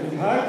Guten 0.00 0.18
Tag. 0.18 0.44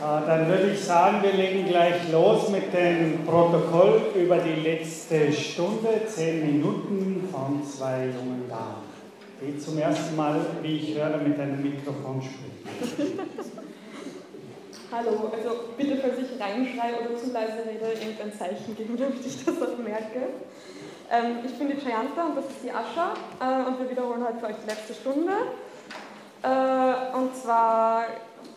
Äh, 0.00 0.26
dann 0.26 0.48
würde 0.48 0.72
ich 0.72 0.84
sagen, 0.84 1.22
wir 1.22 1.32
legen 1.32 1.66
gleich 1.66 2.10
los 2.12 2.50
mit 2.50 2.74
dem 2.74 3.24
Protokoll 3.24 4.02
über 4.14 4.36
die 4.36 4.60
letzte 4.60 5.32
Stunde, 5.32 6.02
zehn 6.06 6.44
Minuten 6.44 7.26
von 7.32 7.64
zwei 7.64 8.06
jungen 8.06 8.46
Damen, 8.50 8.84
die 9.40 9.58
zum 9.58 9.78
ersten 9.78 10.14
Mal, 10.14 10.40
wie 10.60 10.76
ich 10.76 10.94
höre, 10.94 11.16
mit 11.16 11.40
einem 11.40 11.62
Mikrofon 11.62 12.20
sprechen. 12.20 13.18
Hallo, 14.92 15.32
also 15.32 15.50
bitte, 15.78 15.96
falls 15.96 16.18
ich 16.18 16.38
reinschreie 16.38 17.00
oder 17.00 17.16
zu 17.16 17.32
leise 17.32 17.64
rede, 17.66 17.98
irgendein 17.98 18.38
Zeichen 18.38 18.76
geben, 18.76 18.96
damit 18.98 19.16
ich 19.26 19.42
das 19.42 19.54
auch 19.62 19.78
merke. 19.78 20.28
Ähm, 21.10 21.38
ich 21.46 21.54
bin 21.54 21.68
die 21.68 21.80
Chayanta 21.80 22.26
und 22.26 22.36
das 22.36 22.44
ist 22.44 22.62
die 22.62 22.70
Ascha 22.70 23.14
äh, 23.40 23.68
und 23.68 23.80
wir 23.80 23.90
wiederholen 23.90 24.22
heute 24.22 24.38
für 24.38 24.46
euch 24.46 24.56
die 24.62 24.68
letzte 24.68 24.92
Stunde. 24.92 25.32
Äh, 26.44 27.16
und 27.16 27.34
zwar 27.34 28.04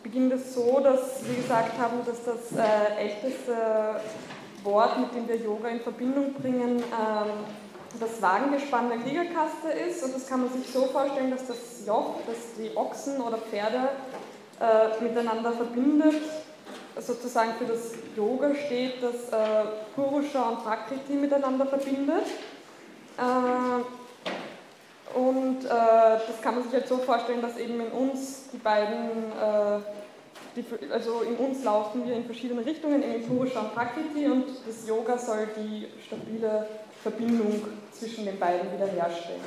beginnt 0.03 0.33
es 0.33 0.53
so, 0.53 0.81
dass 0.81 1.25
wir 1.25 1.35
gesagt 1.35 1.77
haben, 1.79 1.99
dass 2.05 2.23
das 2.25 2.51
äh, 2.57 3.05
echteste 3.05 3.55
Wort, 4.63 4.99
mit 4.99 5.15
dem 5.15 5.27
wir 5.27 5.37
Yoga 5.37 5.69
in 5.69 5.79
Verbindung 5.79 6.33
bringen, 6.33 6.79
ähm, 6.79 7.31
das 7.97 8.21
Wagengespann 8.21 8.89
der 8.89 8.97
Kriegerkaste 8.97 9.69
ist. 9.87 10.03
Und 10.03 10.13
das 10.13 10.27
kann 10.27 10.41
man 10.41 10.51
sich 10.51 10.71
so 10.71 10.85
vorstellen, 10.87 11.31
dass 11.31 11.47
das 11.47 11.85
Joch, 11.85 12.15
das 12.27 12.37
die 12.57 12.75
Ochsen 12.75 13.21
oder 13.21 13.37
Pferde 13.37 13.89
äh, 14.59 15.01
miteinander 15.01 15.53
verbindet, 15.53 16.21
sozusagen 16.99 17.53
für 17.57 17.65
das 17.65 17.93
Yoga 18.17 18.53
steht, 18.53 19.01
das 19.01 19.29
äh, 19.31 19.65
Purusha 19.95 20.49
und 20.49 20.63
Prakriti 20.63 21.13
miteinander 21.13 21.65
verbindet. 21.65 22.25
Und 25.15 25.65
äh, 25.65 25.69
das 25.69 26.41
kann 26.41 26.55
man 26.55 26.63
sich 26.63 26.73
halt 26.73 26.87
so 26.87 26.97
vorstellen, 26.97 27.41
dass 27.41 27.57
eben 27.57 27.79
in 27.79 27.91
uns 27.91 28.49
die 28.51 28.57
beiden, 28.57 29.31
äh, 29.31 29.79
die, 30.55 30.91
also 30.91 31.21
in 31.21 31.35
uns 31.37 31.63
laufen 31.63 32.05
wir 32.05 32.15
in 32.15 32.25
verschiedene 32.25 32.65
Richtungen, 32.65 33.01
in 33.01 33.27
Purusha 33.27 33.59
und 33.61 33.73
Prakriti 33.73 34.25
und 34.27 34.45
das 34.65 34.87
Yoga 34.87 35.17
soll 35.17 35.47
die 35.55 35.87
stabile 36.05 36.67
Verbindung 37.01 37.63
zwischen 37.91 38.25
den 38.25 38.37
beiden 38.37 38.71
wiederherstellen. 38.73 39.41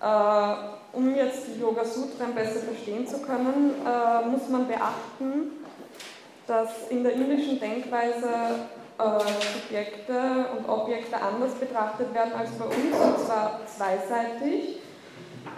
Äh, 0.00 0.96
um 0.96 1.14
jetzt 1.14 1.46
die 1.48 1.60
Yoga 1.60 1.84
Sutren 1.84 2.34
besser 2.34 2.60
verstehen 2.60 3.06
zu 3.06 3.20
können, 3.22 3.74
äh, 3.86 4.28
muss 4.28 4.48
man 4.48 4.68
beachten, 4.68 5.64
dass 6.46 6.88
in 6.90 7.02
der 7.02 7.14
indischen 7.14 7.58
Denkweise 7.58 8.28
Subjekte 8.98 10.46
und 10.56 10.68
Objekte 10.68 11.20
anders 11.20 11.54
betrachtet 11.54 12.14
werden 12.14 12.32
als 12.32 12.50
bei 12.52 12.64
uns, 12.64 12.76
und 12.76 13.26
zwar 13.26 13.60
zweiseitig. 13.66 14.78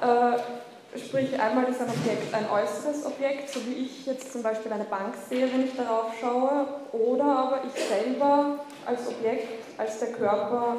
Äh, 0.00 0.98
sprich, 0.98 1.38
einmal 1.38 1.64
ist 1.64 1.80
ein 1.80 1.88
Objekt 1.88 2.34
ein 2.34 2.46
äußeres 2.50 3.04
Objekt, 3.04 3.50
so 3.50 3.60
wie 3.66 3.84
ich 3.84 4.06
jetzt 4.06 4.32
zum 4.32 4.42
Beispiel 4.42 4.72
eine 4.72 4.84
Bank 4.84 5.14
sehe, 5.28 5.52
wenn 5.52 5.64
ich 5.66 5.76
darauf 5.76 6.12
schaue, 6.18 6.66
oder 6.92 7.24
aber 7.24 7.60
ich 7.66 7.82
selber 7.82 8.60
als 8.86 9.08
Objekt, 9.08 9.64
als 9.78 9.98
der 9.98 10.12
Körper, 10.12 10.76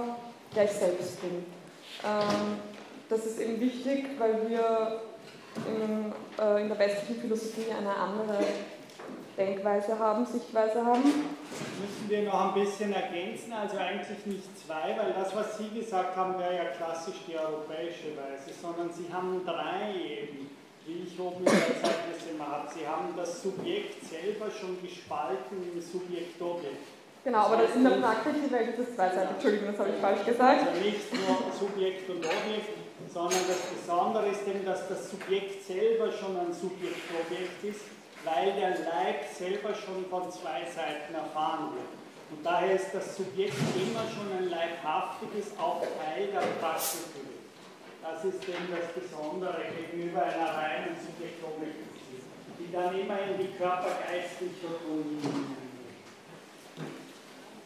der 0.56 0.66
ich 0.66 0.72
selbst 0.72 1.22
bin. 1.22 1.46
Ähm, 2.04 2.60
das 3.10 3.26
ist 3.26 3.40
eben 3.40 3.60
wichtig, 3.60 4.06
weil 4.18 4.50
wir 4.50 5.02
äh, 6.40 6.62
in 6.62 6.70
der 6.70 6.80
westlichen 6.80 7.22
Philosophie 7.22 7.72
eine 7.78 7.96
andere 7.96 8.40
Denkweise 9.38 10.00
haben, 10.00 10.26
Sichtweise 10.26 10.84
haben. 10.84 11.04
Müssen 11.04 12.10
wir 12.10 12.24
noch 12.24 12.56
ein 12.56 12.60
bisschen 12.60 12.92
ergänzen, 12.92 13.54
also 13.54 13.78
eigentlich 13.78 14.26
nicht 14.26 14.66
zwei, 14.66 14.98
weil 14.98 15.14
das, 15.14 15.36
was 15.36 15.60
Sie 15.60 15.70
gesagt 15.70 16.16
haben, 16.16 16.40
wäre 16.40 16.56
ja 16.56 16.66
klassisch 16.76 17.22
die 17.28 17.38
europäische 17.38 18.18
Weise, 18.18 18.50
sondern 18.60 18.92
Sie 18.92 19.06
haben 19.14 19.46
drei 19.46 19.94
eben, 19.94 20.50
wie 20.88 21.04
ich 21.06 21.20
oben 21.20 21.46
in 21.46 21.46
der 21.46 21.54
Zeitnis 21.54 22.26
immer 22.34 22.48
habe. 22.48 22.68
Sie 22.74 22.88
haben 22.88 23.14
das 23.16 23.44
Subjekt 23.44 24.04
selber 24.06 24.50
schon 24.50 24.82
gespalten 24.82 25.62
im 25.72 25.82
Subjekt-Objekt. 25.82 26.98
Genau, 27.24 27.40
aber 27.40 27.58
das 27.58 27.76
in 27.76 27.84
der 27.84 27.98
praktischen 28.02 28.52
Welt 28.52 28.70
ist 28.70 28.90
es 28.90 28.96
zweiseitig. 28.96 29.32
Entschuldigung, 29.32 29.68
das 29.68 29.80
habe 29.80 29.90
ich 29.90 30.02
falsch 30.02 30.26
gesagt. 30.26 30.68
Also 30.68 30.82
nicht 30.82 31.14
nur 31.14 31.38
Subjekt 31.54 32.10
und 32.10 32.26
Objekt, 32.26 32.74
sondern 33.14 33.42
das 33.48 33.62
Besondere 33.70 34.28
ist 34.30 34.48
eben, 34.48 34.66
dass 34.66 34.88
das 34.88 35.12
Subjekt 35.12 35.62
selber 35.68 36.10
schon 36.10 36.38
ein 36.38 36.54
Subjekt-Objekt 36.54 37.64
ist 37.64 37.97
weil 38.28 38.54
der 38.54 38.70
Leib 38.70 39.24
selber 39.32 39.74
schon 39.74 40.06
von 40.10 40.30
zwei 40.32 40.68
Seiten 40.68 41.16
erfahren 41.16 41.72
wird. 41.74 41.92
Und 42.30 42.46
daher 42.46 42.76
ist 42.76 42.92
das 42.94 43.16
Subjekt 43.16 43.56
immer 43.76 44.04
schon 44.12 44.28
ein 44.38 44.50
leibhaftiges, 44.50 45.58
auch 45.58 45.80
Teil 45.80 46.28
der 46.28 46.44
Praxis. 46.60 47.08
Das 48.04 48.24
ist 48.24 48.44
eben 48.48 48.68
das 48.72 48.92
Besondere 48.92 49.64
gegenüber 49.76 50.24
einer 50.24 50.52
reinen 50.56 50.96
Subjektobjektiv, 50.96 52.24
die 52.60 52.72
dann 52.72 53.00
immer 53.00 53.20
in 53.20 53.38
die 53.38 53.58
körpergeistliche 53.58 54.68
Union 54.88 55.56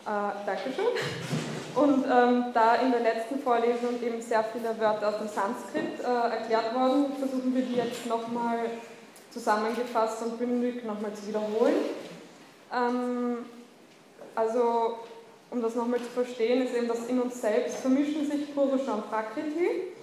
äh, 0.06 0.46
Dankeschön. 0.46 0.86
Und 1.76 2.06
ähm, 2.06 2.46
da 2.54 2.76
in 2.76 2.92
der 2.92 3.02
letzten 3.02 3.40
Vorlesung 3.40 4.02
eben 4.02 4.22
sehr 4.22 4.44
viele 4.44 4.78
Wörter 4.80 5.10
aus 5.10 5.20
dem 5.20 5.28
Sanskrit 5.28 6.00
äh, 6.00 6.36
erklärt 6.36 6.74
wurden, 6.74 7.16
versuchen 7.18 7.56
wir 7.56 7.64
die 7.64 7.76
jetzt 7.76 8.06
nochmal 8.08 8.60
zusammengefasst 9.32 10.22
und 10.24 10.38
bündig 10.38 10.84
nochmal 10.84 11.14
zu 11.14 11.28
wiederholen. 11.28 11.74
Ähm, 12.74 13.38
also, 14.36 15.00
um 15.50 15.62
das 15.62 15.76
nochmal 15.76 16.00
zu 16.00 16.10
verstehen, 16.10 16.66
ist 16.66 16.76
eben, 16.76 16.88
dass 16.88 17.08
in 17.08 17.20
uns 17.20 17.42
selbst 17.42 17.78
vermischen 17.78 18.30
sich 18.30 18.54
Purusha 18.54 18.94
und 18.94 19.10
Prakriti. 19.10 19.94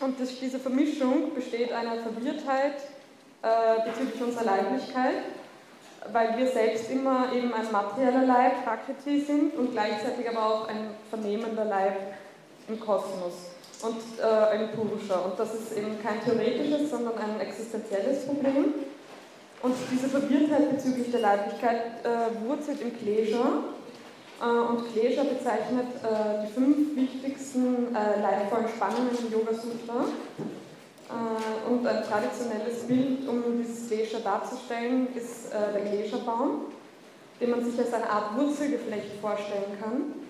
Und 0.00 0.18
durch 0.18 0.40
diese 0.40 0.58
Vermischung 0.58 1.34
besteht 1.34 1.72
eine 1.72 2.00
Verwirrtheit 2.02 2.74
äh, 3.42 3.88
bezüglich 3.88 4.20
unserer 4.20 4.44
Leiblichkeit, 4.44 5.22
weil 6.10 6.36
wir 6.36 6.48
selbst 6.48 6.90
immer 6.90 7.32
eben 7.32 7.54
ein 7.54 7.70
materieller 7.70 8.26
Leib, 8.26 8.64
Prakriti 8.64 9.20
sind 9.20 9.54
und 9.54 9.72
gleichzeitig 9.72 10.28
aber 10.28 10.44
auch 10.44 10.68
ein 10.68 10.90
vernehmender 11.10 11.64
Leib 11.64 11.96
im 12.68 12.80
Kosmos 12.80 13.52
und 13.82 13.98
äh, 14.18 14.24
ein 14.24 14.70
Purusha. 14.72 15.18
Und 15.20 15.38
das 15.38 15.54
ist 15.54 15.76
eben 15.76 16.00
kein 16.02 16.22
theoretisches, 16.24 16.90
sondern 16.90 17.14
ein 17.18 17.40
existenzielles 17.40 18.26
Problem. 18.26 18.74
Und 19.62 19.74
diese 19.90 20.08
Verwirrtheit 20.08 20.70
bezüglich 20.70 21.10
der 21.10 21.20
Leiblichkeit 21.20 22.04
äh, 22.04 22.46
wurzelt 22.46 22.80
im 22.80 22.96
Klesha. 22.96 23.62
Äh, 24.40 24.44
und 24.44 24.92
Klesha 24.92 25.22
bezeichnet 25.22 25.86
äh, 26.02 26.46
die 26.46 26.52
fünf 26.52 26.96
wichtigsten 26.96 27.94
äh, 27.94 28.20
leibvollen 28.20 28.68
Spannungen 28.68 29.16
im 29.18 29.32
Yoga 29.32 29.52
Sutra. 29.52 30.04
Äh, 31.08 31.70
und 31.70 31.86
ein 31.86 32.02
traditionelles 32.04 32.86
Bild, 32.86 33.28
um 33.28 33.62
dieses 33.62 33.88
Klesha 33.88 34.18
darzustellen, 34.18 35.08
ist 35.14 35.52
äh, 35.52 35.72
der 35.72 35.84
Klesha-Baum, 35.90 36.72
den 37.40 37.50
man 37.50 37.64
sich 37.64 37.78
als 37.78 37.92
eine 37.92 38.08
Art 38.08 38.36
Wurzelgeflecht 38.36 39.20
vorstellen 39.20 39.78
kann 39.80 40.21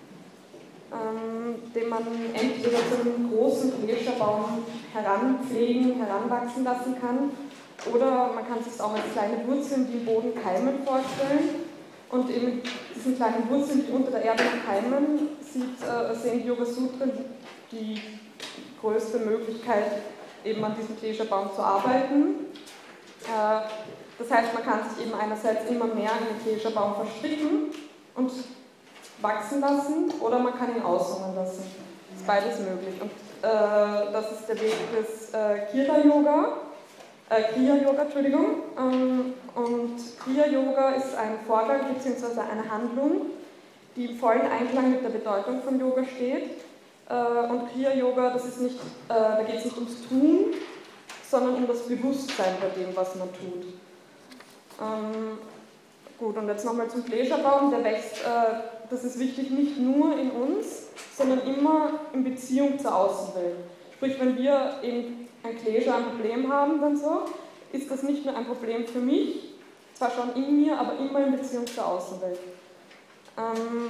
ähm, 0.93 1.73
den 1.73 1.89
man 1.89 2.03
entweder 2.33 2.77
zu 2.77 3.01
einem 3.01 3.31
großen 3.31 3.83
Gletscherbaum 3.83 4.63
heranpflegen, 4.93 5.95
heranwachsen 5.95 6.63
lassen 6.63 6.95
kann, 6.99 7.31
oder 7.91 8.31
man 8.33 8.47
kann 8.47 8.63
sich 8.63 8.79
auch 8.79 8.93
als 8.93 9.11
kleine 9.11 9.45
Wurzeln, 9.47 9.87
die 9.87 9.97
im 9.97 10.05
Boden 10.05 10.33
keimen, 10.41 10.85
vorstellen. 10.85 11.73
Und 12.09 12.29
eben 12.29 12.61
diesen 12.95 13.15
kleinen 13.15 13.49
Wurzeln, 13.49 13.85
die 13.87 13.91
unter 13.91 14.11
der 14.11 14.23
Erde 14.23 14.43
keimen, 14.65 15.29
sieht, 15.41 15.81
äh, 15.81 16.15
sehen 16.15 16.43
die 16.43 16.47
Yoga 16.47 16.63
Sutra 16.63 17.07
die 17.71 17.99
größte 18.79 19.19
Möglichkeit, 19.19 20.03
eben 20.45 20.63
an 20.63 20.75
diesem 20.79 20.97
Gletscherbaum 20.97 21.49
zu 21.55 21.61
arbeiten. 21.61 22.45
Äh, 23.23 23.61
das 24.19 24.29
heißt, 24.29 24.53
man 24.53 24.63
kann 24.63 24.81
sich 24.89 25.07
eben 25.07 25.15
einerseits 25.15 25.69
immer 25.69 25.87
mehr 25.87 26.11
in 26.19 26.37
den 26.37 26.43
Gletscherbaum 26.45 26.95
verstricken 26.95 27.71
und 28.15 28.31
wachsen 29.23 29.61
lassen 29.61 30.11
oder 30.19 30.37
man 30.37 30.53
kann 30.55 30.75
ihn 30.75 30.83
aushungern 30.83 31.35
lassen. 31.35 31.63
Das 32.11 32.19
ist 32.19 32.27
beides 32.27 32.59
möglich. 32.59 33.01
Und 33.01 33.09
äh, 33.41 34.11
das 34.11 34.31
ist 34.31 34.47
der 34.47 34.61
Weg 34.61 34.75
des 34.95 35.33
äh, 35.33 35.65
Kira-Yoga, 35.71 36.57
äh, 37.29 37.53
Kriya-Yoga, 37.53 38.03
Entschuldigung. 38.03 38.45
Ähm, 38.77 39.33
und 39.55 39.97
Kriya-Yoga 40.19 40.91
ist 40.91 41.15
ein 41.15 41.39
Vorgang 41.47 41.93
bzw. 41.93 42.39
eine 42.39 42.69
Handlung, 42.69 43.27
die 43.95 44.05
im 44.05 44.17
vollen 44.19 44.41
Einklang 44.41 44.91
mit 44.91 45.03
der 45.03 45.09
Bedeutung 45.09 45.61
von 45.63 45.79
Yoga 45.79 46.03
steht. 46.03 46.61
Äh, 47.09 47.13
und 47.49 47.71
Kriya-Yoga, 47.71 48.31
das 48.31 48.45
ist 48.45 48.61
nicht, 48.61 48.75
äh, 48.75 49.13
da 49.13 49.43
geht 49.43 49.57
es 49.57 49.65
nicht 49.65 49.77
ums 49.77 50.07
Tun, 50.07 50.53
sondern 51.29 51.55
um 51.55 51.67
das 51.67 51.87
Bewusstsein 51.87 52.55
bei 52.61 52.67
dem, 52.79 52.95
was 52.95 53.15
man 53.15 53.29
tut. 53.29 53.65
Ähm, 54.81 55.37
gut, 56.19 56.37
und 56.37 56.47
jetzt 56.47 56.65
nochmal 56.65 56.89
zum 56.89 57.05
Gläserbaum. 57.05 57.71
Der 57.71 57.83
wächst 57.83 58.21
äh, 58.21 58.82
das 58.93 59.03
ist 59.03 59.19
wichtig, 59.19 59.49
nicht 59.49 59.79
nur 59.79 60.15
in 60.19 60.29
uns, 60.29 60.83
sondern 61.17 61.41
immer 61.41 61.99
in 62.13 62.23
Beziehung 62.23 62.77
zur 62.77 62.95
Außenwelt. 62.95 63.55
Sprich, 63.95 64.19
wenn 64.19 64.37
wir 64.37 64.75
eben 64.83 65.27
ein 65.41 65.57
Gläser 65.57 65.95
ein 65.95 66.05
Problem 66.11 66.51
haben, 66.51 66.79
dann 66.79 66.95
so, 66.95 67.23
ist 67.71 67.89
das 67.89 68.03
nicht 68.03 68.23
nur 68.23 68.37
ein 68.37 68.45
Problem 68.45 68.85
für 68.85 68.99
mich, 68.99 69.55
zwar 69.95 70.11
schon 70.11 70.35
in 70.35 70.61
mir, 70.61 70.79
aber 70.79 70.99
immer 70.99 71.25
in 71.25 71.35
Beziehung 71.35 71.65
zur 71.65 71.87
Außenwelt. 71.87 72.37
Ähm, 73.35 73.89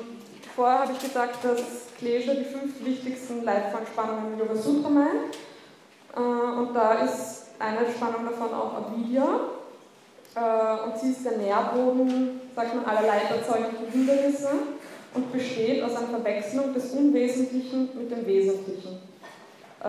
vorher 0.56 0.80
habe 0.80 0.94
ich 0.94 1.00
gesagt, 1.00 1.44
dass 1.44 1.62
Klesha 1.98 2.34
die 2.34 2.46
fünf 2.46 2.86
wichtigsten 2.86 3.44
Leitfadenspannungen 3.44 4.34
im 4.34 4.40
Yoga 4.40 4.56
Sutra 4.56 4.90
meint. 4.90 5.36
Äh, 6.16 6.20
und 6.20 6.74
da 6.74 7.04
ist 7.04 7.48
eine 7.60 7.92
Spannung 7.92 8.26
davon 8.26 8.54
auch 8.54 8.74
Avidya. 8.74 9.28
äh, 10.36 10.88
und 10.88 10.98
sie 10.98 11.12
ist 11.12 11.26
der 11.26 11.38
Nährboden, 11.38 12.40
sagt 12.56 12.74
man, 12.74 12.86
aller 12.86 13.06
leiterzeugenden 13.06 13.92
Hindernisse 13.92 14.50
und 15.13 15.31
besteht 15.31 15.83
aus 15.83 15.95
einer 15.95 16.07
Verwechslung 16.07 16.74
des 16.74 16.92
Unwesentlichen 16.92 17.89
mit 17.95 18.12
dem 18.12 18.25
Wesentlichen. 18.25 18.98
Äh, 19.81 19.86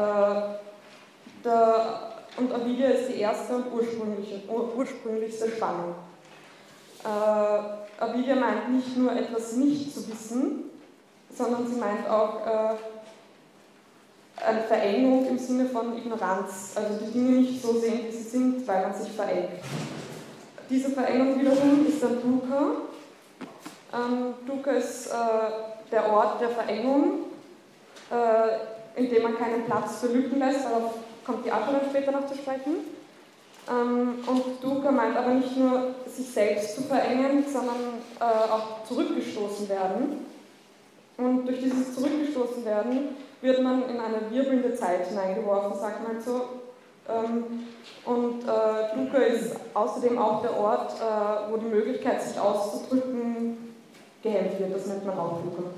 der, 1.44 2.12
und 2.36 2.52
Avidia 2.52 2.88
ist 2.88 3.08
die 3.08 3.20
erste 3.20 3.56
und 3.56 3.72
ursprüngliche, 3.72 4.42
ursprünglichste 4.48 5.50
Spannung. 5.50 5.94
Äh, 7.04 8.02
Avidia 8.02 8.34
meint 8.34 8.74
nicht 8.74 8.96
nur 8.96 9.12
etwas 9.12 9.52
nicht 9.56 9.94
zu 9.94 10.08
wissen, 10.08 10.70
sondern 11.36 11.66
sie 11.66 11.76
meint 11.76 12.08
auch 12.08 12.46
äh, 12.46 12.74
eine 14.44 14.62
Verengung 14.62 15.26
im 15.26 15.38
Sinne 15.38 15.66
von 15.66 15.96
Ignoranz, 15.96 16.72
also 16.74 17.04
die 17.04 17.12
Dinge 17.12 17.40
nicht 17.40 17.62
so 17.62 17.78
sehen, 17.78 18.00
wie 18.06 18.12
sie 18.12 18.22
sind, 18.22 18.66
weil 18.66 18.82
man 18.82 18.94
sich 18.94 19.12
verengt. 19.12 19.50
Diese 20.68 20.90
Verengung 20.90 21.40
wiederum 21.40 21.86
ist 21.86 22.02
dann 22.02 22.20
Dukkha. 22.20 22.72
Ähm, 23.94 24.34
Dukkha 24.46 24.72
ist 24.72 25.06
äh, 25.06 25.90
der 25.92 26.12
Ort 26.12 26.40
der 26.40 26.48
Verengung, 26.48 27.26
äh, 28.10 29.00
in 29.00 29.10
dem 29.10 29.22
man 29.22 29.38
keinen 29.38 29.64
Platz 29.66 30.00
für 30.00 30.08
Lücken 30.08 30.38
lässt, 30.38 30.64
darauf 30.64 30.94
kommt 31.24 31.46
die 31.46 31.52
Asche 31.52 31.80
später 31.88 32.12
noch 32.12 32.26
zu 32.26 32.34
sprechen. 32.34 32.74
Ähm, 33.70 34.24
und 34.26 34.62
Dukkha 34.62 34.90
meint 34.90 35.16
aber 35.16 35.34
nicht 35.34 35.56
nur, 35.56 35.94
sich 36.06 36.28
selbst 36.30 36.74
zu 36.74 36.82
verengen, 36.82 37.44
sondern 37.50 38.00
äh, 38.20 38.24
auch 38.24 38.84
zurückgestoßen 38.84 39.68
werden. 39.68 40.26
Und 41.16 41.46
durch 41.46 41.60
dieses 41.60 41.94
Zurückgestoßen 41.94 42.64
werden 42.64 43.16
wird 43.40 43.62
man 43.62 43.88
in 43.88 44.00
eine 44.00 44.30
wirbelnde 44.30 44.74
Zeit 44.74 45.06
hineingeworfen, 45.06 45.78
sagt 45.78 46.02
man 46.02 46.20
so. 46.20 46.48
Ähm, 47.08 47.68
und 48.04 48.42
äh, 48.42 48.96
Dukkha 48.96 49.18
ist 49.18 49.56
außerdem 49.72 50.18
auch 50.18 50.42
der 50.42 50.58
Ort, 50.58 50.94
äh, 50.94 51.52
wo 51.52 51.56
die 51.58 51.66
Möglichkeit, 51.66 52.22
sich 52.22 52.38
auszudrücken, 52.38 53.73
gehemmt 54.24 54.58
wird. 54.58 54.74
Das 54.74 54.86
nennt 54.86 55.04
man 55.04 55.14
Dukkha. 55.14 55.70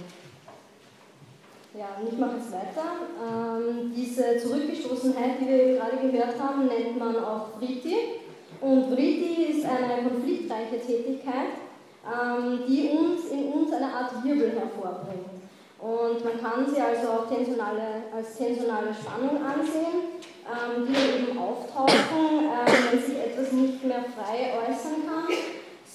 Ja, 1.75 1.89
und 2.01 2.11
ich 2.11 2.19
mache 2.19 2.37
jetzt 2.37 2.53
weiter. 2.53 3.05
Ähm, 3.21 3.93
diese 3.95 4.39
Zurückgestoßenheit, 4.39 5.41
die 5.41 5.49
wir 5.49 5.77
gerade 5.77 5.97
gehört 5.99 6.41
haben, 6.41 6.67
nennt 6.67 6.99
man 6.99 7.17
auch 7.17 7.59
Vritti. 7.59 8.23
Und 8.63 8.87
Vritti 8.87 9.53
ist 9.53 9.67
eine 9.67 10.09
konfliktreiche 10.09 10.81
Tätigkeit, 10.81 11.61
ähm, 12.07 12.61
die 12.67 12.89
uns 12.89 13.27
in 13.31 13.53
uns 13.53 13.71
eine 13.73 13.93
Art 13.93 14.25
Wirbel 14.25 14.53
hervorbringt. 14.53 15.37
Und 15.79 16.25
man 16.25 16.41
kann 16.41 16.67
sie 16.67 16.81
also 16.81 17.09
auch 17.09 17.29
tensionale, 17.29 18.09
als 18.15 18.39
tensionale 18.39 18.95
Spannung 18.95 19.45
ansehen, 19.45 20.17
ähm, 20.49 20.87
die 20.89 21.33
eben 21.33 21.39
auftauchen, 21.39 22.47
äh, 22.47 22.91
wenn 22.91 23.03
sich 23.03 23.19
etwas 23.19 23.53
nicht 23.53 23.85
mehr 23.85 24.05
frei 24.17 24.55
äußern 24.57 25.05
kann, 25.05 25.29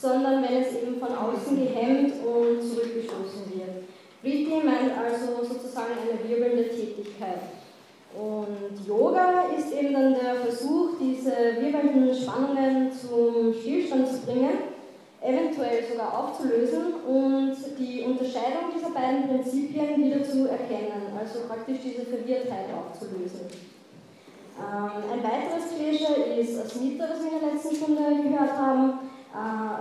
sondern 0.01 0.43
wenn 0.43 0.63
es 0.63 0.73
eben 0.81 0.99
von 0.99 1.09
außen 1.09 1.55
gehemmt 1.55 2.13
und 2.25 2.61
zurückgestoßen 2.61 3.53
wird. 3.53 3.85
Vritti 4.21 4.65
meint 4.65 4.97
also 4.97 5.43
sozusagen 5.43 5.93
eine 6.01 6.27
wirbelnde 6.27 6.69
Tätigkeit. 6.69 7.41
Und 8.13 8.85
Yoga 8.85 9.45
ist 9.57 9.71
eben 9.71 9.93
dann 9.93 10.13
der 10.13 10.35
Versuch, 10.35 10.97
diese 10.99 11.31
wirbelnden 11.61 12.13
Spannungen 12.13 12.91
zum 12.91 13.53
Stillstand 13.53 14.07
zu 14.07 14.21
bringen 14.25 14.71
eventuell 15.21 15.83
sogar 15.85 16.17
aufzulösen 16.17 16.95
und 17.07 17.55
die 17.77 18.01
Unterscheidung 18.01 18.73
dieser 18.75 18.89
beiden 18.89 19.27
Prinzipien 19.29 20.03
wieder 20.03 20.23
zu 20.23 20.49
erkennen, 20.49 21.13
also 21.17 21.41
praktisch 21.47 21.77
diese 21.83 22.05
Verwirrtheit 22.05 22.65
aufzulösen. 22.73 23.41
Ähm, 24.57 25.03
ein 25.13 25.23
weiteres 25.23 25.75
Klischee 25.77 26.41
ist 26.41 26.59
Asmita, 26.59 27.05
das 27.07 27.23
wir 27.23 27.33
in 27.33 27.39
der 27.39 27.53
letzten 27.53 27.75
Stunde 27.75 28.01
gehört 28.23 28.57
haben. 28.57 28.93
Äh, 29.33 29.71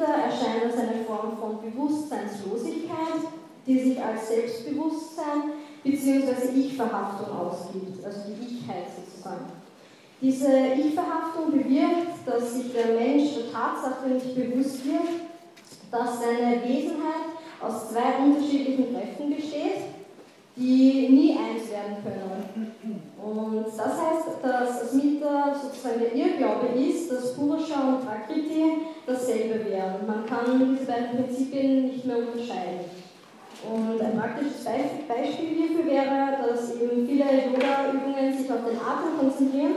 erscheint 0.00 0.64
als 0.64 0.78
eine 0.78 1.04
Form 1.04 1.36
von 1.38 1.60
Bewusstseinslosigkeit, 1.60 3.20
die 3.66 3.78
sich 3.78 4.02
als 4.02 4.28
Selbstbewusstsein 4.28 5.52
bzw. 5.82 6.48
Ich-Verhaftung 6.54 7.36
ausgibt, 7.36 8.04
also 8.04 8.20
die 8.28 8.56
Ichheit 8.56 8.86
sozusagen. 8.96 9.46
Diese 10.20 10.48
Ich-Verhaftung 10.74 11.52
bewirkt, 11.52 12.26
dass 12.26 12.54
sich 12.54 12.72
der 12.72 12.94
Mensch 12.94 13.34
der 13.34 13.52
Tatsache 13.52 14.08
nicht 14.08 14.34
bewusst 14.34 14.84
wird, 14.86 15.20
dass 15.90 16.20
seine 16.20 16.62
Wesenheit 16.62 17.36
aus 17.60 17.90
zwei 17.90 18.24
unterschiedlichen 18.24 18.94
Kräften 18.94 19.36
besteht, 19.36 19.84
die 20.56 21.08
nie 21.10 21.36
eins 21.36 21.70
werden 21.70 21.96
können. 22.02 23.02
Und 23.24 23.64
das 23.64 23.78
heißt, 23.78 24.42
dass 24.42 24.82
Asmita 24.82 25.54
sozusagen 25.54 26.00
der 26.00 26.14
Irrglaube 26.14 26.78
ist, 26.78 27.10
dass 27.10 27.34
Purusha 27.34 27.80
und 27.80 28.06
Prakriti 28.06 28.84
dasselbe 29.06 29.64
wären. 29.64 30.06
Man 30.06 30.26
kann 30.26 30.76
diese 30.76 30.84
beiden 30.84 31.24
Prinzipien 31.24 31.86
nicht 31.86 32.04
mehr 32.04 32.18
unterscheiden. 32.18 32.84
Und 33.64 33.98
ein 33.98 34.18
praktisches 34.18 34.64
Beispiel 35.08 35.56
hierfür 35.56 35.86
wäre, 35.86 36.36
dass 36.46 36.76
eben 36.76 37.06
viele 37.06 37.24
Yoga-Übungen 37.24 38.36
sich 38.36 38.52
auf 38.52 38.68
den 38.68 38.76
Atem 38.76 39.16
konzentrieren 39.18 39.76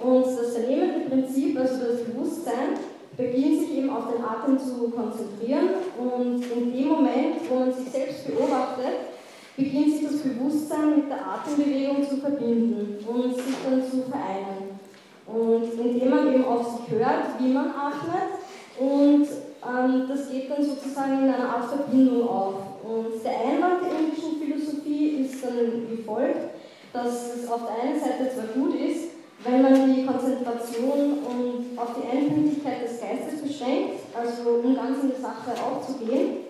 und 0.00 0.24
das 0.24 0.56
vernehmende 0.56 1.08
Prinzip, 1.08 1.58
also 1.58 1.86
das 1.90 2.04
Bewusstsein, 2.04 2.78
beginnt 3.16 3.60
sich 3.60 3.78
eben 3.78 3.90
auf 3.90 4.04
den 4.14 4.22
Atem 4.22 4.58
zu 4.60 4.90
konzentrieren 4.90 5.70
und 5.98 6.44
in 6.52 6.72
dem 6.72 6.88
Moment, 6.88 7.50
wo 7.50 7.56
man 7.56 7.72
sich 7.72 7.90
selbst 7.90 8.28
beobachtet, 8.28 9.15
beginnt 9.56 9.96
sich 9.96 10.06
das 10.06 10.18
Bewusstsein 10.18 10.96
mit 10.96 11.10
der 11.10 11.26
Atembewegung 11.26 12.06
zu 12.08 12.16
verbinden 12.18 12.98
und 13.06 13.34
sich 13.34 13.54
dann 13.64 13.82
zu 13.82 14.02
vereinen. 14.02 14.78
Und 15.26 15.72
indem 15.80 16.10
man 16.10 16.34
eben 16.34 16.44
auf 16.44 16.66
sich 16.66 16.98
hört, 16.98 17.40
wie 17.40 17.52
man 17.52 17.70
atmet 17.70 18.36
und 18.78 19.26
ähm, 19.66 20.04
das 20.08 20.30
geht 20.30 20.50
dann 20.50 20.62
sozusagen 20.62 21.24
in 21.24 21.34
einer 21.34 21.48
Art 21.48 21.68
Verbindung 21.68 22.28
auf. 22.28 22.54
Und 22.84 23.24
der 23.24 23.40
Einwand 23.40 23.82
der 23.82 23.98
indischen 23.98 24.38
Philosophie 24.38 25.24
ist 25.24 25.42
dann 25.42 25.88
wie 25.90 26.02
folgt, 26.02 26.54
dass 26.92 27.34
es 27.36 27.50
auf 27.50 27.62
der 27.66 27.82
einen 27.82 27.98
Seite 27.98 28.30
zwar 28.34 28.46
gut 28.54 28.74
ist, 28.74 29.10
wenn 29.42 29.62
man 29.62 29.94
die 29.94 30.06
Konzentration 30.06 31.18
und 31.24 31.78
auf 31.78 31.88
die 31.96 32.08
Einfältigkeit 32.08 32.82
des 32.84 33.00
Geistes 33.00 33.42
beschränkt, 33.42 34.00
also 34.14 34.60
um 34.62 34.74
ganz 34.76 35.02
in 35.02 35.12
die 35.14 35.20
Sache 35.20 35.52
aufzugehen. 35.60 36.45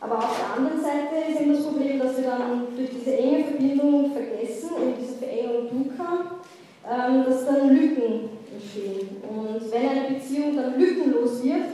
Aber 0.00 0.18
auf 0.18 0.36
der 0.38 0.56
anderen 0.56 0.80
Seite 0.80 1.32
ist 1.32 1.40
eben 1.40 1.54
das 1.54 1.64
Problem, 1.64 1.98
dass 1.98 2.16
wir 2.18 2.24
dann 2.24 2.66
durch 2.76 2.90
diese 2.90 3.16
enge 3.16 3.44
Verbindung 3.44 4.12
vergessen, 4.12 4.70
eben 4.80 4.94
diese 5.00 5.14
Verengung 5.14 5.68
Dukkha, 5.70 6.36
ähm, 6.84 7.24
dass 7.24 7.46
dann 7.46 7.70
Lücken 7.70 8.28
entstehen. 8.52 9.16
Und 9.22 9.72
wenn 9.72 9.88
eine 9.88 10.14
Beziehung 10.14 10.56
dann 10.56 10.78
lückenlos 10.78 11.42
wird, 11.42 11.66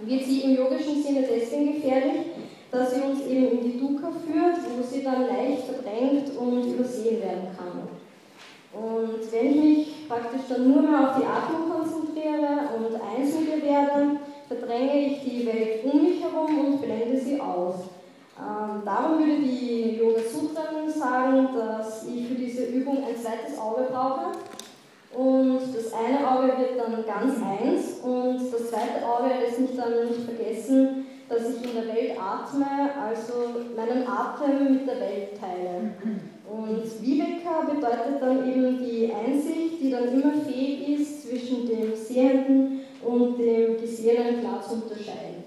wird 0.00 0.24
sie 0.24 0.40
im 0.40 0.56
yogischen 0.56 1.02
Sinne 1.02 1.26
deswegen 1.28 1.74
gefährlich, 1.74 2.26
dass 2.70 2.94
sie 2.94 3.00
uns 3.02 3.26
eben 3.26 3.58
in 3.58 3.62
die 3.62 3.78
Dukkha 3.78 4.10
führt, 4.10 4.58
wo 4.76 4.82
sie 4.82 5.02
dann 5.02 5.26
leicht 5.26 5.64
verdrängt 5.64 6.36
und 6.36 6.74
übersehen 6.74 7.20
werden 7.20 7.48
kann. 7.56 7.88
Und 8.72 9.32
wenn 9.32 9.46
ich 9.46 9.56
mich 9.56 10.08
praktisch 10.08 10.42
dann 10.48 10.70
nur 10.70 10.82
mehr 10.82 11.08
auf 11.10 11.16
die 11.16 11.24
Atmung 11.24 11.70
konzentriere 11.70 12.68
und 12.76 12.92
ihr 12.92 13.62
werde, 13.62 14.20
verdränge 14.48 15.06
ich 15.06 15.24
die 15.24 15.46
Welt 15.46 15.84
um 15.84 16.02
mich 16.02 16.22
herum 16.22 16.66
und 16.66 16.82
blende 16.82 17.18
sie 17.18 17.40
aus. 17.40 17.74
Ähm, 18.38 18.82
darum 18.84 19.18
würde 19.18 19.40
die 19.40 19.96
Yoga 19.96 20.20
Sutren 20.20 20.90
sagen, 20.90 21.48
dass 21.56 22.06
ich 22.06 22.28
für 22.28 22.34
diese 22.34 22.64
Übung 22.66 22.98
ein 22.98 23.16
zweites 23.16 23.58
Auge 23.58 23.88
brauche. 23.90 24.32
Und 25.14 25.60
das 25.74 25.92
eine 25.94 26.30
Auge 26.30 26.48
wird 26.58 26.78
dann 26.78 27.04
ganz 27.06 27.36
eins 27.42 28.00
und 28.02 28.52
das 28.52 28.68
zweite 28.68 29.06
Auge 29.06 29.30
lässt 29.40 29.60
mich 29.60 29.74
dann 29.74 30.08
nicht 30.08 30.20
vergessen, 30.26 31.06
dass 31.28 31.48
ich 31.48 31.64
in 31.64 31.74
der 31.74 31.94
Welt 31.94 32.12
atme, 32.20 32.66
also 33.02 33.62
meinen 33.74 34.06
Atem 34.06 34.74
mit 34.74 34.86
der 34.86 35.00
Welt 35.00 35.40
teile. 35.40 35.92
Und 36.46 37.02
Viveka 37.02 37.62
bedeutet 37.62 38.20
dann 38.20 38.46
eben 38.48 38.78
die 38.78 39.10
Einsicht, 39.10 39.80
die 39.80 39.90
dann 39.90 40.12
immer 40.12 40.34
fähig 40.46 41.00
ist, 41.00 41.28
zwischen 41.28 41.66
dem 41.66 41.96
Sehenden 41.96 42.75
und 43.06 43.38
dem 43.38 43.80
Gesehenen 43.80 44.40
klar 44.40 44.60
zu 44.60 44.74
unterscheiden. 44.74 45.44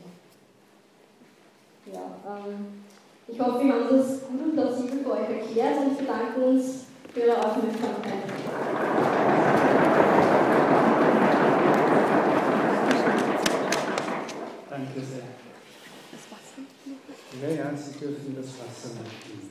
Ja, 1.92 2.18
ähm, 2.26 2.84
ich 3.28 3.40
hoffe, 3.40 3.64
wir 3.66 3.74
haben 3.74 3.98
das 3.98 4.22
gut 4.28 4.42
und 4.42 4.54
plausibel 4.54 5.00
für 5.04 5.12
euch 5.12 5.30
erklärt 5.30 5.78
und 5.80 5.98
bedanken 5.98 6.42
uns 6.44 6.86
für 7.14 7.22
eure 7.22 7.46
Aufmerksamkeit. 7.46 8.24
Danke 14.70 15.02
sehr. 15.02 15.24
Das 16.12 16.24
Wasser? 16.32 16.62
Ja, 17.42 17.50
ja, 17.50 17.78
Sie 17.78 18.00
dürfen 18.00 18.36
das 18.36 18.48
Wasser 18.48 18.96
machen. 18.96 19.49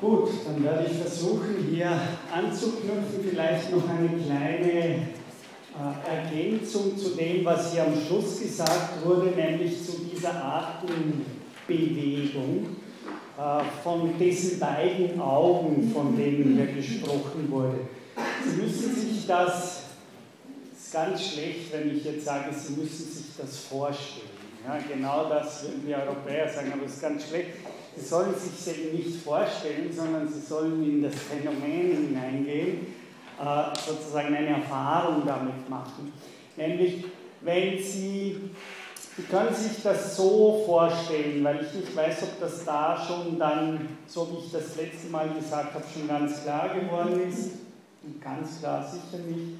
Gut, 0.00 0.28
dann 0.46 0.62
werde 0.62 0.86
ich 0.90 0.96
versuchen, 0.96 1.66
hier 1.70 1.90
anzuknüpfen, 2.32 3.24
vielleicht 3.30 3.72
noch 3.74 3.88
eine 3.88 4.10
kleine 4.10 4.70
äh, 4.70 5.08
Ergänzung 6.08 6.96
zu 6.96 7.10
dem, 7.16 7.44
was 7.44 7.72
hier 7.72 7.84
am 7.84 7.94
Schluss 8.06 8.40
gesagt 8.40 9.04
wurde, 9.04 9.30
nämlich 9.30 9.84
zu 9.84 9.98
dieser 9.98 10.34
Atembewegung. 11.66 12.76
äh, 13.38 13.62
von 13.82 14.18
diesen 14.18 14.58
beiden 14.58 15.20
Augen, 15.20 15.90
von 15.94 16.16
denen 16.16 16.56
hier 16.56 16.66
gesprochen 16.66 17.48
wurde. 17.48 17.80
Sie 18.44 18.60
müssen 18.62 18.94
sich 18.94 19.26
das, 19.26 19.82
das 20.72 20.84
ist 20.84 20.92
ganz 20.92 21.24
schlecht, 21.24 21.72
wenn 21.72 21.96
ich 21.96 22.04
jetzt 22.04 22.24
sage, 22.24 22.52
Sie 22.52 22.72
müssen 22.72 23.06
sich 23.06 23.26
das 23.38 23.58
vorstellen. 23.60 24.26
Ja, 24.66 24.78
genau 24.92 25.28
das 25.28 25.62
würden 25.62 25.84
die 25.86 25.94
Europäer 25.94 26.48
sagen, 26.48 26.72
aber 26.72 26.84
es 26.84 26.94
ist 26.94 27.02
ganz 27.02 27.28
schlecht. 27.28 27.50
Sie 27.98 28.04
sollen 28.04 28.34
sich 28.34 28.76
eben 28.76 28.96
nicht 28.96 29.22
vorstellen, 29.22 29.92
sondern 29.92 30.28
sie 30.28 30.40
sollen 30.40 30.82
in 30.84 31.02
das 31.02 31.14
Phänomen 31.14 32.08
hineingehen, 32.08 32.86
äh, 33.40 33.76
sozusagen 33.86 34.34
eine 34.34 34.48
Erfahrung 34.48 35.22
damit 35.26 35.68
machen. 35.68 36.12
Nämlich, 36.56 37.04
wenn 37.40 37.78
Sie 37.78 38.50
Sie 39.16 39.24
können 39.24 39.52
sich 39.52 39.82
das 39.82 40.14
so 40.14 40.62
vorstellen, 40.64 41.42
weil 41.42 41.64
ich 41.64 41.74
nicht 41.74 41.96
weiß, 41.96 42.22
ob 42.22 42.40
das 42.40 42.64
da 42.64 42.96
schon 43.04 43.36
dann, 43.36 43.98
so 44.06 44.30
wie 44.30 44.46
ich 44.46 44.52
das 44.52 44.76
letzte 44.76 45.08
Mal 45.08 45.28
gesagt 45.30 45.74
habe, 45.74 45.84
schon 45.92 46.06
ganz 46.06 46.44
klar 46.44 46.68
geworden 46.68 47.28
ist. 47.28 47.50
Ganz 48.22 48.60
klar 48.60 48.86
sicher 48.88 49.20
nicht. 49.24 49.58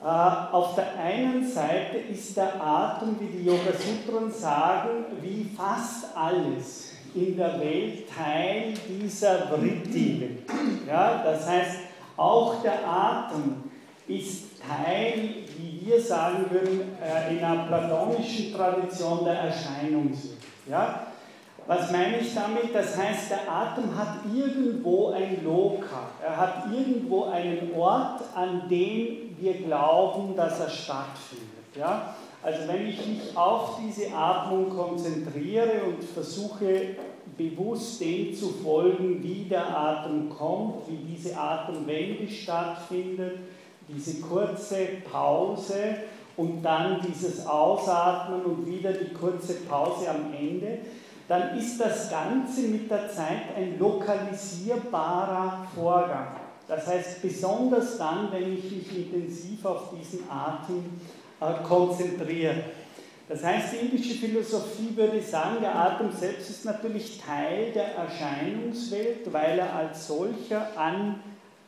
Äh, 0.00 0.06
auf 0.06 0.76
der 0.76 0.96
einen 1.00 1.44
Seite 1.44 1.96
ist 1.96 2.36
der 2.36 2.62
Atem, 2.62 3.16
wie 3.18 3.38
die 3.38 3.44
Yoga 3.44 3.72
Sutren 3.72 4.30
sagen, 4.30 5.04
wie 5.20 5.50
fast 5.56 6.16
alles 6.16 6.89
in 7.14 7.36
der 7.36 7.60
Welt 7.60 8.08
Teil 8.08 8.74
dieser 8.88 9.48
Vritti. 9.48 10.38
Ja, 10.86 11.22
das 11.24 11.48
heißt, 11.48 11.78
auch 12.16 12.62
der 12.62 12.86
Atem 12.86 13.64
ist 14.06 14.60
Teil, 14.60 15.30
wie 15.56 15.86
wir 15.86 16.00
sagen 16.00 16.46
würden, 16.50 16.96
äh, 17.02 17.36
in 17.36 17.44
einer 17.44 17.64
platonischen 17.64 18.52
Tradition 18.54 19.24
der 19.24 19.34
Erscheinungswelt. 19.34 20.38
Ja? 20.68 21.06
Was 21.66 21.90
meine 21.92 22.18
ich 22.18 22.34
damit? 22.34 22.74
Das 22.74 22.96
heißt, 22.96 23.30
der 23.30 23.50
Atem 23.50 23.96
hat 23.96 24.18
irgendwo 24.34 25.10
ein 25.10 25.42
Loka. 25.44 26.08
Er 26.22 26.36
hat 26.36 26.64
irgendwo 26.72 27.24
einen 27.26 27.72
Ort, 27.76 28.22
an 28.34 28.68
dem 28.68 29.36
wir 29.38 29.54
glauben, 29.54 30.34
dass 30.36 30.60
er 30.60 30.68
stattfindet. 30.68 31.76
Ja? 31.76 32.14
Also 32.42 32.68
wenn 32.68 32.86
ich 32.86 33.06
mich 33.06 33.36
auf 33.36 33.78
diese 33.84 34.14
Atmung 34.14 34.70
konzentriere 34.70 35.82
und 35.86 36.02
versuche 36.02 36.96
bewusst 37.36 38.00
dem 38.00 38.34
zu 38.34 38.48
folgen, 38.48 39.22
wie 39.22 39.44
der 39.44 39.76
Atem 39.76 40.30
kommt, 40.30 40.88
wie 40.88 40.96
diese 40.96 41.36
Atemwende 41.36 42.26
stattfindet, 42.28 43.40
diese 43.88 44.20
kurze 44.22 44.86
Pause 45.10 45.96
und 46.36 46.62
dann 46.62 47.00
dieses 47.06 47.46
Ausatmen 47.46 48.42
und 48.42 48.66
wieder 48.66 48.92
die 48.94 49.12
kurze 49.12 49.54
Pause 49.68 50.08
am 50.08 50.32
Ende, 50.32 50.78
dann 51.28 51.56
ist 51.58 51.78
das 51.78 52.10
Ganze 52.10 52.62
mit 52.62 52.90
der 52.90 53.08
Zeit 53.10 53.54
ein 53.54 53.78
lokalisierbarer 53.78 55.66
Vorgang. 55.74 56.36
Das 56.66 56.86
heißt, 56.86 57.20
besonders 57.20 57.98
dann, 57.98 58.32
wenn 58.32 58.54
ich 58.54 58.70
mich 58.70 58.96
intensiv 58.96 59.64
auf 59.64 59.90
diesen 59.90 60.30
Atem 60.30 61.00
konzentriere. 61.66 62.64
Das 63.28 63.44
heißt, 63.44 63.72
die 63.72 63.86
indische 63.86 64.14
Philosophie 64.14 64.96
würde 64.96 65.22
sagen, 65.22 65.58
der 65.60 65.74
Atem 65.74 66.10
selbst 66.10 66.50
ist 66.50 66.64
natürlich 66.64 67.20
Teil 67.20 67.70
der 67.72 67.94
Erscheinungswelt, 67.94 69.32
weil 69.32 69.60
er 69.60 69.72
als 69.72 70.08
solcher 70.08 70.76
an 70.76 71.20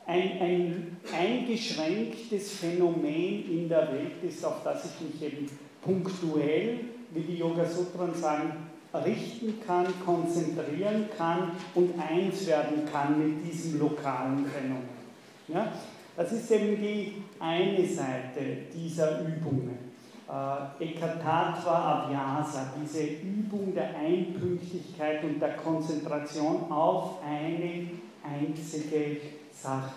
ein, 0.06 0.40
ein 0.40 0.96
eingeschränktes 1.16 2.52
Phänomen 2.54 3.48
in 3.48 3.68
der 3.68 3.92
Welt 3.92 4.22
ist, 4.22 4.44
auf 4.44 4.64
das 4.64 4.84
ich 4.86 5.20
mich 5.20 5.32
eben 5.32 5.48
punktuell, 5.82 6.80
wie 7.10 7.20
die 7.20 7.38
Yoga 7.38 7.64
Sutren 7.64 8.14
sagen, 8.14 8.52
richten 8.92 9.60
kann, 9.66 9.86
konzentrieren 10.04 11.08
kann 11.16 11.52
und 11.74 11.94
eins 11.98 12.46
werden 12.46 12.88
kann 12.90 13.18
mit 13.18 13.44
diesem 13.44 13.78
lokalen 13.78 14.44
Phänomen. 14.46 15.02
Ja? 15.48 15.72
Das 16.16 16.30
ist 16.32 16.50
eben 16.50 16.76
die 16.76 17.22
eine 17.40 17.86
Seite 17.86 18.40
dieser 18.74 19.20
Übungen. 19.20 19.92
Äh, 20.28 20.84
Ekatatva 20.84 22.04
Abhyasa, 22.04 22.72
diese 22.80 23.04
Übung 23.04 23.74
der 23.74 23.96
Einpünktigkeit 23.96 25.24
und 25.24 25.40
der 25.40 25.56
Konzentration 25.56 26.70
auf 26.70 27.18
eine 27.26 27.88
einzige 28.22 29.16
Sache. 29.52 29.92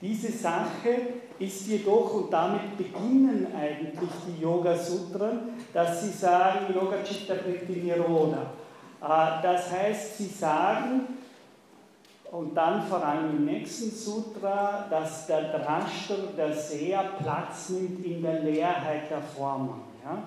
Diese 0.00 0.30
Sache 0.30 0.96
ist 1.38 1.66
jedoch, 1.66 2.14
und 2.14 2.32
damit 2.32 2.76
beginnen 2.76 3.46
eigentlich 3.58 4.10
die 4.26 4.42
Yoga 4.42 4.76
Sutren, 4.76 5.40
dass 5.72 6.02
sie 6.02 6.12
sagen, 6.12 6.74
Yoga 6.74 7.02
Chitta 7.02 7.34
Vritti 7.34 7.80
Niroda. 7.80 8.52
Äh, 9.02 9.42
das 9.42 9.70
heißt, 9.72 10.18
sie 10.18 10.26
sagen, 10.26 11.00
und 12.32 12.54
dann 12.54 12.86
vor 12.86 13.04
allem 13.04 13.36
im 13.36 13.44
nächsten 13.44 13.90
Sutra, 13.90 14.86
dass 14.90 15.26
der 15.26 15.42
Drashter, 15.58 16.16
der 16.36 16.54
Seher, 16.54 17.04
Platz 17.22 17.70
nimmt 17.70 18.04
in 18.04 18.22
der 18.22 18.40
Leerheit 18.40 19.10
der 19.10 19.22
Formen. 19.22 19.80
Ja? 20.04 20.22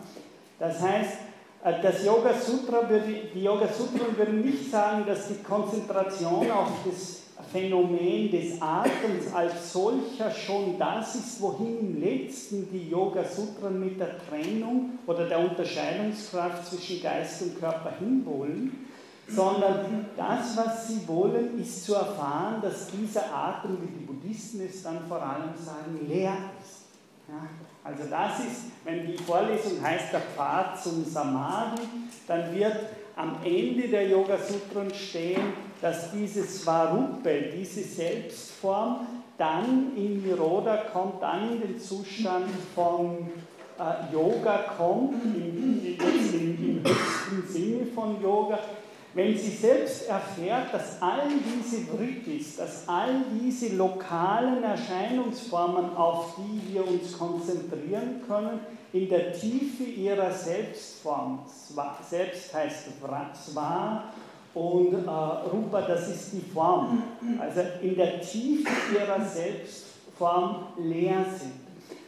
Das 0.59 0.81
heißt, 0.81 1.17
äh, 1.63 1.81
das 1.81 2.05
Yoga 2.05 2.33
Sutra 2.33 2.89
würde, 2.89 3.13
die 3.33 3.43
Yoga 3.43 3.67
Sutren 3.67 4.17
würden 4.17 4.41
nicht 4.41 4.71
sagen, 4.71 5.05
dass 5.05 5.27
die 5.27 5.43
Konzentration 5.43 6.49
auf 6.51 6.71
das 6.85 7.19
Phänomen 7.51 8.29
des 8.31 8.61
Atems 8.61 9.33
als 9.33 9.73
solcher 9.73 10.29
schon 10.29 10.77
das 10.77 11.15
ist, 11.15 11.41
wohin 11.41 11.79
im 11.79 12.01
letzten 12.01 12.69
die 12.71 12.89
Yoga 12.89 13.23
Sutren 13.23 13.79
mit 13.79 13.99
der 13.99 14.17
Trennung 14.19 14.99
oder 15.07 15.27
der 15.27 15.39
Unterscheidungskraft 15.39 16.67
zwischen 16.67 17.01
Geist 17.01 17.41
und 17.41 17.59
Körper 17.59 17.93
hinwollen, 17.97 18.88
sondern 19.29 20.07
das, 20.17 20.57
was 20.57 20.87
sie 20.87 21.07
wollen, 21.07 21.59
ist 21.59 21.85
zu 21.85 21.95
erfahren, 21.95 22.61
dass 22.61 22.87
dieser 22.87 23.33
Atem, 23.33 23.77
wie 23.81 23.99
die 23.99 24.05
Buddhisten 24.05 24.61
es 24.65 24.83
dann 24.83 24.99
vor 25.07 25.21
allem 25.21 25.53
sagen, 25.57 26.07
leer 26.07 26.35
ist. 26.61 26.85
Ja? 27.27 27.47
Also 27.83 28.03
das 28.09 28.39
ist, 28.39 28.61
wenn 28.83 29.07
die 29.07 29.17
Vorlesung 29.17 29.81
heißt 29.81 30.13
der 30.13 30.21
Pfad 30.21 30.81
zum 30.81 31.05
Samadhi, 31.05 31.81
dann 32.27 32.53
wird 32.55 32.75
am 33.15 33.37
Ende 33.43 33.87
der 33.87 34.07
Yoga 34.07 34.37
Sutren 34.37 34.93
stehen, 34.93 35.53
dass 35.81 36.11
dieses 36.11 36.61
Svarupe, 36.61 37.51
diese 37.55 37.83
Selbstform, 37.83 39.07
dann 39.37 39.93
in 39.95 40.21
Niroda 40.21 40.77
kommt, 40.91 41.21
dann 41.21 41.53
in 41.53 41.61
den 41.61 41.79
Zustand 41.79 42.45
von 42.75 43.29
äh, 43.79 44.13
Yoga 44.13 44.65
kommt, 44.77 45.23
im, 45.23 46.81
höchsten 46.83 47.47
Sinne 47.47 47.85
von 47.87 48.21
Yoga, 48.21 48.59
wenn 49.13 49.35
sie 49.35 49.49
selbst 49.49 50.07
erfährt, 50.07 50.73
dass 50.73 51.01
all 51.01 51.23
diese 51.27 51.85
Vrittis, 51.87 52.57
dass 52.57 52.87
all 52.87 53.23
diese 53.33 53.75
lokalen 53.75 54.63
Erscheinungsformen, 54.63 55.95
auf 55.95 56.35
die 56.37 56.73
wir 56.73 56.87
uns 56.87 57.17
konzentrieren 57.17 58.21
können, 58.27 58.59
in 58.93 59.09
der 59.09 59.33
Tiefe 59.33 59.83
ihrer 59.83 60.31
Selbstform, 60.31 61.39
selbst 62.07 62.53
heißt 62.53 62.87
Sva 63.45 64.03
und 64.53 64.93
äh, 64.93 65.09
Rupa, 65.09 65.81
das 65.81 66.09
ist 66.09 66.33
die 66.33 66.41
Form, 66.51 67.03
also 67.39 67.61
in 67.81 67.95
der 67.95 68.21
Tiefe 68.21 68.69
ihrer 68.95 69.23
Selbstform 69.23 70.67
leer 70.77 71.25
sind. 71.39 71.53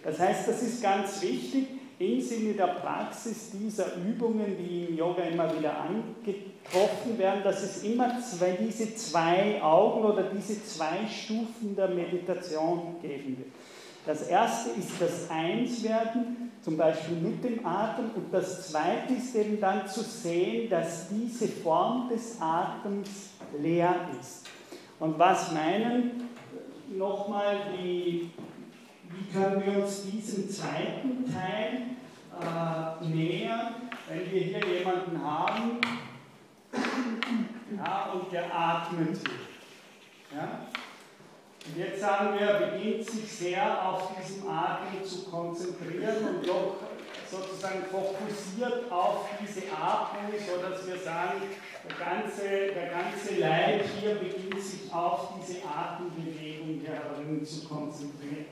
Das 0.04 0.20
heißt, 0.20 0.48
das 0.48 0.62
ist 0.64 0.82
ganz 0.82 1.22
wichtig 1.22 1.68
im 2.02 2.22
Sinne 2.22 2.54
der 2.54 2.68
Praxis 2.68 3.52
dieser 3.52 3.96
Übungen, 3.96 4.58
die 4.58 4.86
im 4.86 4.98
Yoga 4.98 5.24
immer 5.24 5.58
wieder 5.58 5.76
angetroffen 5.78 7.18
werden, 7.18 7.44
dass 7.44 7.62
es 7.62 7.84
immer 7.84 8.20
zwei, 8.22 8.58
diese 8.60 8.96
zwei 8.96 9.62
Augen 9.62 10.04
oder 10.04 10.24
diese 10.24 10.64
zwei 10.64 11.08
Stufen 11.08 11.76
der 11.76 11.90
Meditation 11.90 12.96
geben 13.02 13.38
wird. 13.38 13.50
Das 14.06 14.28
erste 14.28 14.72
ist 14.72 15.00
das 15.00 15.30
Einswerden, 15.30 16.52
zum 16.64 16.76
Beispiel 16.76 17.18
mit 17.18 17.44
dem 17.44 17.64
Atem, 17.66 18.06
und 18.16 18.34
das 18.34 18.70
zweite 18.70 19.14
ist 19.14 19.36
eben 19.36 19.60
dann 19.60 19.88
zu 19.88 20.02
sehen, 20.02 20.70
dass 20.70 21.08
diese 21.10 21.48
Form 21.48 22.10
des 22.10 22.38
Atems 22.42 23.30
leer 23.60 23.94
ist. 24.20 24.48
Und 25.00 25.20
was 25.20 25.52
meinen 25.52 26.30
nochmal 26.98 27.58
die, 27.78 28.32
wie 29.14 29.32
können 29.32 29.66
wir 29.66 29.84
uns 29.84 30.04
diesem 30.04 30.50
zweiten 30.50 31.32
Teil 31.32 31.82
äh, 32.40 33.06
nähern, 33.06 33.76
wenn 34.08 34.32
wir 34.32 34.42
hier 34.42 34.80
jemanden 34.80 35.24
haben 35.24 35.82
ja, 37.78 38.12
und 38.14 38.32
der 38.32 38.56
atmet 38.56 39.18
hier. 39.18 40.38
Ja? 40.38 40.68
Und 41.64 41.78
jetzt 41.78 42.02
sagen 42.02 42.40
wir, 42.40 42.72
beginnt 42.72 43.06
sich 43.06 43.32
sehr 43.32 43.86
auf 43.86 44.12
diesen 44.18 44.50
Atem 44.50 45.06
zu 45.06 45.30
konzentrieren 45.30 46.28
und 46.28 46.48
doch 46.48 46.78
sozusagen 47.30 47.84
fokussiert 47.84 48.92
auf 48.92 49.26
diese 49.40 49.72
Atmung, 49.72 50.34
sodass 50.40 50.88
wir 50.88 50.98
sagen, 50.98 51.42
der 51.88 52.06
ganze, 52.06 52.74
der 52.74 52.90
ganze 52.90 53.36
Leib 53.40 53.84
hier 54.00 54.16
beginnt 54.16 54.62
sich 54.62 54.92
auf 54.92 55.34
diese 55.40 55.60
Atembewegung 55.66 56.82
herin 56.84 57.46
zu 57.46 57.68
konzentrieren. 57.68 58.48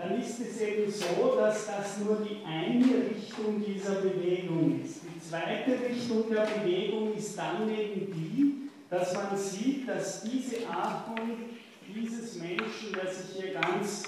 Dann 0.00 0.20
ist 0.20 0.40
es 0.40 0.60
eben 0.60 0.90
so, 0.90 1.36
dass 1.36 1.66
das 1.66 1.98
nur 1.98 2.16
die 2.16 2.42
eine 2.46 3.10
Richtung 3.10 3.62
dieser 3.64 3.96
Bewegung 3.96 4.80
ist. 4.82 5.00
Die 5.14 5.20
zweite 5.20 5.72
Richtung 5.72 6.24
der 6.30 6.46
Bewegung 6.46 7.14
ist 7.14 7.36
dann 7.36 7.68
eben 7.68 8.10
die, 8.12 8.70
dass 8.88 9.12
man 9.14 9.36
sieht, 9.36 9.88
dass 9.88 10.22
diese 10.22 10.68
Atmung 10.68 11.36
dieses 11.94 12.36
Menschen, 12.36 12.92
der 12.94 13.12
sich 13.12 13.36
hier 13.36 13.52
ganz 13.54 14.04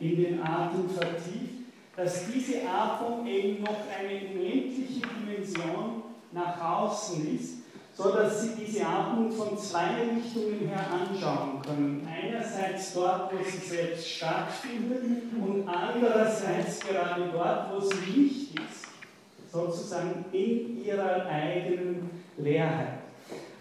in 0.00 0.16
den 0.16 0.42
Atem 0.42 0.90
vertieft, 0.90 1.62
dass 1.96 2.26
diese 2.32 2.68
Atmung 2.68 3.26
eben 3.26 3.62
noch 3.62 3.78
eine 3.98 4.20
unendliche 4.28 5.00
Dimension 5.00 6.02
nach 6.32 6.60
außen 6.60 7.38
ist, 7.38 7.61
so 8.02 8.10
dass 8.10 8.42
Sie 8.42 8.50
diese 8.58 8.84
Atmung 8.84 9.30
von 9.30 9.56
zwei 9.56 9.90
Richtungen 10.14 10.68
her 10.68 10.86
anschauen 10.90 11.62
können. 11.64 12.08
Einerseits 12.08 12.94
dort, 12.94 13.32
wo 13.32 13.44
sie 13.44 13.58
selbst 13.58 14.08
stattfindet 14.08 15.02
und 15.40 15.68
andererseits 15.68 16.80
gerade 16.80 17.30
dort, 17.32 17.72
wo 17.72 17.80
sie 17.80 18.20
nicht 18.20 18.54
ist, 18.54 19.52
sozusagen 19.52 20.24
in 20.32 20.84
ihrer 20.84 21.26
eigenen 21.26 22.10
Leerheit. 22.38 22.98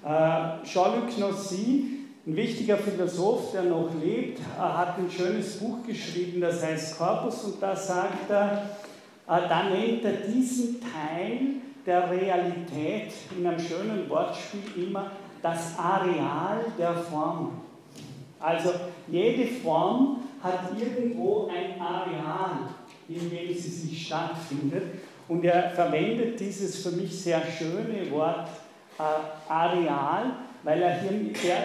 Äh, 0.03 0.65
Jean-Luc 0.65 1.17
Nossi, 1.19 2.07
ein 2.25 2.35
wichtiger 2.35 2.77
Philosoph, 2.77 3.51
der 3.51 3.63
noch 3.63 3.89
lebt, 4.01 4.39
hat 4.57 4.97
ein 4.97 5.11
schönes 5.11 5.59
Buch 5.59 5.85
geschrieben, 5.85 6.41
das 6.41 6.63
heißt 6.63 6.97
Corpus, 6.97 7.43
und 7.43 7.61
da 7.61 7.75
sagt 7.75 8.29
er, 8.29 8.77
äh, 9.27 9.47
da 9.47 9.69
nennt 9.69 10.03
er 10.03 10.13
diesen 10.13 10.79
Teil 10.81 11.61
der 11.85 12.09
Realität 12.11 13.13
in 13.37 13.45
einem 13.45 13.59
schönen 13.59 14.09
Wortspiel 14.09 14.87
immer 14.87 15.11
das 15.41 15.77
Areal 15.77 16.65
der 16.77 16.93
Form. 16.93 17.61
Also 18.39 18.71
jede 19.07 19.47
Form 19.47 20.17
hat 20.41 20.71
irgendwo 20.77 21.47
ein 21.47 21.79
Areal, 21.79 22.69
in 23.07 23.29
dem 23.29 23.47
sie 23.53 23.69
sich 23.69 24.07
stattfindet. 24.07 24.83
Und 25.27 25.43
er 25.45 25.69
verwendet 25.69 26.39
dieses 26.39 26.83
für 26.83 26.91
mich 26.91 27.21
sehr 27.21 27.41
schöne 27.41 28.09
Wort 28.11 28.49
äh, 28.97 29.51
Areal, 29.51 30.31
weil 30.63 30.81
er 30.81 30.99
hier 30.99 31.11
mit 31.11 31.37
sehr 31.37 31.63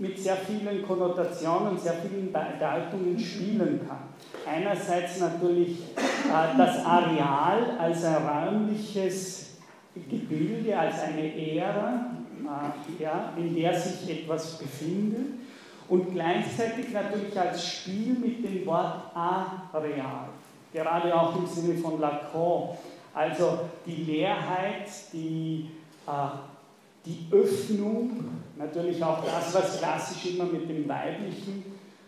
mit 0.00 0.18
sehr 0.18 0.36
vielen 0.36 0.82
Konnotationen, 0.82 1.78
sehr 1.78 1.92
vielen 1.92 2.32
Bedeutungen 2.32 3.18
spielen 3.18 3.80
kann. 3.86 3.98
Einerseits 4.50 5.20
natürlich 5.20 5.78
äh, 5.96 6.56
das 6.56 6.84
Areal 6.86 7.76
als 7.78 8.02
ein 8.04 8.26
räumliches 8.26 9.49
Gebilde, 9.94 10.78
als 10.78 11.00
eine 11.00 11.56
Ära, 11.56 12.06
äh, 12.44 13.02
ja, 13.02 13.32
in 13.36 13.54
der 13.54 13.78
sich 13.78 14.08
etwas 14.10 14.58
befindet 14.58 15.34
und 15.88 16.12
gleichzeitig 16.12 16.92
natürlich 16.92 17.38
als 17.38 17.66
Spiel 17.66 18.14
mit 18.14 18.44
dem 18.44 18.64
Wort 18.66 19.14
Areal, 19.14 20.28
gerade 20.72 21.14
auch 21.14 21.36
im 21.36 21.46
Sinne 21.46 21.78
von 21.78 22.00
Lacan. 22.00 22.76
Also 23.12 23.60
die 23.84 24.04
Leerheit, 24.04 24.88
die 25.12 25.68
äh, 26.06 26.10
die 27.04 27.26
Öffnung, 27.32 28.24
natürlich 28.56 29.02
auch 29.02 29.24
das, 29.24 29.54
was 29.54 29.78
klassisch 29.78 30.34
immer 30.34 30.44
mit 30.44 30.68
dem 30.68 30.86
Weiblichen 30.88 31.64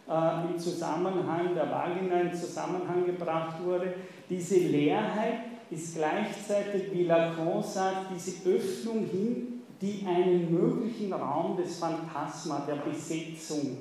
äh, 0.09 0.51
im 0.51 0.59
Zusammenhang 0.59 1.55
der 1.55 1.71
Vagina 1.71 2.21
in 2.21 2.35
Zusammenhang 2.35 3.07
gebracht 3.07 3.63
wurde, 3.65 3.95
diese 4.29 4.57
Leerheit 4.57 5.52
ist 5.73 5.97
gleichzeitig, 5.97 6.93
wie 6.93 7.05
Lacan 7.05 7.63
sagt, 7.63 8.07
diese 8.15 8.49
Öffnung 8.49 9.07
hin, 9.07 9.63
die 9.81 10.05
einen 10.07 10.53
möglichen 10.53 11.13
Raum 11.13 11.57
des 11.57 11.79
Phantasma, 11.79 12.65
der 12.69 12.77
Besetzung 12.77 13.79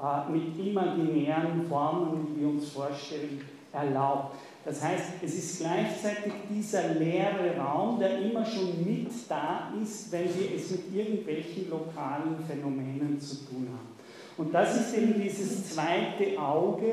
äh, 0.00 0.30
mit 0.30 0.58
imaginären 0.58 1.66
Formen, 1.68 2.26
die 2.26 2.40
wir 2.40 2.48
uns 2.48 2.70
vorstellen, 2.70 3.40
erlaubt. 3.72 4.36
Das 4.64 4.82
heißt, 4.82 5.04
es 5.22 5.34
ist 5.34 5.60
gleichzeitig 5.60 6.32
dieser 6.48 6.94
leere 6.94 7.56
Raum, 7.56 7.98
der 7.98 8.18
immer 8.20 8.44
schon 8.44 8.84
mit 8.84 9.10
da 9.28 9.72
ist, 9.82 10.12
wenn 10.12 10.24
wir 10.24 10.54
es 10.56 10.70
mit 10.70 10.94
irgendwelchen 10.94 11.68
lokalen 11.68 12.36
Phänomenen 12.46 13.20
zu 13.20 13.36
tun 13.46 13.68
haben. 13.68 13.92
Und 14.36 14.54
das 14.54 14.76
ist 14.76 14.96
eben 14.96 15.20
dieses 15.20 15.74
zweite 15.74 16.38
Auge, 16.40 16.92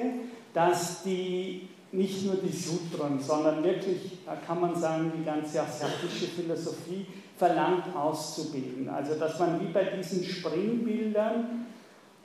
das 0.53 1.03
die, 1.03 1.68
nicht 1.91 2.25
nur 2.25 2.35
die 2.35 2.55
Sutren, 2.55 3.19
sondern 3.19 3.63
wirklich, 3.63 4.19
da 4.25 4.35
kann 4.35 4.61
man 4.61 4.75
sagen, 4.75 5.11
die 5.17 5.23
ganze 5.23 5.61
asiatische 5.61 6.27
Philosophie 6.27 7.05
verlangt 7.37 7.95
auszubilden. 7.95 8.89
Also, 8.89 9.15
dass 9.15 9.39
man 9.39 9.59
wie 9.61 9.71
bei 9.71 9.85
diesen 9.85 10.23
Springbildern 10.23 11.65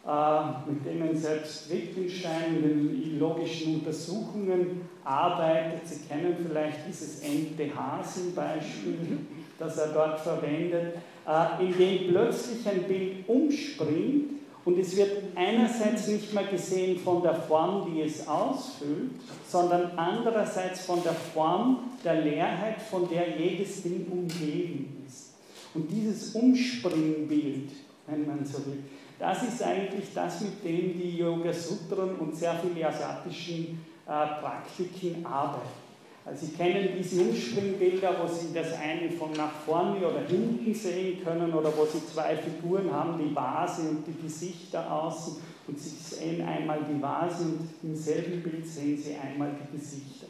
äh, 0.07 0.71
mit 0.71 0.85
denen 0.85 1.17
selbst 1.17 1.71
Wittgenstein 1.71 2.57
in 2.57 2.63
den 2.63 3.19
logischen 3.19 3.77
Untersuchungen 3.77 4.83
arbeitet. 5.03 5.87
Sie 5.87 6.07
kennen 6.07 6.37
vielleicht 6.47 6.87
dieses 6.87 7.21
Ente-Hasen-Beispiel, 7.21 9.21
das 9.59 9.79
er 9.79 9.95
dort 9.95 10.21
verwendet, 10.21 10.97
äh, 11.27 11.65
in 11.65 11.79
dem 11.79 12.09
plötzlich 12.09 12.69
ein 12.69 12.83
Bild 12.83 13.27
umspringt 13.27 14.34
und 14.65 14.79
es 14.79 14.97
wird 14.97 15.23
einerseits 15.35 16.09
nicht 16.09 16.33
mehr 16.33 16.45
gesehen 16.45 16.99
von 16.99 17.23
der 17.23 17.35
Form, 17.35 17.93
die 17.93 18.01
es 18.01 18.27
ausfüllt, 18.27 19.13
sondern 19.47 19.93
andererseits 19.97 20.87
von 20.87 21.03
der 21.03 21.13
Form 21.13 21.91
der 22.03 22.23
Leerheit, 22.23 22.81
von 22.81 23.09
der 23.09 23.39
jedes 23.39 23.83
Ding 23.83 24.07
umgeben 24.11 25.05
ist. 25.07 25.35
Und 25.75 25.91
dieses 25.91 26.35
Umspringbild, 26.35 27.71
wenn 28.07 28.27
man 28.27 28.47
so 28.47 28.65
will, 28.65 28.85
das 29.19 29.43
ist 29.43 29.63
eigentlich 29.63 30.07
das, 30.15 30.41
mit 30.41 30.65
dem 30.65 30.99
die 30.99 31.19
Yoga 31.19 31.53
Sutren 31.53 32.17
und 32.17 32.35
sehr 32.35 32.55
viele 32.57 32.89
asiatischen 32.89 33.85
äh, 34.07 34.41
Praktiken 34.41 35.25
arbeiten. 35.25 35.84
Also 36.27 36.47
Sie 36.47 36.53
kennen 36.53 36.89
diese 36.99 37.21
Umspringbilder, 37.21 38.17
wo 38.23 38.33
Sie 38.33 38.55
das 38.55 38.73
eine 38.79 39.11
von 39.11 39.33
nach 39.33 39.53
vorne 39.67 39.99
oder 39.99 40.23
hinten 40.27 40.73
sehen 40.75 41.23
können 41.23 41.53
oder 41.53 41.71
wo 41.77 41.85
Sie 41.85 42.05
zwei 42.13 42.35
Figuren 42.37 42.91
haben, 42.91 43.19
die 43.23 43.35
Vase 43.35 43.91
und 43.91 44.07
die 44.07 44.23
Gesichter 44.23 44.91
außen 44.91 45.35
und 45.69 45.79
Sie 45.79 45.91
sehen 45.91 46.41
einmal 46.47 46.81
die 46.91 47.01
Vase 47.01 47.45
und 47.45 47.69
im 47.83 47.95
selben 47.95 48.43
Bild 48.43 48.67
sehen 48.67 48.97
Sie 48.97 49.15
einmal 49.15 49.51
die 49.51 49.77
Gesichter. 49.77 50.27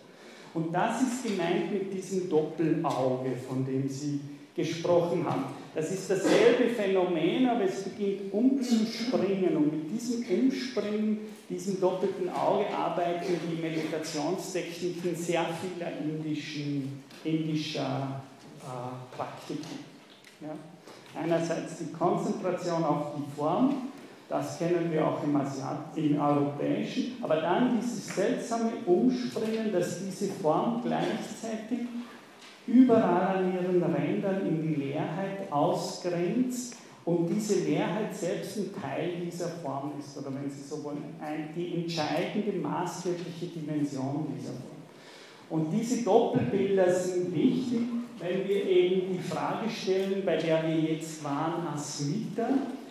Und 0.52 0.72
das 0.72 1.02
ist 1.02 1.24
gemeint 1.24 1.72
mit 1.72 1.92
diesem 1.92 2.28
Doppelauge, 2.28 3.33
von 3.48 3.64
dem 3.64 3.88
Sie 3.88 4.20
gesprochen 4.54 5.24
haben. 5.28 5.44
Das 5.74 5.90
ist 5.90 6.09
dasselbe 6.09 6.68
Phänomen, 6.76 7.48
aber 7.48 7.64
es 7.64 7.83
beginnt 7.83 8.33
umzuspringen. 8.33 9.57
Und 9.57 9.72
mit 9.72 9.90
diesem 9.90 10.24
Umspringen, 10.24 11.18
diesem 11.48 11.80
doppelten 11.80 12.30
Auge, 12.30 12.66
arbeiten 12.70 13.38
die 13.50 13.61
Meditationstechniken 13.61 15.14
sehr 15.14 15.44
vieler 15.61 15.92
indischen, 16.00 17.02
indischer 17.22 18.22
äh, 18.62 19.16
Praktiken. 19.16 19.78
Ja? 20.40 20.50
Einerseits 21.20 21.78
die 21.78 21.92
Konzentration 21.92 22.83
auf 22.83 23.14
die 23.16 23.37
Form, 23.37 23.88
das 24.28 24.59
kennen 24.59 24.90
wir 24.90 25.07
auch 25.07 25.22
im, 25.22 25.37
Asiat 25.37 25.96
im 25.96 26.20
Europäischen, 26.20 27.18
aber 27.22 27.37
dann 27.37 27.78
dieses 27.78 28.07
seltsame 28.07 28.72
Umspringen, 28.87 29.70
dass 29.72 30.00
diese 30.04 30.33
Form 30.33 30.80
gleichzeitig 30.83 31.87
überall 32.66 33.37
an 33.37 33.52
ihren 33.52 33.83
Rändern 33.83 34.46
in 34.46 34.62
die 34.62 34.74
Leerheit 34.74 35.52
ausgrenzt 35.52 36.73
und 37.04 37.28
diese 37.28 37.60
Leerheit 37.60 38.14
selbst 38.14 38.56
ein 38.56 38.70
Teil 38.80 39.20
dieser 39.24 39.48
Form 39.48 39.92
ist, 39.98 40.16
oder 40.16 40.34
wenn 40.34 40.50
Sie 40.50 40.62
so 40.62 40.82
wollen, 40.82 41.14
die 41.54 41.82
entscheidende, 41.82 42.52
maßgebliche 42.58 43.46
Dimension 43.46 44.26
dieser 44.34 44.52
Form. 44.52 44.74
Und 45.50 45.70
diese 45.70 46.02
Doppelbilder 46.02 46.92
sind 46.92 47.34
wichtig, 47.34 47.80
wenn 48.18 48.48
wir 48.48 48.64
eben 48.64 49.12
die 49.12 49.18
Frage 49.18 49.68
stellen, 49.68 50.22
bei 50.24 50.36
der 50.36 50.66
wir 50.66 50.92
jetzt 50.92 51.22
waren, 51.22 51.66
Asmita, 51.66 52.48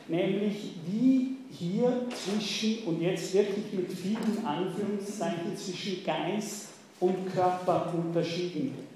nämlich 0.08 0.74
wie 0.86 1.38
hier 1.50 2.06
zwischen, 2.10 2.84
und 2.86 3.02
jetzt 3.02 3.34
wirklich 3.34 3.74
mit 3.74 3.92
vielen 3.92 4.46
Anführungszeichen, 4.46 5.58
zwischen 5.58 6.04
Geist 6.04 6.68
und 7.00 7.34
Körper 7.34 7.92
unterschieden 7.96 8.74
wird. 8.76 8.88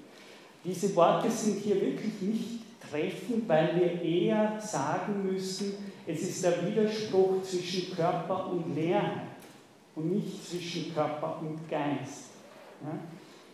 Diese 0.64 0.94
Worte 0.94 1.30
sind 1.30 1.58
hier 1.58 1.76
wirklich 1.76 2.20
nicht 2.20 2.67
treffend, 2.90 3.48
weil 3.48 3.74
wir 3.76 4.02
eher 4.02 4.60
sagen 4.60 5.24
müssen, 5.24 5.74
es 6.06 6.22
ist 6.22 6.44
der 6.44 6.66
Widerspruch 6.66 7.42
zwischen 7.42 7.94
Körper 7.94 8.50
und 8.50 8.74
Leerheit 8.74 9.28
und 9.94 10.14
nicht 10.14 10.48
zwischen 10.48 10.94
Körper 10.94 11.38
und 11.40 11.68
Geist. 11.68 12.30
Ja? 12.82 12.98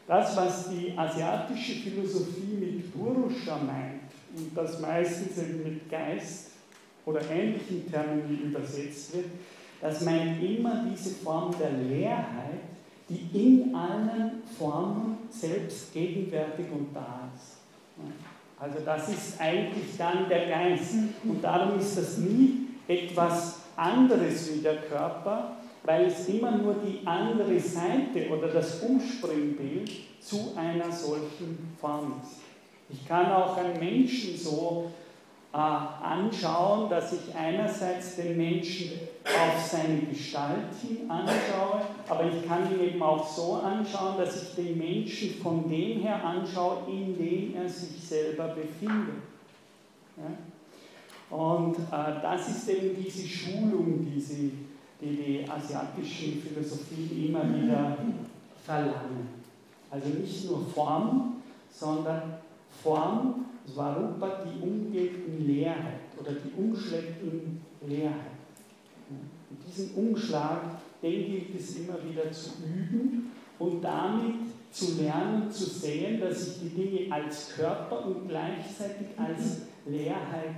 Das, 0.06 0.36
was 0.36 0.68
die 0.70 0.92
asiatische 0.96 1.76
Philosophie 1.76 2.56
mit 2.60 2.92
Purusha 2.92 3.56
meint 3.56 4.02
und 4.36 4.54
das 4.54 4.78
meistens 4.80 5.36
mit 5.64 5.90
Geist 5.90 6.50
oder 7.06 7.22
ähnlichen 7.30 7.90
Termini 7.90 8.42
übersetzt 8.44 9.14
wird, 9.14 9.26
das 9.80 10.02
meint 10.02 10.42
immer 10.42 10.84
diese 10.90 11.10
Form 11.10 11.54
der 11.58 11.70
Leerheit, 11.70 12.60
die 13.08 13.28
in 13.32 13.74
allen 13.74 14.42
Formen 14.58 15.18
selbst 15.30 15.92
gegenwärtig 15.92 16.66
und 16.70 16.94
da 16.94 17.30
ist. 17.34 17.53
Also 18.64 18.78
das 18.82 19.10
ist 19.10 19.38
eigentlich 19.38 19.94
dann 19.98 20.26
der 20.26 20.48
Geist. 20.48 20.94
Und 21.22 21.44
darum 21.44 21.78
ist 21.78 21.98
das 21.98 22.16
nie 22.16 22.68
etwas 22.88 23.60
anderes 23.76 24.54
wie 24.54 24.62
der 24.62 24.76
Körper, 24.76 25.56
weil 25.82 26.06
es 26.06 26.26
immer 26.28 26.52
nur 26.52 26.76
die 26.76 27.06
andere 27.06 27.60
Seite 27.60 28.30
oder 28.30 28.48
das 28.48 28.80
Umspringbild 28.80 29.90
zu 30.18 30.54
einer 30.56 30.90
solchen 30.90 31.76
Form 31.78 32.22
ist. 32.22 32.40
Ich 32.88 33.06
kann 33.06 33.30
auch 33.32 33.54
einen 33.58 33.78
Menschen 33.78 34.34
so 34.34 34.90
anschauen, 35.54 36.90
dass 36.90 37.12
ich 37.12 37.34
einerseits 37.34 38.16
den 38.16 38.36
Menschen 38.36 38.92
auf 39.24 39.64
seine 39.64 40.00
Gestalt 40.00 40.74
hin 40.82 41.08
anschaue, 41.08 41.82
aber 42.08 42.24
ich 42.24 42.46
kann 42.46 42.68
ihn 42.72 42.80
eben 42.80 43.02
auch 43.02 43.24
so 43.24 43.54
anschauen, 43.54 44.18
dass 44.18 44.42
ich 44.42 44.54
den 44.56 44.78
Menschen 44.78 45.34
von 45.40 45.68
dem 45.68 46.00
her 46.00 46.24
anschaue, 46.24 46.78
in 46.88 47.16
dem 47.16 47.54
er 47.56 47.68
sich 47.68 48.02
selber 48.02 48.48
befindet. 48.48 49.22
Ja? 50.16 51.36
Und 51.36 51.76
äh, 51.76 52.20
das 52.20 52.48
ist 52.48 52.68
eben 52.68 52.96
diese 53.02 53.26
Schulung, 53.26 54.04
die, 54.04 54.20
sie, 54.20 54.52
die 55.00 55.16
die 55.16 55.44
asiatischen 55.48 56.42
Philosophien 56.42 57.28
immer 57.28 57.44
wieder 57.44 57.96
verlangen. 58.64 59.28
Also 59.90 60.08
nicht 60.08 60.50
nur 60.50 60.66
Form, 60.66 61.36
sondern 61.70 62.34
Form, 62.82 63.43
Svarupa, 63.72 64.44
die 64.44 64.62
umgeht 64.62 65.26
in 65.26 65.46
Leerheit 65.46 66.00
oder 66.18 66.32
die 66.32 66.52
umschlägt 66.56 67.22
in 67.22 67.60
Leerheit. 67.86 68.34
Und 69.08 69.58
diesen 69.66 69.94
Umschlag, 69.94 70.62
den 71.02 71.26
gilt 71.26 71.58
es 71.58 71.76
immer 71.76 71.96
wieder 72.04 72.30
zu 72.30 72.50
üben 72.64 73.30
und 73.58 73.82
damit 73.82 74.34
zu 74.70 75.00
lernen, 75.00 75.50
zu 75.50 75.64
sehen, 75.64 76.20
dass 76.20 76.48
ich 76.48 76.60
die 76.60 76.68
Dinge 76.70 77.12
als 77.12 77.54
Körper 77.54 78.06
und 78.06 78.28
gleichzeitig 78.28 79.06
als 79.16 79.62
Leerheit 79.86 80.56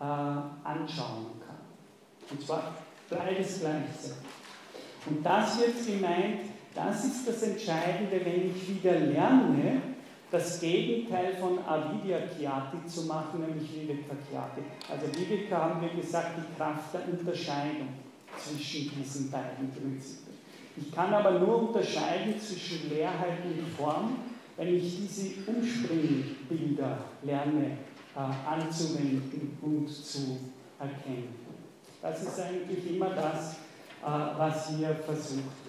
äh, 0.00 0.02
anschauen 0.02 1.26
kann. 1.46 1.58
Und 2.30 2.42
zwar 2.42 2.74
beides 3.08 3.60
gleichzeitig. 3.60 4.18
Und 5.06 5.24
das 5.24 5.58
wird 5.58 5.86
gemeint, 5.86 6.40
das 6.74 7.04
ist 7.04 7.28
das 7.28 7.42
Entscheidende, 7.42 8.24
wenn 8.24 8.50
ich 8.50 8.68
wieder 8.68 8.98
lerne, 8.98 9.93
das 10.34 10.58
Gegenteil 10.58 11.36
von 11.36 11.60
Avidya 11.64 12.18
Kyati 12.26 12.84
zu 12.88 13.02
machen, 13.02 13.40
nämlich 13.40 13.72
Viveka 13.72 14.16
Kyati. 14.28 14.62
Also 14.90 15.06
Viveka 15.16 15.56
haben 15.56 15.80
wir 15.80 15.90
gesagt, 15.90 16.30
die 16.38 16.56
Kraft 16.56 16.92
der 16.92 17.02
Unterscheidung 17.08 17.88
zwischen 18.36 18.90
diesen 18.98 19.30
beiden 19.30 19.70
Prinzipien. 19.70 20.34
Ich 20.76 20.90
kann 20.90 21.14
aber 21.14 21.38
nur 21.38 21.68
unterscheiden 21.68 22.34
zwischen 22.40 22.90
Leerheit 22.90 23.44
und 23.44 23.68
Form, 23.76 24.16
wenn 24.56 24.74
ich 24.74 24.96
diese 24.96 25.48
Umspringbilder 25.48 26.98
lerne 27.22 27.78
äh, 28.16 28.18
anzuwenden 28.18 29.56
und 29.62 29.88
zu 29.88 30.38
erkennen. 30.80 31.32
Das 32.02 32.22
ist 32.22 32.40
eigentlich 32.40 32.96
immer 32.96 33.10
das, 33.10 33.52
äh, 34.02 34.38
was 34.38 34.70
hier 34.70 34.96
versucht 34.96 35.63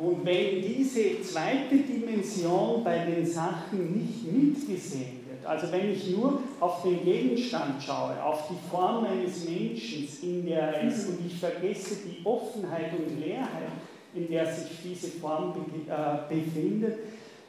und 0.00 0.24
wenn 0.24 0.62
diese 0.62 1.20
zweite 1.20 1.76
Dimension 1.76 2.82
bei 2.82 3.04
den 3.04 3.26
Sachen 3.26 3.98
nicht 3.98 4.32
mitgesehen 4.32 5.20
wird, 5.28 5.44
also 5.44 5.70
wenn 5.70 5.90
ich 5.90 6.08
nur 6.16 6.40
auf 6.58 6.82
den 6.82 7.04
Gegenstand 7.04 7.82
schaue, 7.82 8.22
auf 8.22 8.48
die 8.48 8.70
Form 8.70 9.04
eines 9.04 9.44
Menschen, 9.44 10.08
in 10.22 10.46
der 10.46 10.74
er 10.74 10.88
ist, 10.88 11.06
und 11.06 11.18
ich 11.26 11.38
vergesse 11.38 11.96
die 11.96 12.24
Offenheit 12.24 12.92
und 12.98 13.20
Leerheit, 13.20 13.72
in 14.14 14.28
der 14.28 14.50
sich 14.50 14.70
diese 14.82 15.08
Form 15.08 15.54
äh, 15.86 16.34
befindet, 16.34 17.00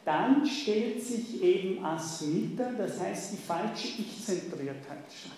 dann 0.04 0.46
stellt 0.46 1.02
sich 1.02 1.42
eben 1.42 1.86
Asmita, 1.86 2.72
das 2.78 3.00
heißt 3.00 3.32
die 3.32 3.38
falsche 3.38 3.88
Ich-Zentriertheit 4.00 5.06
statt. 5.08 5.38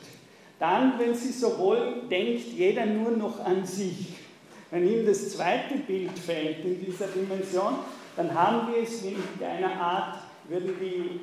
Dann, 0.58 0.98
wenn 0.98 1.14
Sie 1.14 1.32
so 1.32 1.60
wollen, 1.60 2.10
denkt 2.10 2.48
jeder 2.58 2.88
nur 2.88 3.12
noch 3.12 3.40
an 3.40 3.64
sich 3.66 4.23
wenn 4.74 4.88
ihm 4.88 5.06
das 5.06 5.30
zweite 5.30 5.76
Bild 5.76 6.18
fällt 6.18 6.66
in 6.66 6.84
dieser 6.84 7.06
Dimension, 7.06 7.76
dann 8.16 8.34
haben 8.34 8.74
wir 8.74 8.82
es 8.82 9.04
mit 9.04 9.16
einer 9.40 9.72
Art, 9.80 10.18
würden 10.50 10.74
die 10.82 11.20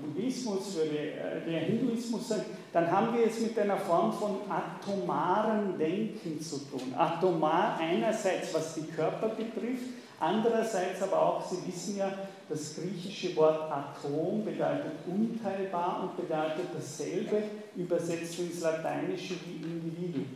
Buddhismus, 0.00 0.74
würde 0.74 0.96
äh, 0.96 1.44
der 1.46 1.60
Hinduismus 1.60 2.26
sagen, 2.26 2.44
dann 2.72 2.90
haben 2.90 3.14
wir 3.18 3.26
es 3.26 3.38
mit 3.40 3.58
einer 3.58 3.76
Form 3.76 4.14
von 4.14 4.36
atomaren 4.48 5.76
Denken 5.78 6.40
zu 6.40 6.56
tun. 6.70 6.94
Atomar 6.96 7.76
einerseits, 7.78 8.54
was 8.54 8.76
die 8.76 8.86
Körper 8.86 9.28
betrifft, 9.28 9.90
andererseits 10.18 11.02
aber 11.02 11.20
auch, 11.20 11.44
Sie 11.46 11.66
wissen 11.66 11.98
ja, 11.98 12.10
das 12.48 12.76
griechische 12.76 13.36
Wort 13.36 13.70
Atom 13.70 14.42
bedeutet 14.42 14.92
unteilbar 15.06 16.02
und 16.02 16.16
bedeutet 16.16 16.68
dasselbe, 16.74 17.42
übersetzt 17.76 18.38
ins 18.38 18.62
Lateinische 18.62 19.34
wie 19.44 19.66
Individuum. 19.66 20.26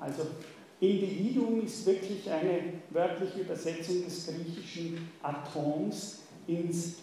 Also 0.00 0.22
Individuum 0.90 1.64
ist 1.64 1.86
wirklich 1.86 2.30
eine 2.30 2.74
wörtliche 2.90 3.40
Übersetzung 3.40 4.04
des 4.04 4.26
griechischen 4.26 5.10
Atoms 5.22 6.22
ins, 6.46 6.96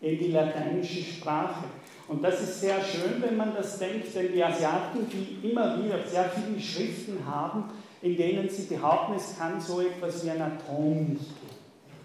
in 0.00 0.18
die 0.18 0.32
lateinische 0.32 1.02
Sprache. 1.02 1.64
Und 2.06 2.22
das 2.22 2.40
ist 2.40 2.60
sehr 2.60 2.82
schön, 2.82 3.20
wenn 3.20 3.36
man 3.36 3.54
das 3.54 3.78
denkt, 3.78 4.14
denn 4.14 4.32
die 4.32 4.42
Asiaten, 4.42 5.06
die 5.10 5.50
immer 5.50 5.82
wieder 5.82 5.98
sehr 6.06 6.30
viele 6.30 6.60
Schriften 6.60 7.18
haben, 7.26 7.64
in 8.00 8.16
denen 8.16 8.48
sie 8.48 8.62
behaupten, 8.62 9.14
es 9.14 9.36
kann 9.36 9.60
so 9.60 9.80
etwas 9.80 10.24
wie 10.24 10.30
ein 10.30 10.40
Atom 10.40 11.10
nicht 11.10 11.20
geben. 11.20 11.48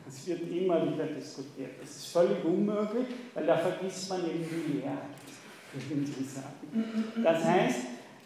Es 0.08 0.28
wird 0.28 0.52
immer 0.52 0.92
wieder 0.92 1.06
diskutiert. 1.06 1.72
Das 1.82 1.90
ist 1.90 2.08
völlig 2.08 2.44
unmöglich, 2.44 3.08
weil 3.34 3.46
da 3.46 3.58
vergisst 3.58 4.10
man 4.10 4.26
eben 4.26 4.46
die 4.46 4.78
Leerheit. 4.80 4.98
Das 7.24 7.44
heißt, 7.44 7.80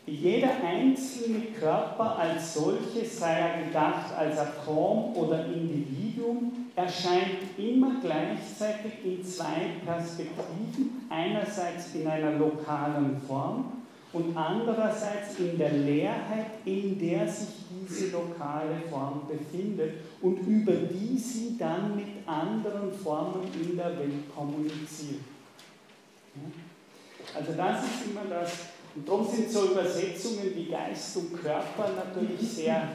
jeder 0.07 0.63
einzelne 0.63 1.41
Körper 1.59 2.17
als 2.17 2.53
solches, 2.53 3.19
sei 3.19 3.33
er 3.33 3.65
gedacht 3.65 4.13
als 4.17 4.37
Atom 4.39 5.13
oder 5.15 5.45
Individuum, 5.45 6.69
erscheint 6.75 7.57
immer 7.57 7.99
gleichzeitig 8.01 8.93
in 9.03 9.23
zwei 9.23 9.71
Perspektiven. 9.85 11.05
Einerseits 11.09 11.93
in 11.93 12.07
einer 12.07 12.31
lokalen 12.31 13.21
Form 13.27 13.83
und 14.13 14.35
andererseits 14.37 15.37
in 15.39 15.57
der 15.57 15.73
Leerheit, 15.73 16.45
in 16.63 16.97
der 16.97 17.27
sich 17.27 17.65
diese 17.69 18.11
lokale 18.11 18.81
Form 18.89 19.21
befindet 19.27 19.95
und 20.21 20.37
über 20.47 20.71
die 20.71 21.17
sie 21.17 21.57
dann 21.57 21.97
mit 21.97 22.07
anderen 22.25 22.93
Formen 22.93 23.43
in 23.53 23.75
der 23.75 23.97
Welt 23.99 24.33
kommuniziert. 24.33 25.21
Also 27.35 27.53
das 27.57 27.83
ist 27.83 28.05
immer 28.09 28.21
das, 28.29 28.51
und 28.97 29.07
darum 29.07 29.27
sind 29.27 29.51
so 29.51 29.65
Übersetzungen 29.65 30.55
wie 30.55 30.65
Geist 30.65 31.17
und 31.17 31.39
Körper 31.39 31.91
natürlich 31.95 32.41
sehr 32.49 32.89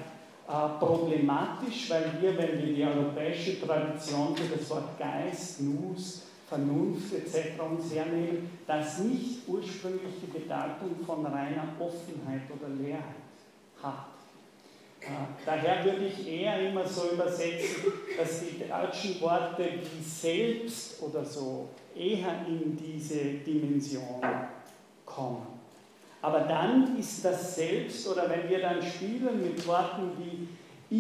äh, 0.49 0.79
problematisch, 0.81 1.89
weil 1.91 2.21
wir, 2.21 2.37
wenn 2.37 2.61
wir 2.61 2.75
die 2.75 2.85
europäische 2.85 3.61
Tradition 3.61 4.35
für 4.37 4.57
das 4.57 4.69
Wort 4.69 4.99
Geist, 4.99 5.61
Nus, 5.61 6.23
Vernunft 6.49 7.15
etc. 7.15 7.51
uns 7.71 7.95
hernehmen, 7.95 8.51
das 8.67 8.99
nicht 8.99 9.47
ursprünglich 9.47 10.15
die 10.21 10.39
Bedeutung 10.39 10.97
von 11.07 11.25
reiner 11.25 11.69
Offenheit 11.79 12.43
oder 12.51 12.69
Leerheit 12.69 13.05
hat. 13.81 14.09
Äh, 15.01 15.07
daher 15.47 15.85
würde 15.85 16.07
ich 16.07 16.27
eher 16.27 16.69
immer 16.69 16.85
so 16.85 17.11
übersetzen, 17.13 17.93
dass 18.19 18.41
die 18.41 18.65
deutschen 18.69 19.21
Worte 19.21 19.69
wie 19.81 20.03
selbst 20.03 21.01
oder 21.01 21.25
so 21.25 21.69
eher 21.95 22.45
in 22.49 22.77
diese 22.77 23.35
Dimension 23.47 24.21
kommen. 25.07 25.52
Aber 26.23 26.41
dann 26.41 26.97
ist 26.99 27.25
das 27.25 27.57
Selbst, 27.57 28.07
oder 28.07 28.31
wenn 28.31 28.49
wir 28.49 28.61
dann 28.61 28.81
spielen 28.81 29.43
mit 29.43 29.67
Worten 29.67 30.13
wie 30.19 30.49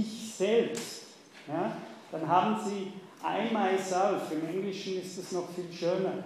ich 0.00 0.35
selbst, 0.37 1.02
ja, 1.46 1.76
dann 2.11 2.28
haben 2.28 2.56
Sie 2.64 2.92
I 3.24 3.52
myself, 3.52 4.32
im 4.32 4.48
Englischen 4.48 5.00
ist 5.00 5.16
es 5.16 5.30
noch 5.30 5.48
viel 5.54 5.72
schöner. 5.72 6.24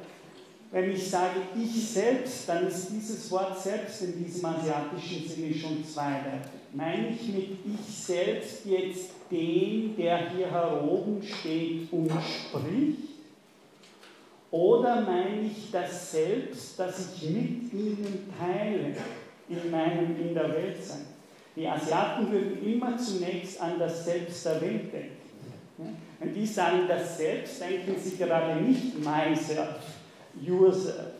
Wenn 0.72 0.90
ich 0.90 1.10
sage 1.10 1.40
ich 1.54 1.88
selbst, 1.88 2.48
dann 2.48 2.66
ist 2.66 2.88
dieses 2.90 3.30
Wort 3.30 3.60
selbst 3.60 4.02
in 4.02 4.24
diesem 4.24 4.44
asiatischen 4.46 5.28
Sinne 5.28 5.54
schon 5.54 5.84
zweideutig. 5.84 6.50
Meine 6.72 7.10
ich 7.10 7.28
mit 7.28 7.50
ich 7.64 7.96
selbst 7.96 8.64
jetzt 8.64 9.10
den, 9.30 9.94
der 9.96 10.30
hier 10.30 10.50
heroben 10.50 11.22
steht 11.22 11.92
und 11.92 12.10
spricht? 12.10 13.15
Oder 14.56 15.02
meine 15.02 15.42
ich 15.42 15.70
das 15.70 16.12
Selbst, 16.12 16.78
das 16.78 17.14
ich 17.14 17.28
mit 17.28 17.72
ihnen 17.74 18.32
teile 18.38 18.94
in 19.50 19.70
meinem 19.70 20.18
in 20.18 20.32
der 20.32 20.50
Welt 20.50 20.82
sein? 20.82 21.04
Die 21.54 21.68
Asiaten 21.68 22.32
würden 22.32 22.66
immer 22.66 22.96
zunächst 22.96 23.60
an 23.60 23.78
das 23.78 24.06
Selbst 24.06 24.46
der 24.46 24.60
Welt 24.62 24.92
denken. 24.92 25.98
Wenn 26.18 26.32
die 26.32 26.46
sagen 26.46 26.88
das 26.88 27.18
Selbst, 27.18 27.60
denken 27.60 27.96
sie 28.00 28.16
gerade 28.16 28.62
nicht 28.62 28.98
myself, 28.98 29.76
yourself, 30.40 31.12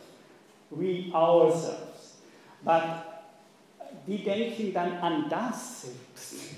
we 0.71 1.13
ourselves. 1.13 2.17
But 2.63 2.81
die 4.07 4.23
denken 4.23 4.73
dann 4.73 4.93
an 4.93 5.25
das 5.29 5.83
Selbst. 5.83 6.55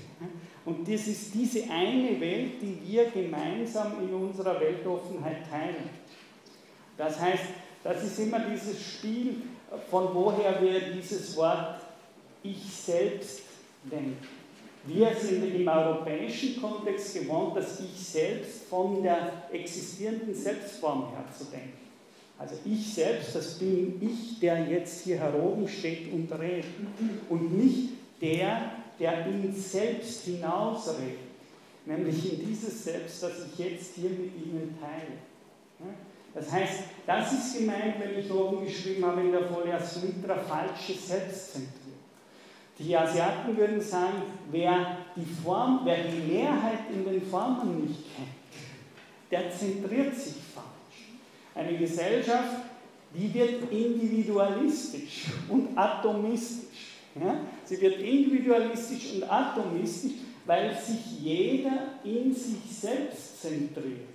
Und 0.63 0.87
das 0.87 1.07
ist 1.07 1.33
diese 1.33 1.63
eine 1.69 2.19
Welt, 2.21 2.61
die 2.61 2.77
wir 2.87 3.09
gemeinsam 3.09 3.93
in 4.01 4.13
unserer 4.13 4.57
Weltoffenheit 4.61 5.49
teilen. 5.49 5.98
Das 6.99 7.17
heißt, 7.17 7.43
das 7.81 8.03
ist 8.03 8.19
immer 8.19 8.41
dieses 8.41 8.83
Spiel, 8.83 9.41
von 9.89 10.13
woher 10.13 10.61
wir 10.61 10.81
dieses 10.93 11.35
Wort 11.37 11.79
Ich 12.43 12.61
selbst 12.61 13.43
denken. 13.89 14.17
Wir 14.83 15.15
sind 15.15 15.55
im 15.55 15.65
europäischen 15.65 16.61
Kontext 16.61 17.13
gewohnt, 17.13 17.55
das 17.55 17.79
Ich 17.79 18.05
selbst 18.05 18.63
von 18.69 19.01
der 19.01 19.43
existierenden 19.49 20.35
Selbstform 20.35 21.11
her 21.11 21.23
zu 21.37 21.45
denken. 21.45 21.77
Also 22.37 22.55
ich 22.65 22.93
selbst, 22.93 23.33
das 23.33 23.57
bin 23.57 23.97
ich, 24.01 24.37
der 24.41 24.67
jetzt 24.67 25.05
hier 25.05 25.19
heroben 25.19 25.69
steht 25.69 26.11
und 26.11 26.29
redet. 26.33 26.65
Und 27.29 27.57
nicht 27.57 27.91
der, 28.21 28.73
der 28.99 29.25
in 29.25 29.55
Selbst 29.55 30.25
hinausredet. 30.25 31.19
Nämlich 31.85 32.33
in 32.33 32.45
dieses 32.45 32.83
Selbst, 32.83 33.23
das 33.23 33.33
ich 33.45 33.57
jetzt 33.57 33.95
hier 33.95 34.09
mit 34.09 34.35
Ihnen 34.35 34.77
teile. 34.81 35.93
Das 36.39 36.51
heißt, 36.53 36.83
das 37.05 37.33
ist 37.33 37.59
gemeint, 37.59 37.95
wenn 37.99 38.17
ich 38.17 38.31
oben 38.31 38.65
geschrieben 38.65 39.05
habe 39.05 39.19
in 39.21 39.31
der 39.31 39.43
Folie 39.43 39.73
Asmitra, 39.73 40.35
falsche 40.35 40.93
Selbstzentrierung. 40.93 41.99
Die 42.77 42.95
Asiaten 42.95 43.57
würden 43.57 43.81
sagen, 43.81 44.21
wer 44.49 44.99
die 45.17 45.25
Form, 45.43 45.81
wer 45.83 45.97
die 45.97 46.31
Mehrheit 46.31 46.79
in 46.93 47.03
den 47.03 47.21
Formen 47.23 47.81
nicht 47.81 48.05
kennt, 48.15 48.29
der 49.29 49.51
zentriert 49.51 50.15
sich 50.15 50.35
falsch. 50.55 51.09
Eine 51.55 51.77
Gesellschaft, 51.77 52.63
die 53.13 53.33
wird 53.33 53.69
individualistisch 53.69 55.25
und 55.49 55.77
atomistisch. 55.77 56.95
Ja? 57.21 57.41
Sie 57.65 57.81
wird 57.81 57.99
individualistisch 57.99 59.15
und 59.15 59.23
atomistisch, 59.29 60.13
weil 60.45 60.73
sich 60.73 61.19
jeder 61.19 61.95
in 62.05 62.33
sich 62.33 62.61
selbst 62.71 63.41
zentriert. 63.41 64.08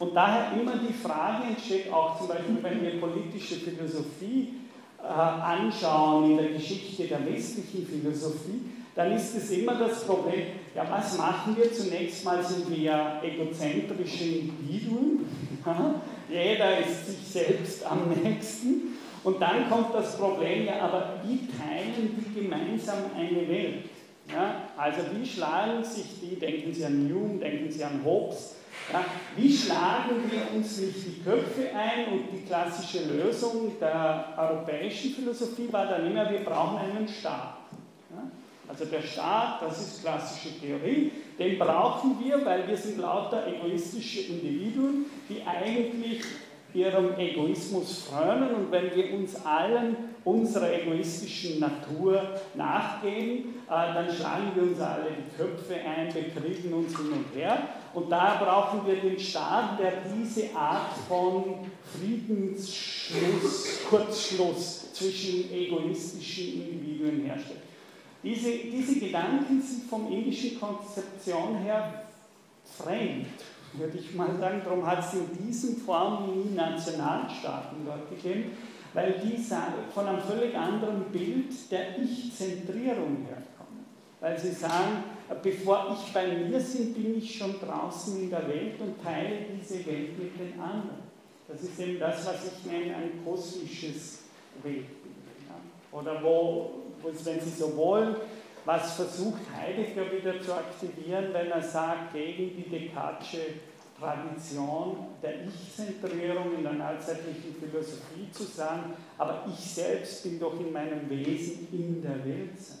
Und 0.00 0.16
daher 0.16 0.58
immer 0.58 0.76
die 0.76 0.94
Frage 0.94 1.48
entsteht, 1.48 1.92
auch 1.92 2.18
zum 2.18 2.28
Beispiel, 2.28 2.56
wenn 2.62 2.82
wir 2.82 2.98
politische 2.98 3.56
Philosophie 3.56 4.54
äh, 4.98 5.06
anschauen 5.06 6.30
in 6.30 6.36
der 6.38 6.48
Geschichte 6.48 7.04
der 7.04 7.24
westlichen 7.26 7.86
Philosophie, 7.86 8.62
dann 8.96 9.12
ist 9.12 9.36
es 9.36 9.50
immer 9.50 9.74
das 9.74 10.04
Problem, 10.06 10.42
ja, 10.74 10.86
was 10.90 11.18
machen 11.18 11.54
wir? 11.54 11.70
Zunächst 11.70 12.24
mal 12.24 12.42
sind 12.42 12.70
wir 12.70 12.78
ja 12.78 13.22
egozentrische 13.22 14.24
Individuen. 14.24 15.26
Jeder 16.30 16.78
ist 16.78 17.06
sich 17.06 17.26
selbst 17.30 17.84
am 17.84 18.08
nächsten. 18.22 18.98
Und 19.22 19.40
dann 19.42 19.68
kommt 19.68 19.94
das 19.94 20.16
Problem, 20.16 20.64
ja, 20.64 20.80
aber 20.80 21.20
wie 21.24 21.46
teilen 21.46 22.16
die 22.16 22.40
gemeinsam 22.40 22.98
eine 23.14 23.46
Welt? 23.46 23.84
Ja, 24.32 24.62
also 24.78 25.00
wie 25.14 25.26
schlagen 25.26 25.84
sich 25.84 26.06
die, 26.22 26.36
denken 26.36 26.72
Sie 26.72 26.86
an 26.86 27.10
Hume, 27.12 27.38
denken 27.38 27.70
Sie 27.70 27.84
an 27.84 28.00
Hobbes, 28.02 28.54
ja, 28.92 29.04
wie 29.36 29.56
schlagen 29.56 30.30
wir 30.30 30.56
uns 30.56 30.78
nicht 30.78 31.06
die 31.06 31.22
Köpfe 31.22 31.68
ein? 31.74 32.12
Und 32.12 32.24
die 32.32 32.44
klassische 32.46 33.04
Lösung 33.04 33.72
der 33.80 34.34
europäischen 34.36 35.12
Philosophie 35.12 35.68
war 35.70 35.86
dann 35.86 36.06
immer, 36.06 36.30
wir 36.30 36.40
brauchen 36.40 36.78
einen 36.78 37.06
Staat. 37.06 37.58
Ja, 38.10 38.22
also 38.68 38.84
der 38.84 39.02
Staat, 39.02 39.62
das 39.62 39.80
ist 39.80 40.02
klassische 40.02 40.58
Theorie, 40.60 41.12
den 41.38 41.58
brauchen 41.58 42.16
wir, 42.22 42.44
weil 42.44 42.66
wir 42.68 42.76
sind 42.76 42.98
lauter 42.98 43.46
egoistische 43.46 44.32
Individuen, 44.32 45.06
die 45.28 45.42
eigentlich 45.46 46.22
ihrem 46.72 47.18
Egoismus 47.18 48.04
frönen 48.04 48.54
und 48.54 48.70
wenn 48.70 48.94
wir 48.94 49.12
uns 49.14 49.44
allen 49.44 49.96
unserer 50.24 50.72
egoistischen 50.72 51.60
Natur 51.60 52.22
nachgeben, 52.54 53.54
äh, 53.68 53.94
dann 53.94 54.10
schlagen 54.10 54.52
wir 54.54 54.62
uns 54.64 54.80
alle 54.80 55.06
die 55.10 55.36
Köpfe 55.36 55.74
ein, 55.74 56.12
bekriegen 56.12 56.72
uns 56.72 56.96
hin 56.96 57.12
und 57.12 57.34
her 57.34 57.58
und 57.94 58.10
da 58.10 58.36
brauchen 58.42 58.86
wir 58.86 58.96
den 58.96 59.18
Staat, 59.18 59.78
der 59.80 59.92
diese 60.14 60.54
Art 60.54 60.92
von 61.08 61.66
Friedensschluss, 61.84 63.80
Kurzschluss 63.88 64.92
zwischen 64.92 65.52
egoistischen 65.52 66.68
Individuen 66.68 67.24
herstellt. 67.24 67.60
Diese, 68.22 68.50
diese 68.50 69.00
Gedanken 69.00 69.62
sind 69.62 69.84
vom 69.88 70.12
indischen 70.12 70.60
Konzeption 70.60 71.56
her 71.58 72.04
fremd 72.76 73.26
würde 73.72 73.98
ich 73.98 74.14
mal 74.14 74.36
sagen. 74.38 74.62
Darum 74.64 74.86
hat 74.86 75.00
es 75.00 75.14
in 75.14 75.46
diesen 75.46 75.76
Formen 75.76 76.42
nie 76.42 76.54
Nationalstaaten 76.54 77.84
dort 77.84 78.08
gegeben, 78.10 78.52
weil 78.94 79.14
die 79.24 79.36
von 79.94 80.06
einem 80.06 80.20
völlig 80.22 80.56
anderen 80.56 81.04
Bild 81.12 81.70
der 81.70 81.98
Ich-Zentrierung 81.98 83.26
herkommen. 83.26 83.84
Weil 84.20 84.38
sie 84.38 84.52
sagen, 84.52 85.04
bevor 85.42 85.96
ich 85.96 86.12
bei 86.12 86.26
mir 86.26 86.58
bin, 86.58 86.94
bin 86.94 87.18
ich 87.18 87.38
schon 87.38 87.54
draußen 87.60 88.20
in 88.20 88.30
der 88.30 88.46
Welt 88.48 88.80
und 88.80 89.02
teile 89.02 89.46
diese 89.56 89.86
Welt 89.86 90.18
mit 90.18 90.38
den 90.38 90.60
anderen. 90.60 91.10
Das 91.48 91.62
ist 91.62 91.78
eben 91.80 91.98
das, 91.98 92.26
was 92.26 92.46
ich 92.46 92.70
nenne 92.70 92.94
ein 92.94 93.24
kosmisches 93.24 94.20
Weltbild. 94.62 95.14
Ja? 95.48 95.98
Oder 95.98 96.22
wo, 96.22 96.70
wenn 97.02 97.40
Sie 97.40 97.50
so 97.50 97.76
wollen, 97.76 98.16
was 98.64 98.94
versucht 98.94 99.40
Heidegger 99.56 100.12
wieder 100.12 100.40
zu 100.40 100.54
aktivieren, 100.54 101.32
wenn 101.32 101.50
er 101.50 101.62
sagt, 101.62 102.12
gegen 102.12 102.56
die 102.56 102.68
Descartesche 102.68 103.38
Tradition 103.98 104.96
der 105.22 105.44
Ich-Zentrierung 105.44 106.56
in 106.56 106.62
der 106.62 106.72
neuzeitlichen 106.72 107.54
Philosophie 107.60 108.30
zu 108.32 108.44
sagen, 108.44 108.94
aber 109.18 109.44
ich 109.46 109.60
selbst 109.60 110.22
bin 110.22 110.40
doch 110.40 110.58
in 110.58 110.72
meinem 110.72 111.08
Wesen 111.10 111.68
in 111.70 112.02
der 112.02 112.24
Welt 112.24 112.58
sein. 112.58 112.79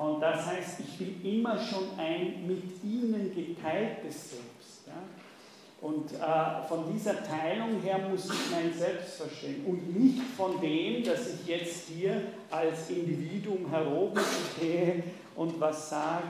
Und 0.00 0.20
das 0.22 0.46
heißt, 0.46 0.80
ich 0.80 0.96
bin 0.96 1.22
immer 1.22 1.58
schon 1.58 1.98
ein 1.98 2.46
mit 2.46 2.82
ihnen 2.82 3.34
geteiltes 3.34 4.30
Selbst. 4.30 4.86
Ja? 4.86 4.94
Und 5.82 6.12
äh, 6.12 6.66
von 6.66 6.90
dieser 6.90 7.22
Teilung 7.22 7.82
her 7.82 7.98
muss 8.10 8.24
ich 8.24 8.50
mein 8.50 8.72
Selbst 8.72 9.16
verstehen 9.16 9.62
und 9.66 9.94
nicht 9.94 10.22
von 10.38 10.58
dem, 10.58 11.04
dass 11.04 11.34
ich 11.34 11.46
jetzt 11.46 11.88
hier 11.88 12.22
als 12.50 12.88
Individuum 12.88 13.68
heroben 13.68 14.20
stehe 14.56 15.02
und 15.36 15.60
was 15.60 15.90
sage, 15.90 16.28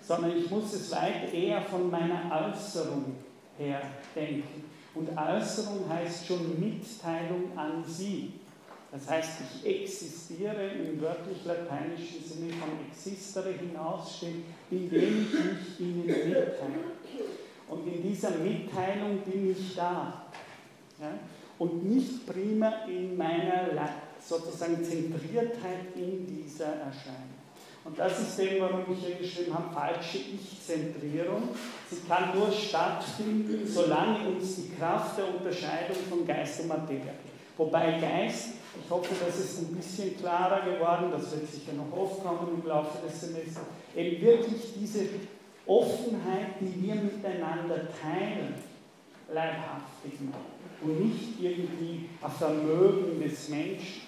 sondern 0.00 0.36
ich 0.36 0.50
muss 0.50 0.72
es 0.72 0.90
weit 0.90 1.32
eher 1.32 1.62
von 1.62 1.88
meiner 1.88 2.52
Äußerung 2.52 3.14
her 3.56 3.80
denken. 4.14 4.64
Und 4.92 5.16
Äußerung 5.16 5.88
heißt 5.88 6.26
schon 6.26 6.58
Mitteilung 6.58 7.56
an 7.56 7.84
Sie. 7.86 8.32
Das 8.94 9.10
heißt, 9.10 9.30
ich 9.64 9.82
existiere 9.82 10.68
im 10.68 11.00
wörtlich 11.00 11.44
lateinischen 11.44 12.22
Sinne 12.24 12.52
von 12.52 12.68
existere 12.88 13.50
hinausstehen, 13.50 14.44
indem 14.70 15.26
ich 15.26 15.80
Ihnen 15.80 16.06
mitteile. 16.06 16.54
Und 17.68 17.92
in 17.92 18.02
dieser 18.08 18.30
Mitteilung 18.30 19.18
bin 19.26 19.50
ich 19.50 19.74
da. 19.74 20.26
Ja? 21.00 21.10
Und 21.58 21.84
nicht 21.84 22.24
prima 22.24 22.84
in 22.86 23.16
meiner 23.16 23.68
sozusagen 24.24 24.84
Zentriertheit 24.84 25.96
in 25.96 26.24
dieser 26.24 26.66
Erscheinung. 26.66 27.34
Und 27.84 27.98
das 27.98 28.20
ist 28.20 28.38
dem, 28.38 28.62
warum 28.62 28.84
ich 28.92 29.04
hier 29.04 29.16
geschrieben 29.16 29.54
habe, 29.54 29.74
falsche 29.74 30.18
Ich-Zentrierung. 30.18 31.48
Sie 31.90 32.08
kann 32.08 32.38
nur 32.38 32.52
stattfinden, 32.52 33.66
solange 33.66 34.28
uns 34.28 34.54
die 34.54 34.70
Kraft 34.76 35.18
der 35.18 35.34
Unterscheidung 35.34 35.96
von 36.08 36.24
Geist 36.24 36.60
und 36.60 36.68
Materie. 36.68 37.14
Wobei 37.56 37.98
Geist, 38.00 38.50
ich 38.82 38.90
hoffe, 38.90 39.14
das 39.24 39.38
ist 39.38 39.58
ein 39.60 39.74
bisschen 39.74 40.16
klarer 40.18 40.62
geworden, 40.64 41.10
das 41.12 41.30
wird 41.32 41.50
sicher 41.50 41.72
noch 41.72 41.96
oft 41.96 42.22
kommen 42.22 42.60
im 42.62 42.68
Laufe 42.68 43.06
des 43.06 43.20
Semesters, 43.20 43.64
eben 43.94 44.20
wirklich 44.20 44.74
diese 44.78 45.00
Offenheit, 45.66 46.60
die 46.60 46.82
wir 46.82 46.94
miteinander 46.96 47.88
teilen, 48.00 48.54
leibhaftig 49.32 50.20
machen 50.20 50.54
und 50.82 51.00
nicht 51.00 51.40
irgendwie 51.40 52.08
ein 52.20 52.30
Vermögen 52.30 53.22
des 53.22 53.48
Menschen. 53.48 54.02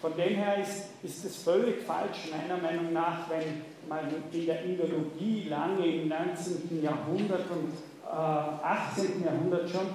Von 0.00 0.16
dem 0.16 0.34
her 0.34 0.62
ist, 0.62 0.90
ist 1.02 1.24
es 1.24 1.36
völlig 1.36 1.82
falsch, 1.82 2.30
meiner 2.30 2.60
Meinung 2.60 2.92
nach, 2.92 3.28
wenn 3.30 3.62
man 3.88 4.00
in 4.32 4.46
der 4.46 4.62
Indologie 4.62 5.48
lange 5.48 5.86
im 5.86 6.08
19. 6.08 6.82
Jahrhundert 6.82 7.50
und 7.50 7.72
äh, 8.06 8.14
18. 8.14 9.24
Jahrhundert 9.24 9.70
schon, 9.70 9.86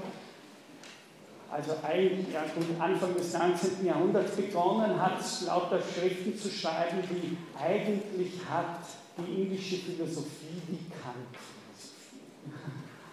also 1.51 1.71
eigentlich 1.83 2.33
ja, 2.33 2.43
Anfang 2.79 3.15
des 3.15 3.33
19. 3.33 3.85
Jahrhunderts 3.85 4.35
begonnen 4.35 5.01
hat, 5.01 5.19
lauter 5.45 5.79
Schriften 5.81 6.37
zu 6.37 6.49
schreiben, 6.49 6.99
die 7.09 7.37
eigentlich 7.59 8.33
hat 8.49 8.81
die 9.17 9.41
indische 9.41 9.77
Philosophie 9.77 10.61
wie 10.67 10.85
Kant. 10.89 11.35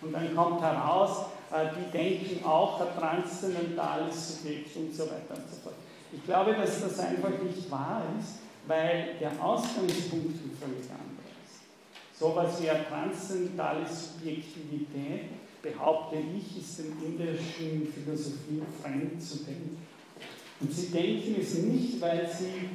Und 0.03 0.13
dann 0.13 0.37
kommt 0.37 0.61
heraus, 0.61 1.27
äh, 1.51 1.67
die 1.77 1.91
denken 1.91 2.45
auch, 2.45 2.79
der 2.79 2.97
transzendentale 2.97 4.13
Subjekt 4.13 4.77
und 4.77 4.95
so 4.95 5.05
weiter 5.05 5.35
und 5.35 5.51
so 5.51 5.57
fort. 5.63 5.75
Ich 6.13 6.25
glaube, 6.25 6.55
dass 6.55 6.83
das 6.83 6.99
einfach 7.01 7.31
nicht 7.43 7.71
wahr 7.71 8.03
ist, 8.21 8.37
weil 8.67 9.15
der 9.21 9.33
Ausgangspunkt 9.43 10.37
ein 10.37 10.57
völlig 10.61 10.91
anderer 10.91 11.33
ist. 11.45 12.19
So 12.19 12.31
etwas 12.31 12.63
wie 12.63 12.71
eine 12.71 12.87
transzendentale 12.87 13.87
Subjektivität, 13.87 15.31
behaupte 15.73 16.17
ich, 16.17 16.59
ist 16.59 16.81
in 16.81 16.93
indischen 17.05 17.93
Philosophien 17.93 18.63
fremd 18.83 19.23
zu 19.23 19.45
denken. 19.45 19.79
Und 20.61 20.73
sie 20.73 20.91
denken 20.91 21.37
es 21.41 21.59
nicht, 21.59 22.01
weil 22.01 22.29
sie 22.29 22.71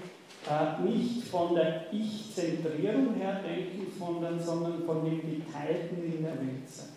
äh, 0.49 0.81
nicht 0.83 1.23
von 1.25 1.55
der 1.55 1.91
Ich-Zentrierung 1.91 3.15
her 3.15 3.41
denken, 3.43 3.87
sondern, 3.97 4.39
sondern 4.39 4.83
von 4.85 5.03
dem 5.05 5.21
Geteilten 5.21 6.03
in 6.03 6.23
der 6.23 6.33
Welt 6.33 6.67
sein. 6.67 6.89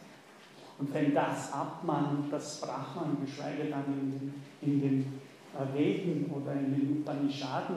Und 0.79 0.93
wenn 0.93 1.15
das 1.15 1.53
Abmann, 1.53 2.29
das 2.31 2.61
Brahman, 2.61 3.19
geschweige 3.25 3.71
dann 3.71 3.85
in 3.87 4.11
den, 4.11 4.35
in 4.61 4.81
den 4.81 5.21
äh, 5.55 5.79
Veden 5.79 6.31
oder 6.31 6.53
in 6.53 6.75
den 6.75 6.99
Upanishaden 6.99 7.77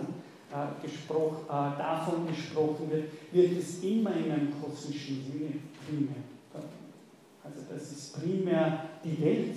äh, 0.52 0.86
gesproch, 0.86 1.44
äh, 1.46 1.78
davon 1.78 2.28
gesprochen 2.28 2.90
wird, 2.90 3.10
wird 3.32 3.58
es 3.58 3.84
immer 3.84 4.16
in 4.16 4.32
einem 4.32 4.54
kosmischen 4.62 5.24
Sinne 5.24 5.52
primär. 5.86 6.37
Also 7.48 7.62
das 7.72 7.92
ist 7.92 8.20
primär 8.20 8.84
die 9.04 9.22
Welt 9.22 9.56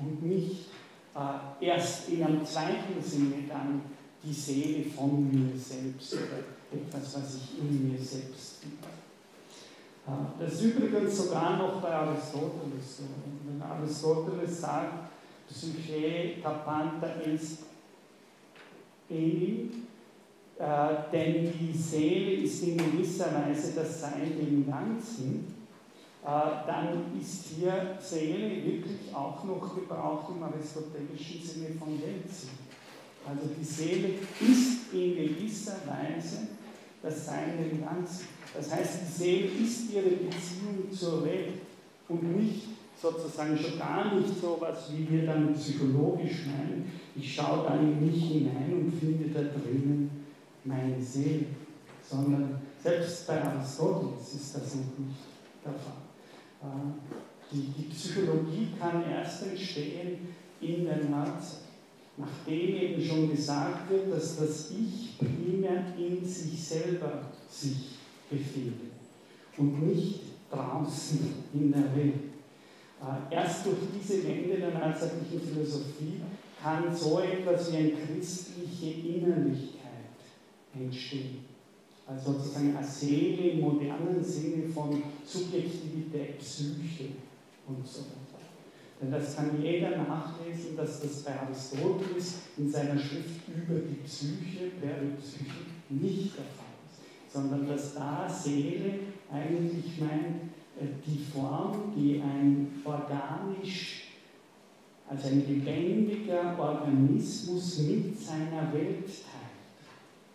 und 0.00 0.22
nicht 0.22 0.66
äh, 1.14 1.64
erst 1.66 2.08
in 2.10 2.22
einem 2.22 2.44
zweiten 2.44 3.02
Sinne 3.02 3.44
dann 3.48 3.80
die 4.22 4.32
Seele 4.32 4.84
von 4.84 5.30
mir 5.30 5.56
selbst 5.56 6.12
oder 6.14 6.44
etwas, 6.70 7.16
was 7.16 7.36
ich 7.36 7.58
in 7.60 7.90
mir 7.90 7.98
selbst 7.98 8.60
bin. 8.60 8.72
Äh, 10.06 10.26
das 10.38 10.52
ist 10.54 10.62
übrigens 10.62 11.16
sogar 11.16 11.56
noch 11.56 11.80
bei 11.80 11.90
Aristoteles 11.90 12.98
so. 12.98 13.04
Wenn 13.46 13.62
Aristoteles 13.62 14.60
sagt, 14.60 15.08
Psyche 15.48 16.42
tapanta 16.42 17.08
est 17.24 17.60
enim, 19.08 19.86
äh, 20.58 20.94
denn 21.10 21.52
die 21.58 21.76
Seele 21.76 22.42
ist 22.42 22.62
in 22.64 22.76
gewisser 22.76 23.32
Weise 23.32 23.72
das 23.74 24.02
Sein 24.02 24.36
im 24.38 24.70
Ganzen, 24.70 25.57
dann 26.24 27.18
ist 27.20 27.46
hier 27.56 27.96
Seele 28.00 28.64
wirklich 28.64 29.14
auch 29.14 29.42
noch 29.44 29.74
gebraucht 29.74 30.30
im 30.34 30.42
aristotelischen 30.42 31.42
Sinne 31.42 31.78
von 31.78 32.00
Weltsinn. 32.00 32.50
Also 33.26 33.42
die 33.58 33.64
Seele 33.64 34.14
ist 34.40 34.92
in 34.92 35.16
gewisser 35.16 35.76
Weise 35.86 36.48
das 37.02 37.26
Sein 37.26 37.58
im 37.70 37.84
Ganzen. 37.84 38.26
Das 38.54 38.72
heißt, 38.72 39.00
die 39.02 39.12
Seele 39.12 39.48
ist 39.62 39.92
ihre 39.92 40.10
Beziehung 40.10 40.90
zur 40.92 41.24
Welt 41.24 41.60
und 42.08 42.36
nicht 42.36 42.62
sozusagen 43.00 43.56
schon 43.56 43.78
gar 43.78 44.14
nicht 44.14 44.40
so 44.40 44.56
was, 44.60 44.92
wie 44.92 45.08
wir 45.10 45.26
dann 45.26 45.54
psychologisch 45.54 46.46
meinen. 46.46 46.90
Ich 47.14 47.34
schaue 47.34 47.68
dann 47.68 47.80
in 47.80 48.06
mich 48.06 48.24
hinein 48.24 48.72
und 48.72 48.98
finde 48.98 49.28
da 49.28 49.40
drinnen 49.40 50.10
meine 50.64 51.00
Seele, 51.00 51.46
sondern 52.08 52.60
selbst 52.82 53.26
bei 53.26 53.42
Aristoteles 53.42 54.34
ist 54.34 54.56
das 54.56 54.74
noch 54.74 54.98
nicht 54.98 55.18
der 55.64 55.72
Fall. 55.72 56.07
Äh, 56.62 56.66
die, 57.52 57.72
die 57.76 57.84
Psychologie 57.84 58.68
kann 58.78 59.04
erst 59.10 59.46
entstehen 59.46 60.34
in 60.60 60.84
der 60.84 61.04
Neuzeit, 61.04 61.62
nachdem 62.16 62.76
eben 62.76 63.02
schon 63.02 63.30
gesagt 63.30 63.90
wird, 63.90 64.12
dass 64.12 64.36
das 64.36 64.70
Ich 64.70 65.18
primär 65.18 65.94
in 65.96 66.24
sich 66.24 66.62
selber 66.62 67.22
sich 67.48 67.96
befindet 68.28 68.92
und 69.56 69.86
nicht 69.88 70.20
draußen 70.50 71.20
in 71.54 71.72
der 71.72 71.96
Welt. 71.96 72.14
Äh, 73.00 73.34
erst 73.34 73.66
durch 73.66 73.78
diese 73.94 74.24
Wende 74.24 74.58
der 74.58 74.72
neuzeitlichen 74.72 75.40
Philosophie 75.40 76.20
kann 76.62 76.94
so 76.94 77.20
etwas 77.20 77.72
wie 77.72 77.76
eine 77.76 77.92
christliche 77.92 79.08
Innerlichkeit 79.08 79.78
entstehen. 80.74 81.47
Also 82.08 82.32
sozusagen 82.32 82.74
eine 82.74 82.86
Seele 82.86 83.50
im 83.50 83.60
modernen 83.60 84.24
Sinne 84.24 84.66
von 84.68 85.02
Subjektivität, 85.26 86.38
Psyche 86.38 87.04
und 87.66 87.86
so 87.86 88.00
weiter. 88.00 88.38
Denn 89.00 89.12
das 89.12 89.36
kann 89.36 89.62
jeder 89.62 89.90
nachlesen, 89.90 90.74
dass 90.74 91.02
das 91.02 91.22
bei 91.22 91.38
Aristoteles 91.38 92.34
in 92.56 92.70
seiner 92.70 92.98
Schrift 92.98 93.46
über 93.46 93.80
die 93.80 94.02
Psyche, 94.06 94.70
Psyche, 95.20 95.52
nicht 95.90 96.36
der 96.36 96.44
Fall 96.44 96.74
ist, 96.86 97.32
sondern 97.32 97.68
dass 97.68 97.94
da 97.94 98.28
Seele 98.28 98.94
eigentlich 99.30 100.00
meint, 100.00 100.42
äh, 100.80 100.86
die 101.06 101.22
Form, 101.22 101.92
die 101.94 102.22
ein 102.22 102.82
organisch, 102.84 104.04
also 105.08 105.28
ein 105.28 105.44
lebendiger 105.46 106.58
Organismus 106.58 107.78
mit 107.78 108.18
seiner 108.18 108.72
Welt 108.72 109.08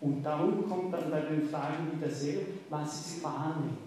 und 0.04 0.22
darum 0.22 0.68
kommt 0.68 0.94
dann 0.94 1.10
bei 1.10 1.22
den 1.22 1.48
Fragen 1.48 1.94
wieder 1.96 2.14
sehr, 2.14 2.40
was 2.70 3.08
ist 3.08 3.24
Wahrnehmung? 3.24 3.78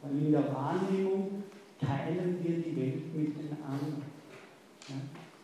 Weil 0.00 0.24
in 0.24 0.30
der 0.30 0.54
Wahrnehmung 0.54 1.42
teilen 1.80 2.38
wir 2.40 2.58
die 2.58 2.76
Welt 2.76 3.12
mit 3.12 3.36
den 3.36 3.56
anderen. 3.64 4.02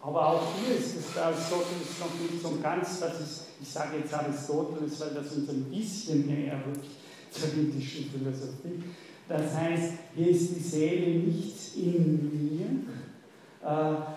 Aber 0.00 0.26
auch 0.28 0.42
hier 0.54 0.76
ist 0.76 0.96
es 0.96 1.18
Aristoteles 1.18 1.98
noch 1.98 2.14
nicht 2.20 2.40
so 2.40 2.58
ganz, 2.62 3.00
das 3.00 3.20
ist, 3.20 3.46
ich 3.60 3.68
sage 3.68 3.98
jetzt 3.98 4.14
Aristoteles, 4.14 5.00
weil 5.00 5.14
das 5.14 5.32
uns 5.32 5.48
ein 5.48 5.64
bisschen 5.64 6.26
näher 6.26 6.62
rückt 6.64 6.86
zur 7.32 7.48
jüdischen 7.48 8.08
Philosophie. 8.08 8.84
Das 9.28 9.52
heißt, 9.52 9.94
hier 10.14 10.28
ist 10.28 10.54
die 10.54 10.60
Seele 10.60 11.18
nicht 11.24 11.76
in 11.76 12.30
mir, 12.30 12.66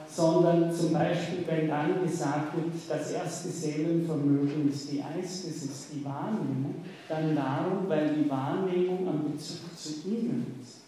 sondern 0.07 0.73
zum 0.73 0.93
Beispiel, 0.93 1.45
wenn 1.45 1.67
dann 1.67 2.01
gesagt 2.01 2.55
wird, 2.55 2.73
das 2.89 3.11
erste 3.11 3.49
Seelenvermögen 3.49 4.69
ist 4.69 4.91
die 4.91 5.03
Eis, 5.03 5.43
das 5.45 5.63
ist 5.63 5.93
die 5.93 6.03
Wahrnehmung, 6.03 6.83
dann 7.07 7.35
darum, 7.35 7.87
weil 7.87 8.15
die 8.15 8.29
Wahrnehmung 8.29 9.07
am 9.07 9.31
Bezug 9.31 9.77
zu 9.77 10.09
ihnen 10.09 10.59
ist. 10.59 10.81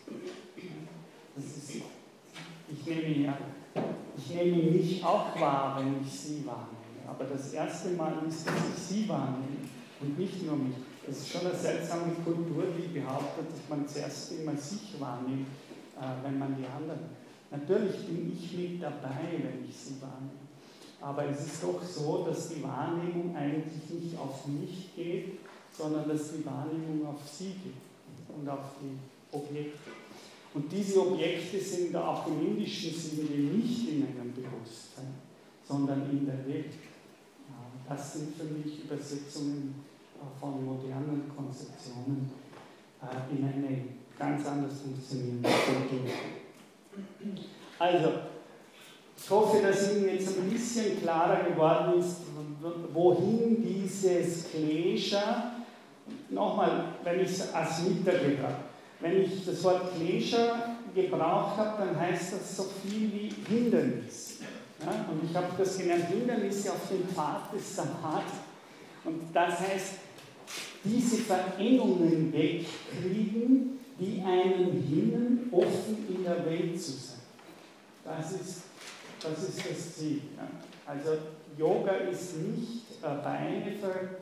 ist 1.38 1.84
ich 2.70 2.86
nehme 2.86 3.26
ja, 3.26 3.38
ich 4.18 4.30
nehme 4.36 4.72
mich 4.72 5.04
auch 5.04 5.40
wahr, 5.40 5.80
wenn 5.80 6.02
ich 6.02 6.12
sie 6.12 6.44
wahrnehme, 6.46 7.08
aber 7.08 7.26
das 7.26 7.54
erste 7.54 7.92
Mal 7.92 8.14
ist, 8.28 8.48
dass 8.48 8.56
ich 8.76 8.84
sie 8.84 9.10
wahrnehme 9.10 9.68
und 10.02 10.18
nicht 10.18 10.46
nur 10.46 10.58
mich. 10.58 10.76
Das 11.06 11.18
ist 11.20 11.30
schon 11.30 11.48
eine 11.48 11.56
seltsame 11.56 12.12
Kultur, 12.26 12.66
die 12.78 13.00
behauptet, 13.00 13.46
dass 13.52 13.70
man 13.70 13.88
zuerst 13.88 14.34
immer 14.34 14.58
sich 14.58 15.00
wahrnimmt, 15.00 15.48
äh, 15.96 16.26
wenn 16.26 16.38
man 16.38 16.58
die 16.58 16.66
anderen 16.66 17.17
Natürlich 17.52 18.06
bin 18.06 18.34
ich 18.34 18.58
mit 18.58 18.84
dabei, 18.84 19.32
wenn 19.32 19.68
ich 19.68 19.76
sie 19.76 20.02
wahrnehme. 20.02 20.48
Aber 21.00 21.26
es 21.30 21.46
ist 21.46 21.64
doch 21.64 21.82
so, 21.82 22.26
dass 22.28 22.50
die 22.50 22.64
Wahrnehmung 22.64 23.36
eigentlich 23.36 23.90
nicht 23.90 24.18
auf 24.20 24.48
mich 24.48 24.96
geht, 24.96 25.40
sondern 25.78 26.10
dass 26.10 26.32
die 26.34 26.46
Wahrnehmung 26.46 27.08
auf 27.08 27.22
sie 27.30 27.52
geht 27.52 28.36
und 28.36 28.50
auf 28.50 28.76
die 28.82 28.98
Objekte. 29.36 29.92
Und 30.54 30.72
diese 30.72 31.00
Objekte 31.02 31.60
sind 31.60 31.96
auch 31.96 32.26
im 32.28 32.48
indischen 32.48 32.94
Sinne 32.94 33.30
nicht 33.30 33.90
in 33.90 34.08
einem 34.08 34.34
Bewusstsein, 34.34 35.14
sondern 35.68 36.10
in 36.10 36.26
der 36.26 36.48
Welt. 36.48 36.74
Das 37.88 38.14
sind 38.14 38.36
für 38.36 38.44
mich 38.44 38.84
Übersetzungen 38.84 39.76
äh, 40.16 40.40
von 40.40 40.66
modernen 40.66 41.32
Konzeptionen 41.34 42.30
äh, 43.02 43.36
in 43.36 43.46
eine 43.46 43.82
ganz 44.20 44.46
anders 44.46 44.82
funktionierende 44.82 45.50
Kultur. 45.50 46.12
Also, 47.80 48.10
ich 49.18 49.30
hoffe, 49.30 49.62
dass 49.62 49.94
Ihnen 49.94 50.10
jetzt 50.10 50.38
ein 50.38 50.50
bisschen 50.50 51.02
klarer 51.02 51.44
geworden 51.44 52.00
ist, 52.00 52.18
wohin 52.94 53.64
dieses 53.64 54.50
Klescher, 54.52 55.52
nochmal, 56.30 56.86
wenn 57.04 57.20
ich 57.20 57.30
es 57.30 57.54
als 57.54 57.84
Mittergeber 57.84 58.44
habe, 58.44 58.56
wenn 59.00 59.22
ich 59.22 59.46
das 59.46 59.64
Wort 59.64 59.94
Klescher 59.96 60.78
gebraucht 60.94 61.58
habe, 61.58 61.86
dann 61.86 62.00
heißt 62.00 62.34
das 62.34 62.58
so 62.58 62.64
viel 62.64 63.12
wie 63.12 63.32
Hindernis. 63.48 64.40
Ja? 64.80 65.06
Und 65.12 65.30
ich 65.30 65.36
habe 65.36 65.48
das 65.58 65.78
genannt, 65.78 66.06
Hindernisse 66.10 66.72
auf 66.72 66.88
dem 66.90 67.08
Pfad 67.08 67.54
des 67.54 67.76
Samadhi. 67.76 68.38
Und 69.04 69.22
das 69.34 69.60
heißt, 69.60 69.94
diese 70.84 71.18
Verengungen 71.18 72.34
wegkriegen, 72.34 73.77
die 74.00 74.22
einen 74.22 74.84
hindern, 74.84 75.50
offen 75.52 76.06
in 76.10 76.24
der 76.24 76.46
Welt 76.46 76.80
zu 76.82 76.92
sein. 76.92 77.18
Das 78.04 78.32
ist 78.32 78.62
das, 79.22 79.50
ist 79.50 79.60
das 79.60 79.96
Ziel. 79.96 80.22
Also 80.86 81.18
Yoga 81.58 81.92
ist 81.92 82.38
nicht 82.38 83.02
Beine 83.02 83.72
ver, 83.80 84.20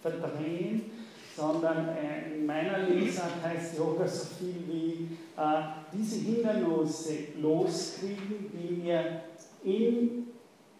verdrehen, 0.00 0.90
sondern 1.36 1.88
äh, 1.88 2.36
in 2.36 2.46
meiner 2.46 2.78
Lesart 2.88 3.42
heißt 3.42 3.76
Yoga 3.76 4.06
so 4.06 4.26
viel 4.38 4.54
wie 4.68 5.08
äh, 5.36 5.62
diese 5.92 6.20
Hindernisse 6.20 7.16
loskriegen, 7.40 8.50
die 8.52 8.74
mir 8.74 9.20
im 9.64 10.28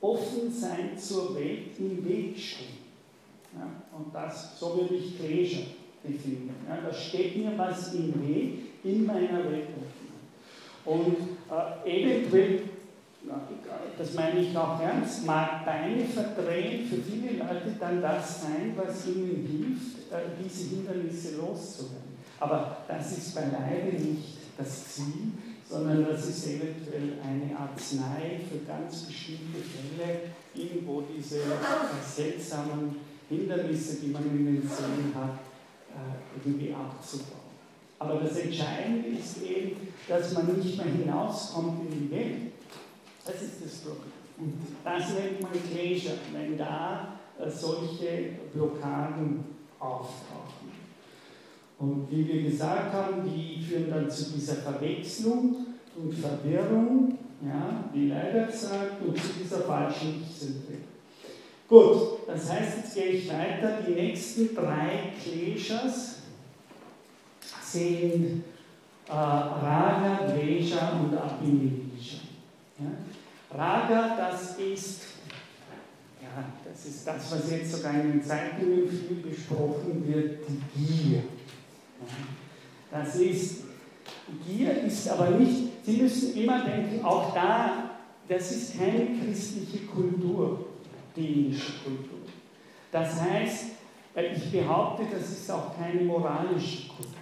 Offensein 0.00 0.96
zur 0.98 1.34
Welt 1.34 1.78
im 1.78 2.04
Weg 2.08 2.38
stehen. 2.38 2.86
Und 3.96 4.14
das, 4.14 4.58
so 4.58 4.76
würde 4.76 4.94
ich 4.94 5.18
Pleasure 5.18 5.66
definieren. 6.08 6.56
Ja, 6.68 6.78
da 6.86 6.92
steht 6.92 7.36
mir 7.36 7.56
was 7.56 7.94
im 7.94 8.14
Weg 8.26 8.58
in 8.84 9.06
meiner 9.06 9.44
Welt. 9.50 9.68
Und 10.84 11.16
äh, 11.50 12.02
eventuell, 12.02 12.60
das 13.98 14.14
meine 14.14 14.40
ich 14.40 14.56
auch 14.56 14.80
ernst, 14.80 15.26
mag 15.26 15.64
Beine 15.64 16.04
verdrehen 16.04 16.86
für 16.88 17.02
viele 17.02 17.38
Leute 17.38 17.74
dann 17.78 18.00
das 18.00 18.42
sein, 18.42 18.72
was 18.76 19.06
ihnen 19.08 19.46
hilft, 19.50 20.12
äh, 20.12 20.30
diese 20.42 20.76
Hindernisse 20.76 21.36
loszuwerden. 21.38 22.16
Aber 22.38 22.78
das 22.86 23.18
ist 23.18 23.34
beileibe 23.34 23.96
nicht 23.96 24.36
das 24.56 24.94
Ziel, 24.94 25.32
sondern 25.68 26.06
das 26.06 26.26
ist 26.26 26.46
eventuell 26.46 27.14
eine 27.22 27.58
Arznei 27.58 28.40
für 28.48 28.64
ganz 28.64 29.02
bestimmte 29.02 29.58
Fälle, 29.58 30.20
irgendwo 30.54 31.02
diese 31.02 31.38
äh, 31.38 31.42
seltsamen 32.06 32.96
Hindernisse, 33.28 33.96
die 33.96 34.08
man 34.08 34.24
in 34.24 34.46
den 34.46 34.68
Zellen 34.68 35.12
hat, 35.14 35.40
irgendwie 36.34 36.72
abzubauen. 36.72 37.46
Aber 37.98 38.20
das 38.20 38.36
Entscheidende 38.38 39.08
ist 39.08 39.42
eben, 39.42 39.76
dass 40.08 40.32
man 40.34 40.58
nicht 40.58 40.76
mehr 40.76 40.92
hinauskommt 40.92 41.90
in 41.90 42.08
die 42.08 42.10
Welt. 42.10 42.52
Das 43.24 43.42
ist 43.42 43.64
das 43.64 43.74
Problem. 43.76 44.12
Und 44.38 44.54
das 44.84 45.14
nennt 45.14 45.40
man 45.40 45.52
Pleasure, 45.52 46.16
wenn 46.32 46.58
da 46.58 47.18
äh, 47.38 47.50
solche 47.50 48.36
Blockaden 48.52 49.44
auftauchen. 49.78 50.70
Und 51.78 52.10
wie 52.10 52.26
wir 52.26 52.42
gesagt 52.42 52.92
haben, 52.92 53.22
die 53.24 53.62
führen 53.62 53.90
dann 53.90 54.10
zu 54.10 54.32
dieser 54.32 54.56
Verwechslung 54.56 55.66
und 55.96 56.14
Verwirrung, 56.14 57.18
ja, 57.42 57.84
wie 57.92 58.08
Leibert 58.08 58.54
sagt, 58.54 59.02
und 59.02 59.16
zu 59.16 59.28
dieser 59.42 59.60
falschen 59.60 60.22
Ich-Syndrom. 60.22 60.85
Gut, 61.68 62.20
das 62.28 62.52
heißt, 62.52 62.76
jetzt 62.78 62.94
gehe 62.94 63.06
ich 63.06 63.28
weiter. 63.28 63.78
Die 63.86 63.92
nächsten 63.92 64.54
drei 64.54 65.12
Kleshas 65.20 66.18
sind 67.62 68.44
äh, 69.08 69.12
Raga, 69.12 70.28
Dvesha 70.28 71.00
und 71.00 71.16
Abhinivisha. 71.16 72.18
Ja? 72.78 73.58
Raga, 73.58 74.16
das 74.16 74.58
ist, 74.58 75.02
ja, 76.22 76.44
das 76.64 76.86
ist 76.86 77.04
das, 77.04 77.32
was 77.32 77.50
jetzt 77.50 77.72
sogar 77.72 77.94
in 77.94 78.12
den 78.12 78.22
Zeitungen 78.22 78.88
viel 78.88 79.16
besprochen 79.16 80.06
wird, 80.06 80.42
die 80.48 80.84
Gier. 80.84 81.18
Ja? 81.18 82.92
Das 82.92 83.16
ist, 83.16 83.64
Gier 84.46 84.84
ist 84.84 85.08
aber 85.08 85.30
nicht, 85.30 85.84
Sie 85.84 85.96
müssen 85.98 86.36
immer 86.36 86.64
denken, 86.64 87.04
auch 87.04 87.34
da, 87.34 87.90
das 88.28 88.52
ist 88.52 88.78
keine 88.78 89.06
christliche 89.18 89.86
Kultur 89.86 90.65
die 91.16 91.32
indische 91.32 91.72
Kultur. 91.82 92.18
Das 92.92 93.20
heißt, 93.20 93.64
ich 94.14 94.52
behaupte, 94.52 95.04
das 95.10 95.30
ist 95.30 95.50
auch 95.50 95.76
keine 95.76 96.02
moralische 96.02 96.88
Kultur, 96.88 97.12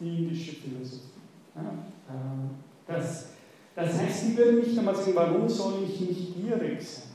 die 0.00 0.24
indische 0.24 0.56
Philosophie. 0.56 1.10
Ähm, 1.56 2.50
das, 2.86 3.28
das 3.74 3.98
heißt, 3.98 4.24
die 4.26 4.36
würden 4.36 4.60
nicht 4.60 4.78
einmal 4.78 4.94
sagen, 4.94 5.12
warum 5.14 5.48
soll 5.48 5.84
ich 5.84 6.00
nicht 6.00 6.34
gierig 6.34 6.80
sein? 6.80 7.14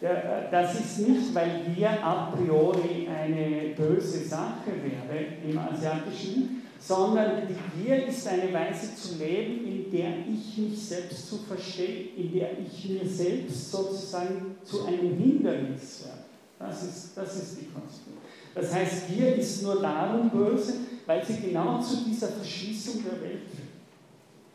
Äh, 0.00 0.50
das 0.50 0.78
ist 0.78 1.08
nicht, 1.08 1.34
weil 1.34 1.64
Gier 1.74 2.04
a 2.04 2.32
priori 2.32 3.08
eine 3.08 3.74
böse 3.74 4.24
Sache 4.24 4.70
wäre 4.82 5.24
im 5.48 5.58
Asiatischen, 5.58 6.57
sondern 6.78 7.42
die 7.48 7.82
Gier 7.82 8.06
ist 8.06 8.26
eine 8.28 8.52
Weise 8.52 8.94
zu 8.94 9.16
leben, 9.18 9.66
in 9.66 9.90
der 9.90 10.10
ich 10.18 10.56
mich 10.58 10.78
selbst 10.80 11.28
zu 11.28 11.38
verstehe, 11.38 12.08
in 12.16 12.32
der 12.32 12.50
ich 12.58 12.88
mir 12.88 13.08
selbst 13.08 13.70
sozusagen 13.70 14.56
zu 14.64 14.84
einem 14.84 15.16
Hindernis 15.16 16.04
werde. 16.04 16.28
Das 16.58 16.82
ist, 16.82 17.16
das 17.16 17.36
ist 17.36 17.60
die 17.60 17.66
Konstruktion. 17.66 18.18
Das 18.54 18.74
heißt, 18.74 19.08
Gier 19.08 19.36
ist 19.36 19.62
nur 19.62 19.80
darum 19.80 20.30
böse, 20.30 20.74
weil 21.06 21.24
sie 21.24 21.40
genau 21.40 21.80
zu 21.80 22.04
dieser 22.04 22.28
Verschließung 22.28 23.04
der 23.04 23.20
Welt 23.22 23.42
führt. 23.48 23.68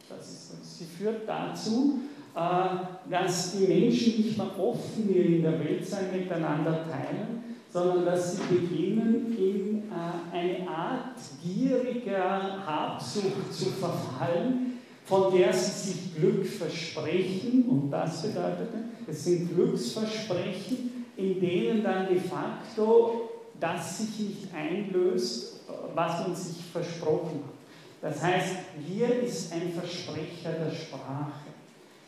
Das 0.10 0.30
ist, 0.30 0.80
sie 0.80 0.86
führt 0.86 1.28
dazu, 1.28 2.00
äh, 2.36 3.10
dass 3.10 3.54
die 3.54 3.68
Menschen 3.68 4.24
nicht 4.24 4.38
mehr 4.38 4.60
offen 4.60 5.16
in 5.16 5.42
der 5.42 5.60
Welt 5.60 5.88
sein 5.88 6.12
miteinander 6.12 6.86
teilen, 6.90 7.44
sondern 7.74 8.06
dass 8.06 8.34
sie 8.36 8.44
beginnen, 8.44 9.36
in 9.36 9.84
äh, 9.90 10.38
eine 10.38 10.70
Art 10.70 11.18
gieriger 11.44 12.64
Habsucht 12.64 13.52
zu 13.52 13.66
verfallen, 13.72 14.80
von 15.06 15.36
der 15.36 15.52
sie 15.52 15.90
sich 15.90 16.16
Glück 16.16 16.46
versprechen. 16.46 17.66
Und 17.68 17.90
das 17.90 18.22
bedeutet, 18.22 18.70
es 19.08 19.26
sind 19.26 19.54
Glücksversprechen, 19.56 21.08
in 21.18 21.40
denen 21.40 21.84
dann 21.84 22.08
de 22.08 22.20
facto 22.20 23.30
das 23.60 23.98
sich 23.98 24.20
nicht 24.20 24.54
einlöst, 24.54 25.62
was 25.96 26.28
man 26.28 26.36
sich 26.36 26.64
versprochen 26.72 27.42
hat. 27.44 28.14
Das 28.14 28.22
heißt, 28.22 28.56
hier 28.86 29.22
ist 29.22 29.52
ein 29.54 29.72
Versprecher 29.72 30.52
der 30.52 30.72
Sprache, 30.72 31.32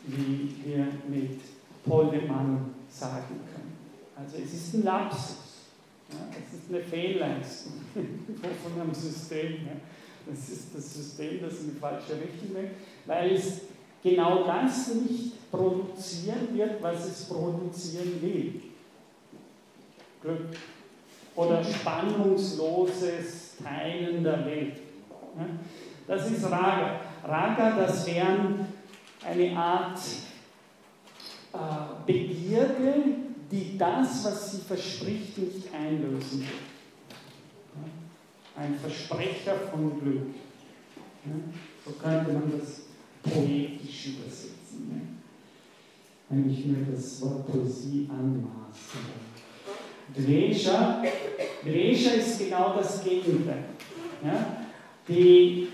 wie 0.06 0.54
wir 0.64 0.86
mit 1.08 1.40
Poldemann 1.84 2.74
sagen 2.88 3.40
können. 3.52 3.78
Also 4.14 4.36
es 4.36 4.52
ist 4.52 4.74
ein 4.74 4.84
Lapsus. 4.84 5.45
Das 6.08 6.60
ist 6.60 6.68
eine 6.70 6.80
Fehlleistung 6.80 7.72
von 7.94 8.80
einem 8.80 8.94
System. 8.94 9.68
Das 10.26 10.48
ist 10.48 10.74
das 10.74 10.94
System, 10.94 11.40
das 11.40 11.60
in 11.60 11.74
die 11.74 11.80
falsche 11.80 12.12
Richtung 12.12 12.54
geht, 12.54 12.70
weil 13.06 13.32
es 13.32 13.62
genau 14.02 14.44
das 14.44 14.94
nicht 14.94 15.50
produzieren 15.50 16.48
wird, 16.52 16.82
was 16.82 17.06
es 17.06 17.24
produzieren 17.24 18.20
will. 18.20 18.60
Glück 20.20 20.56
oder 21.36 21.62
spannungsloses 21.62 23.56
Teilen 23.62 24.24
der 24.24 24.44
Welt. 24.46 24.76
Das 26.06 26.30
ist 26.30 26.44
Raga. 26.44 27.00
Raga, 27.24 27.76
das 27.76 28.06
wären 28.06 28.66
eine 29.24 29.56
Art 29.56 29.98
äh, 31.52 31.58
Begierde, 32.06 32.94
die 33.50 33.78
das, 33.78 34.24
was 34.24 34.52
sie 34.52 34.58
verspricht, 34.58 35.38
nicht 35.38 35.72
einlösen 35.72 36.40
wird. 36.40 36.50
Ein 38.56 38.74
Versprecher 38.78 39.54
von 39.70 40.00
Glück. 40.00 40.34
So 41.84 41.92
könnte 41.92 42.32
man 42.32 42.52
das 42.58 42.82
poetisch 43.22 44.06
übersetzen, 44.06 45.18
wenn 46.28 46.50
ich 46.50 46.64
mir 46.64 46.86
das 46.90 47.20
Wort 47.22 47.46
Poesie 47.46 48.08
anmaße. 48.08 48.98
Dresha, 50.14 51.02
Dresha 51.64 52.10
ist 52.10 52.38
genau 52.38 52.76
das 52.76 53.02
Gegenteil. 53.02 53.64
Die 55.08 55.68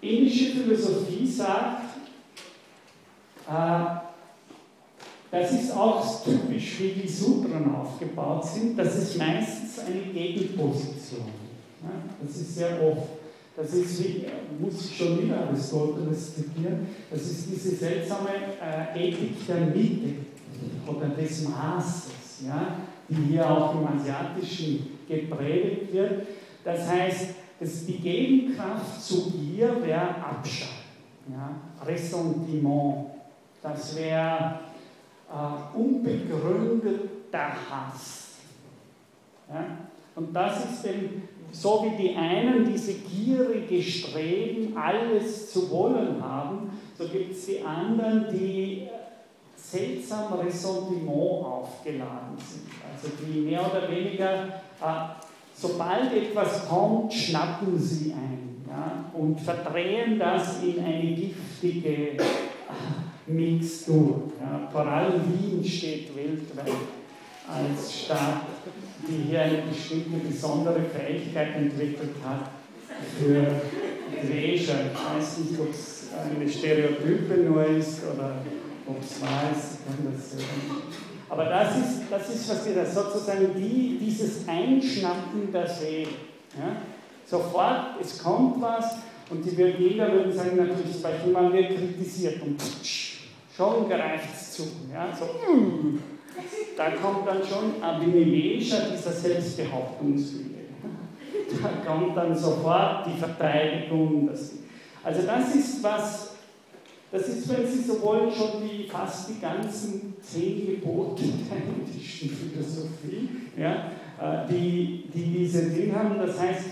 indische 0.00 0.52
Philosophie 0.52 1.26
sagt, 1.26 1.84
äh, 3.48 4.03
das 5.34 5.52
ist 5.52 5.76
auch 5.76 6.22
typisch, 6.24 6.80
wie 6.80 7.02
die 7.02 7.08
Sutren 7.08 7.74
aufgebaut 7.74 8.46
sind. 8.46 8.78
Das 8.78 8.96
ist 8.96 9.18
meistens 9.18 9.80
eine 9.80 10.12
Gegenposition. 10.12 11.24
Das 12.22 12.36
ist 12.36 12.54
sehr 12.54 12.80
oft. 12.82 13.08
Das 13.56 13.72
ist, 13.72 14.02
wie, 14.02 14.24
muss 14.58 14.84
ich 14.86 14.96
schon 14.96 15.22
wieder 15.22 15.46
Aristoteles 15.46 16.34
zitieren, 16.34 16.88
das 17.08 17.22
ist 17.22 17.46
diese 17.50 17.76
seltsame 17.76 18.30
äh, 18.60 19.08
Ethik 19.08 19.46
der 19.46 19.60
Mitte 19.60 20.16
oder 20.86 21.08
des 21.10 21.48
Maßes, 21.48 22.46
ja, 22.46 22.78
die 23.08 23.32
hier 23.32 23.48
auch 23.48 23.74
im 23.74 23.86
Asiatischen 23.86 24.98
gepredigt 25.08 25.92
wird. 25.92 26.26
Das 26.64 26.88
heißt, 26.88 27.28
dass 27.60 27.86
die 27.86 27.98
Gegenkraft 27.98 29.00
zu 29.00 29.32
ihr 29.56 29.80
wäre 29.84 30.16
Abschalten, 30.16 30.74
ja, 31.30 31.54
Ressentiment. 31.86 33.06
Das 33.62 33.96
wäre 33.96 34.58
äh, 35.34 35.76
unbegründeter 35.76 37.48
Hass. 37.68 38.34
Ja? 39.48 39.66
Und 40.14 40.32
das 40.32 40.64
ist 40.64 40.86
eben 40.86 41.28
so 41.50 41.84
wie 41.84 42.02
die 42.02 42.14
einen 42.14 42.64
diese 42.72 42.94
gierige 42.94 43.82
Streben, 43.82 44.76
alles 44.76 45.52
zu 45.52 45.70
wollen 45.70 46.22
haben, 46.22 46.70
so 46.96 47.08
gibt 47.08 47.32
es 47.32 47.46
die 47.46 47.62
anderen, 47.62 48.26
die 48.32 48.88
seltsam 49.56 50.34
Ressentiment 50.34 51.44
aufgeladen 51.44 52.36
sind. 52.38 52.68
Also 52.92 53.08
die 53.20 53.40
mehr 53.40 53.60
oder 53.60 53.90
weniger, 53.90 54.44
äh, 54.80 55.24
sobald 55.54 56.12
etwas 56.12 56.68
kommt, 56.68 57.12
schnappen 57.12 57.78
sie 57.78 58.12
ein 58.12 58.64
ja, 58.68 59.04
und 59.14 59.40
verdrehen 59.40 60.18
das 60.18 60.62
in 60.62 60.84
eine 60.84 61.14
giftige 61.14 62.16
Mixtur. 63.26 64.32
Ja. 64.40 64.68
Vor 64.70 64.86
allem 64.86 65.20
Wien 65.32 65.64
steht 65.64 66.14
weltweit 66.16 66.74
als 67.48 68.00
Stadt, 68.04 68.42
die 69.06 69.30
hier 69.30 69.42
eine 69.42 69.62
bestimmte 69.70 70.18
besondere 70.26 70.80
Fähigkeit 70.82 71.56
entwickelt 71.56 72.14
hat 72.24 72.50
für 73.18 73.46
Drescher. 74.26 74.74
Ich 74.92 75.18
weiß 75.18 75.38
nicht, 75.38 75.60
ob 75.60 75.70
es 75.70 76.08
eine 76.12 76.48
Stereotype 76.48 77.36
nur 77.42 77.64
ist 77.66 78.00
oder 78.14 78.36
ob 78.86 79.02
es 79.02 79.20
wahr 79.20 79.50
ist. 79.54 79.78
Aber 81.28 81.44
das 81.46 81.76
ist, 81.76 82.02
das 82.10 82.28
ist, 82.28 82.48
was 82.48 82.66
wir 82.66 82.74
da 82.74 82.86
sozusagen 82.86 83.48
die, 83.56 83.98
dieses 84.00 84.46
Einschnappen 84.46 85.52
der 85.52 85.66
Seele. 85.66 86.08
Ja? 86.56 86.76
Sofort, 87.26 88.00
es 88.00 88.22
kommt 88.22 88.60
was 88.60 88.96
und 89.30 89.44
die 89.44 89.50
Jeder 89.50 90.12
würden 90.12 90.32
sagen, 90.32 90.56
natürlich, 90.56 91.02
bei 91.02 91.18
Schumann 91.18 91.52
wird 91.52 91.76
kritisiert 91.76 92.42
und 92.42 92.58
psch, 92.58 93.13
schon 93.56 93.88
zu. 94.50 94.62
Ja? 94.92 95.08
So, 95.16 95.24
mm, 95.24 95.98
da 96.76 96.90
kommt 96.90 97.26
dann 97.26 97.40
schon 97.42 97.82
Abinevesha, 97.82 98.76
dieser 98.92 99.12
Selbstbehauptungswille. 99.12 100.54
Da 101.62 101.90
kommt 101.90 102.16
dann 102.16 102.36
sofort 102.36 103.06
die 103.06 103.18
Verteidigung. 103.18 104.28
Das, 104.28 104.52
also 105.02 105.22
das 105.22 105.54
ist 105.54 105.82
was, 105.82 106.30
das 107.12 107.28
ist, 107.28 107.48
wenn 107.48 107.66
Sie 107.66 107.82
so 107.82 108.02
wollen, 108.02 108.30
schon 108.30 108.62
die, 108.62 108.88
fast 108.88 109.28
die 109.28 109.40
ganzen 109.40 110.14
zehn 110.20 110.66
Gebote 110.66 111.22
der 111.22 111.58
indischen 111.58 112.30
Philosophie, 112.30 113.28
ja, 113.56 113.90
äh, 114.20 114.48
die, 114.48 115.04
die 115.12 115.38
diese 115.38 115.70
Ding 115.70 115.94
haben. 115.94 116.16
Das 116.18 116.40
heißt, 116.40 116.64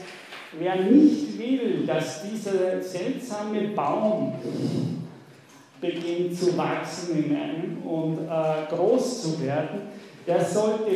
wer 0.59 0.77
nicht 0.77 1.39
will, 1.39 1.85
dass 1.87 2.23
dieser 2.23 2.81
seltsame 2.83 3.69
Baum 3.69 4.35
beginnt 5.83 6.39
zu 6.39 6.57
wachsen 6.57 7.25
in 7.25 7.37
einem 7.37 7.83
und 7.83 8.19
äh, 8.21 8.75
groß 8.75 9.23
zu 9.23 9.41
werden, 9.43 9.83
der 10.27 10.43
sollte 10.43 10.93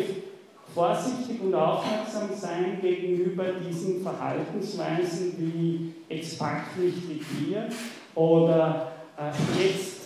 vorsichtig 0.72 1.42
und 1.42 1.54
aufmerksam 1.54 2.28
sein 2.34 2.78
gegenüber 2.80 3.44
diesen 3.66 4.02
Verhaltensweisen 4.02 5.34
wie 5.38 5.92
jetzt 6.08 6.40
nicht 6.78 7.08
mit 7.08 7.22
dir 7.40 7.68
oder 8.14 8.92
äh, 9.18 9.62
jetzt 9.62 9.96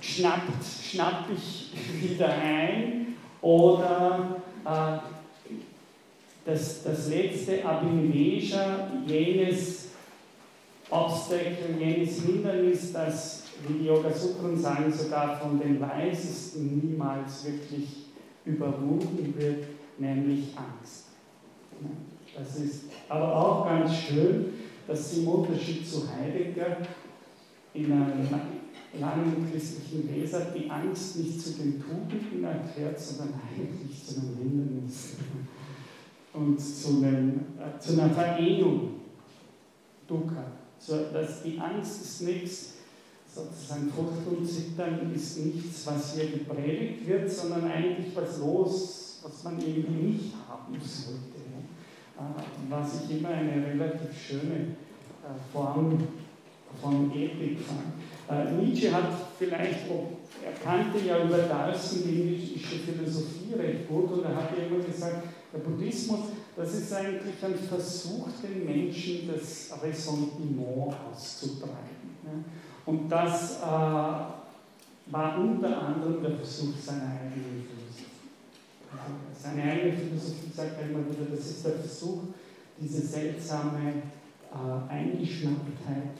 schnappt, 0.00 0.64
schnapp 0.82 1.24
ich 1.34 1.72
wieder 2.00 2.28
ein 2.28 3.16
oder 3.40 4.36
äh, 4.64 4.98
das, 6.44 6.84
das 6.84 7.08
letzte 7.08 7.64
Abinivesha, 7.64 8.88
jenes 9.06 9.88
Obstacle, 10.90 11.76
jenes 11.78 12.22
Hindernis, 12.22 12.92
das, 12.92 13.37
wie 13.66 13.78
die 13.78 13.84
Yoga 13.86 14.12
Sutren 14.12 14.56
sagen, 14.56 14.92
sogar 14.92 15.38
von 15.38 15.58
den 15.58 15.80
Weisesten 15.80 16.80
niemals 16.82 17.44
wirklich 17.44 18.06
überwunden 18.44 19.34
wird, 19.36 19.64
nämlich 19.98 20.56
Angst. 20.56 21.06
Das 22.36 22.56
ist 22.56 22.84
aber 23.08 23.36
auch 23.36 23.66
ganz 23.66 23.94
schön, 23.94 24.46
dass 24.86 25.10
sie 25.10 25.22
im 25.22 25.28
Unterschied 25.28 25.86
zu 25.86 26.08
Heidegger 26.08 26.78
in 27.74 27.92
einem 27.92 28.28
langen 28.98 29.48
christlichen 29.50 30.08
Leser 30.12 30.52
die 30.56 30.70
Angst 30.70 31.16
nicht 31.16 31.40
zu 31.40 31.50
den 31.52 31.82
Tugenden 31.82 32.44
erklärt, 32.44 32.98
sondern 32.98 33.40
eigentlich 33.48 34.04
zu 34.04 34.20
einem 34.20 34.36
Hindernis 34.36 35.16
und 36.32 36.58
zu, 36.58 36.88
einem, 36.98 37.40
äh, 37.58 37.78
zu 37.78 37.92
einer 37.92 38.10
Verehnung. 38.10 38.94
Dukkha. 40.06 40.44
Dass 41.12 41.42
die 41.42 41.58
Angst 41.58 42.02
ist 42.02 42.22
nichts, 42.22 42.74
sozusagen 43.34 43.90
Furcht 43.90 44.26
und 44.26 44.46
Zittern 44.46 45.12
ist 45.14 45.38
nichts, 45.38 45.86
was 45.86 46.14
hier 46.14 46.30
gepredigt 46.30 47.06
wird, 47.06 47.30
sondern 47.30 47.70
eigentlich 47.70 48.14
was 48.16 48.38
los, 48.38 49.20
was 49.22 49.44
man 49.44 49.58
irgendwie 49.58 50.12
nicht 50.12 50.34
haben 50.48 50.74
sollte. 50.80 51.38
Äh, 52.18 52.42
was 52.68 53.04
ich 53.04 53.18
immer 53.18 53.28
eine 53.28 53.64
relativ 53.64 54.10
schöne 54.20 54.56
äh, 54.56 55.52
Form 55.52 55.98
von 56.82 57.12
Ethik 57.14 57.58
fand. 57.60 57.94
Äh, 58.28 58.52
Nietzsche 58.52 58.92
hat 58.92 59.04
vielleicht, 59.38 59.86
er 59.88 60.52
kannte 60.62 60.98
ja 61.06 61.24
über 61.24 61.38
Dalsen 61.38 62.02
die 62.04 62.20
indische 62.20 62.78
Philosophie 62.78 63.54
recht 63.56 63.88
gut 63.88 64.10
und 64.12 64.24
er 64.24 64.34
hat 64.34 64.50
ja 64.56 64.66
immer 64.66 64.84
gesagt, 64.84 65.28
der 65.52 65.58
Buddhismus, 65.60 66.20
das 66.56 66.74
ist 66.74 66.92
eigentlich 66.92 67.42
ein 67.42 67.54
Versuch, 67.54 68.28
den 68.42 68.66
Menschen 68.66 69.30
das 69.32 69.70
Ressentiment 69.82 70.94
auszutreiben. 71.10 72.08
Und 72.88 73.06
das 73.10 73.58
äh, 73.58 73.66
war 73.66 75.38
unter 75.38 75.82
anderem 75.82 76.22
der 76.22 76.36
Versuch 76.36 76.72
seiner 76.82 77.20
eigenen 77.20 77.62
Philosophie. 77.68 78.16
Also 78.90 79.12
seine 79.38 79.62
eigene 79.62 79.92
Philosophie 79.92 80.50
sagt 80.56 80.80
er 80.80 80.88
immer 80.88 81.00
wieder, 81.00 81.30
das 81.30 81.50
ist 81.50 81.66
der 81.66 81.74
Versuch, 81.74 82.20
diese 82.80 83.02
seltsame 83.02 83.92
äh, 84.50 84.90
Eingeschnapptheit 84.90 86.16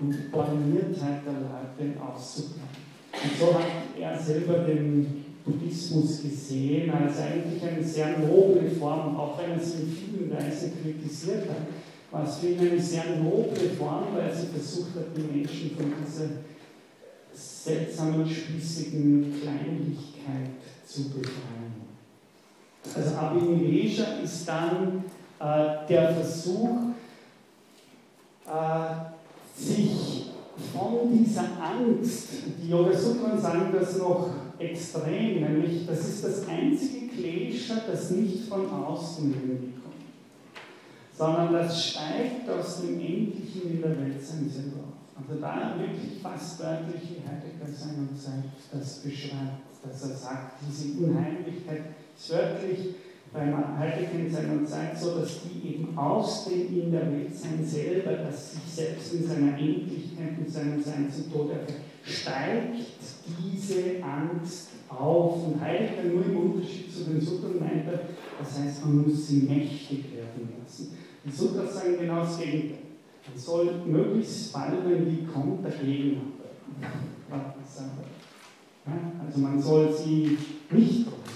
und 0.00 0.32
Borniertheit 0.32 1.20
der 1.26 1.84
Leute 1.84 2.00
auszubleiben. 2.00 2.88
Und 3.12 3.38
so 3.38 3.52
hat 3.52 3.66
er 4.00 4.18
selber 4.18 4.60
den 4.60 5.26
Buddhismus 5.44 6.22
gesehen 6.22 6.90
als 6.90 7.18
eigentlich 7.20 7.62
eine 7.62 7.84
sehr 7.84 8.18
noble 8.18 8.70
Form, 8.70 9.14
auch 9.14 9.38
wenn 9.38 9.58
er 9.58 9.60
sie 9.60 9.82
in 9.82 9.90
vielen 9.90 10.32
Weisen 10.32 10.72
kritisiert 10.82 11.50
hat, 11.50 11.66
war 12.10 12.24
es 12.24 12.36
für 12.36 12.48
ihn 12.48 12.60
eine 12.60 12.80
sehr 12.80 13.16
noble 13.16 13.70
Form, 13.78 14.06
weil 14.14 14.34
sie 14.34 14.46
versucht 14.46 14.94
hat, 14.96 15.16
die 15.16 15.38
Menschen 15.38 15.76
von 15.76 15.92
dieser 16.04 16.28
seltsamen, 17.34 18.28
spießigen 18.28 19.40
Kleinlichkeit 19.42 20.50
zu 20.86 21.10
befreien. 21.10 21.88
Also 22.94 23.14
Abhinivesha 23.14 24.20
ist 24.24 24.48
dann 24.48 25.04
äh, 25.38 25.86
der 25.88 26.14
Versuch, 26.14 26.78
äh, 28.46 29.60
sich 29.60 30.30
von 30.72 31.12
dieser 31.12 31.44
Angst, 31.60 32.28
die 32.60 32.70
Yogasutran 32.70 33.40
sagen 33.40 33.72
das 33.78 33.98
noch 33.98 34.30
extrem, 34.58 35.40
nämlich 35.40 35.86
das 35.86 36.00
ist 36.00 36.24
das 36.24 36.48
einzige 36.48 37.08
Klesha, 37.08 37.74
das 37.88 38.10
nicht 38.10 38.48
von 38.48 38.68
außen 38.70 39.32
kommt, 39.32 39.77
sondern 41.18 41.52
das 41.52 41.90
steigt 41.90 42.48
aus 42.48 42.80
dem 42.80 43.00
Endlichen 43.00 43.72
in 43.72 43.82
der 43.82 43.90
Welt 43.98 44.24
sein 44.24 44.48
selber 44.48 44.84
auf. 44.86 45.18
Also 45.20 45.40
da 45.40 45.74
wirklich 45.76 46.22
fast 46.22 46.60
wörtlich, 46.60 47.02
wie 47.10 47.28
Heidegger 47.28 47.66
seinerzeit 47.66 48.44
das 48.72 49.00
beschreibt, 49.00 49.66
dass 49.82 50.08
er 50.08 50.16
sagt, 50.16 50.52
diese 50.62 51.02
Unheimlichkeit 51.02 51.82
ist 52.16 52.30
wörtlich 52.30 52.94
beim 53.32 53.78
Heidegger 53.78 54.20
in 54.20 54.32
seiner 54.32 54.64
Zeit 54.64 54.96
so, 54.96 55.18
dass 55.18 55.40
die 55.42 55.74
eben 55.74 55.98
aus 55.98 56.44
dem 56.44 56.82
in 56.82 56.92
der 56.92 57.10
Welt 57.10 57.34
sein 57.34 57.64
selber, 57.64 58.12
das 58.12 58.52
sich 58.52 58.62
selbst 58.72 59.14
in 59.14 59.26
seiner 59.26 59.58
Endlichkeit, 59.58 60.38
in 60.38 60.50
seinem 60.50 60.82
Sein 60.82 61.12
zum 61.12 61.32
Tod 61.32 61.50
erfährt, 61.50 61.80
steigt 62.04 62.76
diese 63.42 64.02
Angst 64.04 64.68
auf. 64.88 65.46
Und 65.46 65.60
Heidegger 65.60 66.04
nur 66.04 66.24
im 66.24 66.52
Unterschied 66.52 66.94
zu 66.94 67.04
den 67.04 67.20
Sutren 67.20 67.58
meint 67.58 67.88
er, 67.88 68.00
das 68.38 68.60
heißt, 68.60 68.84
man 68.84 69.02
muss 69.02 69.26
sie 69.26 69.42
mächtig 69.42 70.14
werden 70.14 70.54
lassen. 70.62 70.97
Die 71.28 71.36
Sutras 71.36 71.74
sagen 71.74 71.98
genau 72.00 72.20
das 72.20 72.38
Gegenteil. 72.38 72.78
Man 73.28 73.38
soll 73.38 73.82
möglichst 73.84 74.52
bald, 74.52 74.88
wenn 74.88 75.04
die 75.04 75.26
kommt, 75.26 75.62
dagegen 75.62 76.32
arbeiten. 77.30 77.52
Also 79.26 79.40
man 79.40 79.60
soll 79.60 79.92
sie 79.92 80.38
nicht 80.70 81.06
groß 81.06 81.28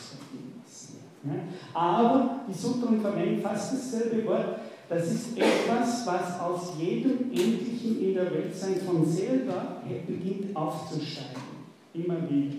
aber 1.75 2.41
die 2.49 2.53
Sutren 2.53 3.01
verwenden 3.01 3.41
fast 3.43 3.75
dasselbe 3.75 4.27
Wort. 4.27 4.59
Das 4.89 5.11
ist 5.11 5.39
etwas, 5.39 6.07
was 6.07 6.41
aus 6.41 6.73
jedem 6.79 7.31
Endlichen 7.31 8.01
in 8.03 8.15
der 8.15 8.31
Weltsein 8.31 8.77
von 8.85 9.07
selber 9.07 9.83
beginnt 10.07 10.55
aufzusteigen. 10.55 11.41
Immer 11.95 12.29
wieder. 12.29 12.57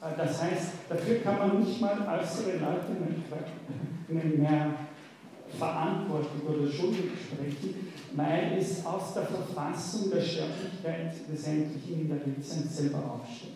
Äh, 0.00 0.16
das 0.16 0.42
heißt, 0.42 0.72
dafür 0.88 1.16
kann 1.16 1.38
man 1.38 1.60
nicht 1.60 1.80
mal 1.80 2.20
äußere 2.20 2.52
Leute 2.52 2.96
mehr 4.08 4.74
verantwortlich 5.56 6.42
oder 6.46 6.70
schuldig 6.70 7.10
sprechen, 7.26 7.92
weil 8.14 8.56
es 8.58 8.84
aus 8.84 9.14
der 9.14 9.24
Verfassung 9.24 10.10
der 10.10 10.20
Sterblichkeit 10.20 11.14
des 11.30 11.46
Endlichen 11.46 12.00
in 12.00 12.08
der 12.08 12.26
Weltsein 12.26 12.68
selber 12.68 13.20
aufsteht. 13.20 13.52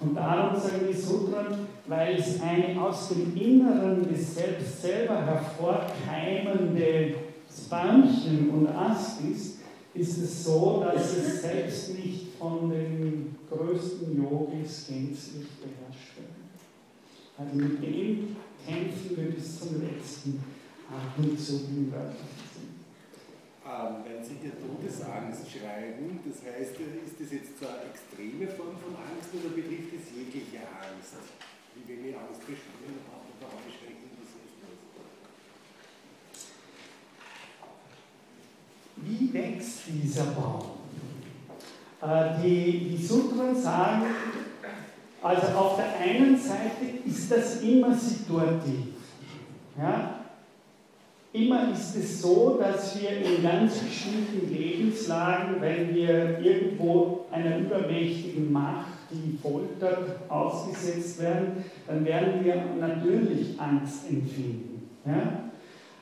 Und 0.00 0.14
darum 0.16 0.60
sagen 0.60 0.86
die 0.90 0.96
Sutren, 0.96 1.66
weil 1.86 2.16
es 2.16 2.40
eine 2.40 2.80
aus 2.82 3.10
dem 3.10 3.36
Inneren 3.36 4.02
des 4.08 4.34
Selbst 4.34 4.82
selber 4.82 5.24
hervorkeimende 5.24 7.14
Bäumchen 7.68 8.50
und 8.50 8.68
Ast 8.68 9.20
ist, 9.22 9.58
ist 9.94 10.18
es 10.18 10.44
so, 10.44 10.82
dass 10.84 11.16
es 11.16 11.42
selbst 11.42 11.94
nicht 11.94 12.28
von 12.38 12.70
den 12.70 13.36
größten 13.50 14.16
Yogis 14.16 14.86
gänzlich 14.88 15.46
beherrscht 15.60 16.16
wird. 16.16 16.28
Also 17.38 17.56
mit 17.56 17.82
dem 17.82 18.36
kämpfen 18.66 19.16
wir 19.16 19.30
bis 19.32 19.60
zum 19.60 19.82
letzten 19.82 20.42
Ähm, 23.64 24.04
wenn 24.04 24.22
Sie 24.22 24.36
hier 24.42 24.52
Todesangst 24.60 25.48
schreiben, 25.50 26.20
das 26.26 26.44
heißt, 26.44 26.76
ist 26.76 27.16
das 27.18 27.32
jetzt 27.32 27.58
so 27.58 27.66
eine 27.66 27.88
extreme 27.88 28.46
Form 28.48 28.76
von 28.76 28.94
Angst 29.00 29.32
oder 29.32 29.54
betrifft 29.56 29.94
es 29.96 30.14
jegliche 30.14 30.58
Angst? 30.58 31.16
Wie 31.74 31.88
wenn 31.88 32.10
ich 32.10 32.14
Angst 32.14 32.42
verspüre, 32.42 32.92
darauf 33.40 33.62
beschränken, 33.64 34.10
was 34.20 34.36
ist 34.36 34.60
das? 34.60 34.76
Wie 38.96 39.32
wächst 39.32 39.88
dieser 39.88 40.26
Baum? 40.32 40.72
Äh, 42.02 42.42
die, 42.42 42.90
die 42.90 43.02
Sutren 43.02 43.56
sagen, 43.56 44.04
also 45.22 45.46
auf 45.56 45.76
der 45.76 45.96
einen 46.00 46.36
Seite 46.36 46.84
ist 47.06 47.30
das 47.30 47.62
immer 47.62 47.94
situativ. 47.94 48.88
Ja? 49.78 50.21
Immer 51.34 51.72
ist 51.72 51.96
es 51.96 52.20
so, 52.20 52.58
dass 52.60 53.00
wir 53.00 53.22
in 53.22 53.42
ganz 53.42 53.78
bestimmten 53.78 54.52
Lebenslagen, 54.52 55.62
wenn 55.62 55.94
wir 55.94 56.38
irgendwo 56.38 57.24
einer 57.30 57.56
übermächtigen 57.58 58.52
Macht, 58.52 58.88
die 59.10 59.38
foltert, 59.38 60.28
ausgesetzt 60.28 61.22
werden, 61.22 61.64
dann 61.86 62.04
werden 62.04 62.44
wir 62.44 62.62
natürlich 62.78 63.58
Angst 63.58 64.10
empfinden. 64.10 64.90
Ja? 65.06 65.44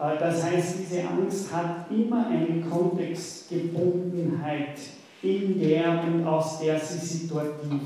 Äh, 0.00 0.18
das 0.18 0.44
heißt, 0.44 0.80
diese 0.80 1.08
Angst 1.08 1.54
hat 1.54 1.88
immer 1.92 2.26
eine 2.26 2.62
Kontextgebundenheit, 2.62 4.80
in 5.22 5.60
der 5.60 6.02
und 6.02 6.26
aus 6.26 6.58
der 6.58 6.80
sie 6.80 6.98
situativ 6.98 7.82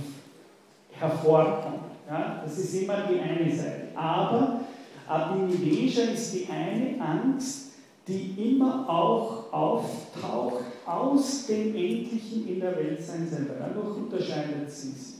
hervorkommt. 0.92 1.90
Ja? 2.08 2.40
Das 2.42 2.56
ist 2.56 2.74
immer 2.82 3.02
die 3.10 3.20
eine 3.20 3.54
Seite. 3.54 3.88
Aber 3.94 4.60
Abinivesha 5.06 6.02
ist 6.12 6.34
die 6.34 6.48
eine 6.50 7.00
Angst, 7.00 7.72
die 8.06 8.34
immer 8.54 8.88
auch 8.88 9.52
auftaucht 9.52 10.64
aus 10.86 11.46
dem 11.46 11.74
Endlichen 11.74 12.46
in 12.48 12.60
der 12.60 12.76
Welt 12.76 13.02
sein 13.02 13.26
selber. 13.28 13.54
Dadurch 13.58 13.96
unterscheidet 13.96 14.70
sie 14.70 14.90
sich 14.90 15.14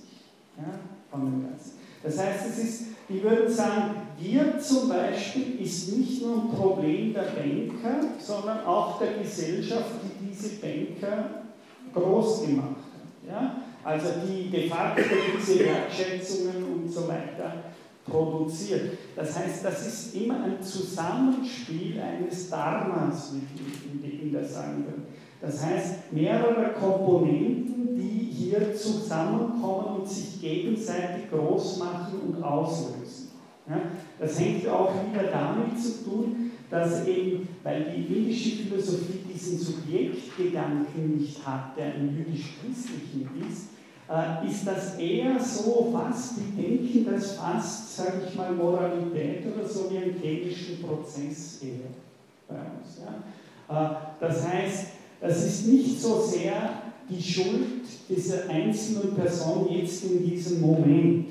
ja, 0.58 0.78
von 1.10 1.24
dem 1.24 1.42
Ganzen. 1.42 1.72
Das 2.02 2.18
heißt, 2.18 2.46
es 2.50 2.58
ist, 2.58 2.82
ich 3.08 3.22
würde 3.22 3.50
sagen, 3.50 3.94
wir 4.18 4.58
zum 4.58 4.90
Beispiel 4.90 5.60
ist 5.60 5.96
nicht 5.96 6.22
nur 6.22 6.42
ein 6.42 6.48
Problem 6.50 7.14
der 7.14 7.22
Banker, 7.22 8.06
sondern 8.18 8.64
auch 8.66 8.98
der 8.98 9.14
Gesellschaft, 9.14 9.90
die 10.02 10.26
diese 10.26 10.56
Banker 10.56 11.44
groß 11.94 12.42
gemacht 12.42 12.76
hat. 12.92 13.30
Ja? 13.30 13.56
Also 13.82 14.08
die 14.26 14.50
de 14.50 14.68
facto 14.68 15.02
diese 15.38 15.60
Wertschätzungen 15.60 16.64
und 16.74 16.90
so 16.90 17.08
weiter 17.08 17.64
produziert. 18.06 18.98
Das 19.16 19.38
heißt, 19.38 19.64
das 19.64 19.86
ist 19.86 20.14
immer 20.14 20.44
ein 20.44 20.62
Zusammenspiel 20.62 22.00
eines 22.00 22.50
Dharmas, 22.50 23.32
wie 24.02 24.08
Inder 24.08 24.44
sagen 24.44 24.84
würden. 24.84 25.04
Das 25.40 25.64
heißt, 25.64 26.12
mehrere 26.12 26.72
Komponenten, 26.72 27.96
die 27.96 28.30
hier 28.30 28.74
zusammenkommen 28.74 30.00
und 30.00 30.08
sich 30.08 30.40
gegenseitig 30.40 31.30
groß 31.30 31.78
machen 31.78 32.20
und 32.26 32.42
auslösen. 32.42 33.30
Ja, 33.68 33.80
das 34.18 34.38
hängt 34.38 34.68
auch 34.68 34.92
wieder 35.10 35.24
damit 35.30 35.82
zu 35.82 36.04
tun, 36.04 36.50
dass 36.70 37.06
eben, 37.06 37.48
weil 37.62 37.84
die 37.84 38.14
indische 38.14 38.62
Philosophie 38.62 39.20
diesen 39.32 39.58
Subjektgedanken 39.58 41.16
nicht 41.16 41.46
hat, 41.46 41.76
der 41.76 41.94
im 41.94 42.14
jüdisch-christlichen 42.14 43.30
ist, 43.48 43.68
ist 44.46 44.66
das 44.66 44.98
eher 44.98 45.40
so 45.40 45.88
fast, 45.90 46.34
die 46.36 46.62
denken 46.62 47.10
das 47.10 47.36
fast, 47.36 47.96
sage 47.96 48.22
ich 48.28 48.34
mal, 48.34 48.52
Moralität 48.52 49.44
oder 49.46 49.66
so 49.66 49.90
wie 49.90 49.96
einen 49.96 50.20
chemischen 50.20 50.82
Prozess 50.82 51.62
eher 51.62 51.88
bei 52.46 52.56
uns. 52.56 53.00
Ja? 53.00 53.14
Äh, 53.68 53.96
das 54.20 54.46
heißt, 54.46 54.86
das 55.20 55.46
ist 55.46 55.68
nicht 55.68 56.00
so 56.00 56.20
sehr 56.20 56.82
die 57.08 57.22
Schuld 57.22 57.82
dieser 58.08 58.48
einzelnen 58.50 59.14
Person 59.14 59.68
jetzt 59.70 60.04
in 60.04 60.22
diesem 60.22 60.60
Moment. 60.60 61.28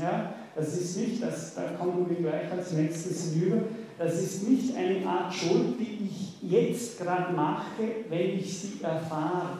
Ja? 0.00 0.34
Das 0.54 0.76
ist 0.76 0.96
nicht, 0.96 1.20
das, 1.20 1.54
da 1.54 1.62
kommen 1.78 2.06
wir 2.08 2.16
gleich 2.18 2.52
als 2.52 2.72
nächstes 2.72 3.32
hinüber, 3.32 3.62
das 3.98 4.14
ist 4.22 4.48
nicht 4.48 4.76
eine 4.76 5.04
Art 5.04 5.34
Schuld, 5.34 5.78
die 5.78 6.06
ich 6.06 6.50
jetzt 6.50 6.98
gerade 6.98 7.34
mache, 7.34 7.82
wenn 8.08 8.38
ich 8.38 8.58
sie 8.58 8.82
erfahre. 8.82 9.58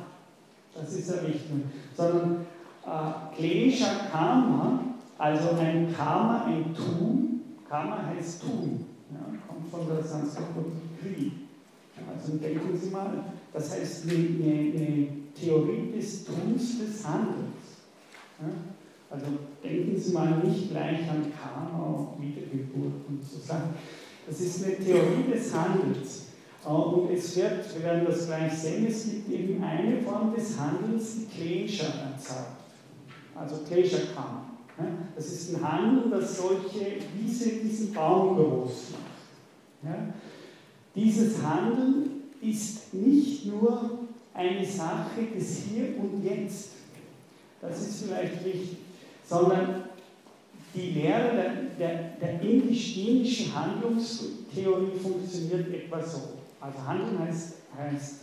Das 0.75 0.93
ist 0.93 1.09
ja 1.11 1.23
wichtig. 1.27 1.51
Sondern 1.97 2.47
äh, 2.87 3.35
Klesha 3.35 4.07
Karma, 4.11 4.85
also 5.19 5.51
ein 5.59 5.95
Karma, 5.95 6.45
ein 6.45 6.75
Tun, 6.75 7.41
Karma 7.69 8.05
heißt 8.07 8.43
Tun, 8.43 8.87
ja, 9.11 9.19
kommt 9.47 9.71
von 9.71 9.95
der 9.95 10.05
Sanskrit 10.05 10.47
Kri. 11.01 11.33
Also 12.09 12.39
denken 12.39 12.79
Sie 12.81 12.91
mal, 12.91 13.25
das 13.53 13.71
heißt 13.73 14.05
eine, 14.05 14.15
eine, 14.15 14.51
eine 14.53 15.09
Theorie 15.35 15.93
des 15.95 16.25
Tuns 16.25 16.79
des 16.79 17.07
Handelns. 17.07 17.85
Ja? 18.41 18.49
Also 19.11 19.27
denken 19.63 19.99
Sie 19.99 20.13
mal 20.13 20.39
nicht 20.39 20.71
gleich 20.71 21.01
an 21.11 21.33
Karma, 21.33 22.15
Wiedergeburt 22.19 23.07
und 23.09 23.23
so 23.23 23.39
Sachen. 23.39 23.75
Das 24.27 24.41
ist 24.41 24.65
eine 24.65 24.77
Theorie 24.77 25.31
des 25.31 25.53
Handelns. 25.55 26.30
Und 26.65 27.11
es 27.11 27.37
wird, 27.37 27.75
wir 27.75 27.85
werden 27.85 28.07
das 28.07 28.27
gleich 28.27 28.53
sehen, 28.53 28.87
es 28.87 29.05
gibt 29.05 29.31
eben 29.31 29.63
eine 29.65 30.03
Form 30.03 30.35
des 30.35 30.59
Handelns, 30.59 31.17
die 31.17 31.27
Klesha 31.27 31.87
erzeugt. 31.87 32.61
Also 33.35 33.57
Klesha-Karma. 33.67 34.51
Das 35.15 35.27
ist 35.27 35.55
ein 35.55 35.63
Handel, 35.63 36.11
das 36.11 36.37
solche, 36.37 36.97
diese, 37.15 37.51
diesen 37.51 37.93
Baum 37.93 38.37
groß 38.37 38.93
macht. 39.83 39.95
Dieses 40.95 41.43
Handeln 41.43 42.23
ist 42.41 42.93
nicht 42.95 43.47
nur 43.47 44.01
eine 44.35 44.65
Sache 44.65 45.23
des 45.35 45.63
Hier 45.65 45.99
und 45.99 46.25
Jetzt. 46.25 46.71
Das 47.61 47.81
ist 47.81 48.05
vielleicht 48.05 48.45
wichtig, 48.45 48.79
sondern 49.29 49.85
die 50.75 50.91
Lehre 50.91 51.35
der, 51.35 51.53
der, 51.79 52.11
der 52.21 52.41
indisch-indischen 52.41 53.55
Handlungstheorie 53.55 54.99
funktioniert 55.03 55.73
etwa 55.75 56.03
so. 56.03 56.40
Also 56.61 56.87
Handeln 56.87 57.19
heißt, 57.19 57.55
heißt 57.77 58.15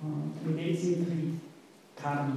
äh, 0.00 0.48
in 0.48 0.56
dem 0.56 0.76
Sinn 0.76 1.06
Krieg, 1.06 2.02
Karma. 2.02 2.36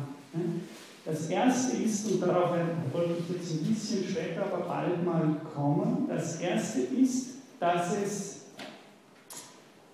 Das 1.06 1.30
erste 1.30 1.78
ist, 1.78 2.12
und 2.12 2.22
darauf 2.22 2.52
wollte 2.92 3.14
ich 3.20 3.36
jetzt 3.36 3.52
ein 3.52 3.74
bisschen 3.74 4.04
später, 4.10 4.44
aber 4.44 4.66
bald 4.66 5.06
mal 5.06 5.38
kommen, 5.56 6.06
das 6.10 6.42
erste 6.42 6.82
ist, 6.82 7.36
dass, 7.60 7.96
es, 7.98 8.42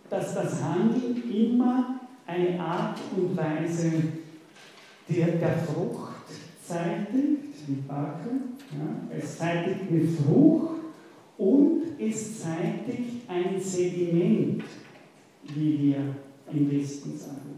dass 0.10 0.34
das 0.34 0.62
Handeln 0.62 1.24
immer 1.32 2.00
eine 2.26 2.60
Art 2.60 2.98
und 3.16 3.38
Weise 3.38 3.92
der, 5.08 5.28
der 5.28 5.58
Frucht 5.60 6.14
zeitigt, 6.66 7.68
wie 7.68 7.76
Barke, 7.88 8.30
ja, 8.72 9.18
es 9.18 9.38
zeitigt 9.38 9.82
eine 9.90 10.08
Frucht 10.08 10.82
und 11.38 11.84
es 12.00 12.42
zeitigt 12.42 13.30
ein 13.30 13.62
Sediment, 13.62 14.64
wie 15.56 15.80
wir 15.82 16.16
im 16.52 16.72
Westen 16.72 17.18
sagen. 17.18 17.54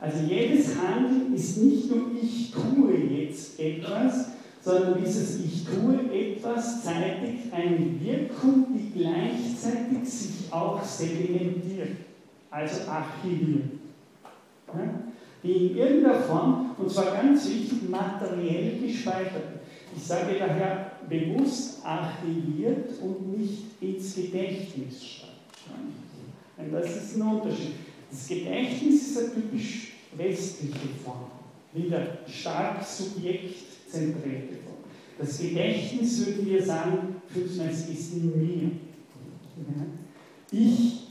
Also 0.00 0.24
jedes 0.26 0.76
Handeln 0.76 1.32
ist 1.32 1.58
nicht 1.58 1.88
nur 1.88 2.10
ich 2.20 2.50
tue 2.50 2.92
jetzt 2.96 3.60
etwas, 3.60 4.30
sondern 4.60 5.02
dieses 5.02 5.44
Ich 5.44 5.64
tue 5.64 6.12
etwas 6.12 6.82
zeitigt 6.82 7.52
eine 7.52 7.78
Wirkung, 8.00 8.66
die 8.74 8.98
gleichzeitig 8.98 10.08
sich 10.08 10.52
auch 10.52 10.82
sedimentiert, 10.82 11.98
also 12.50 12.90
archiviert. 12.90 13.64
Die 15.44 15.52
in 15.52 15.76
irgendeiner 15.76 16.20
Form, 16.20 16.70
und 16.78 16.90
zwar 16.90 17.12
ganz 17.12 17.48
wichtig, 17.48 17.88
materiell 17.88 18.78
gespeichert. 18.80 19.60
Ich 19.94 20.02
sage 20.02 20.36
daher 20.38 20.92
bewusst 21.08 21.84
archiviert 21.84 22.90
und 23.02 23.38
nicht 23.38 23.64
ins 23.80 24.14
Gedächtnis 24.16 25.04
schreibt. 25.04 25.32
Und 26.64 26.72
das 26.72 26.96
ist 26.96 27.16
ein 27.16 27.22
Unterschied. 27.22 27.74
Das 28.10 28.28
Gedächtnis 28.28 29.08
ist 29.08 29.18
eine 29.18 29.34
typisch 29.34 29.92
westliche 30.16 30.88
Form, 31.02 31.30
wieder 31.72 32.18
stark 32.26 32.84
subjektzentrierte 32.84 34.54
Form. 34.64 34.76
Das 35.18 35.38
Gedächtnis, 35.38 36.26
würden 36.26 36.46
wir 36.46 36.62
sagen, 36.62 37.16
Fußmess 37.28 37.88
ist 37.88 38.14
in 38.14 38.26
mir. 38.26 38.70
Ich 40.50 41.06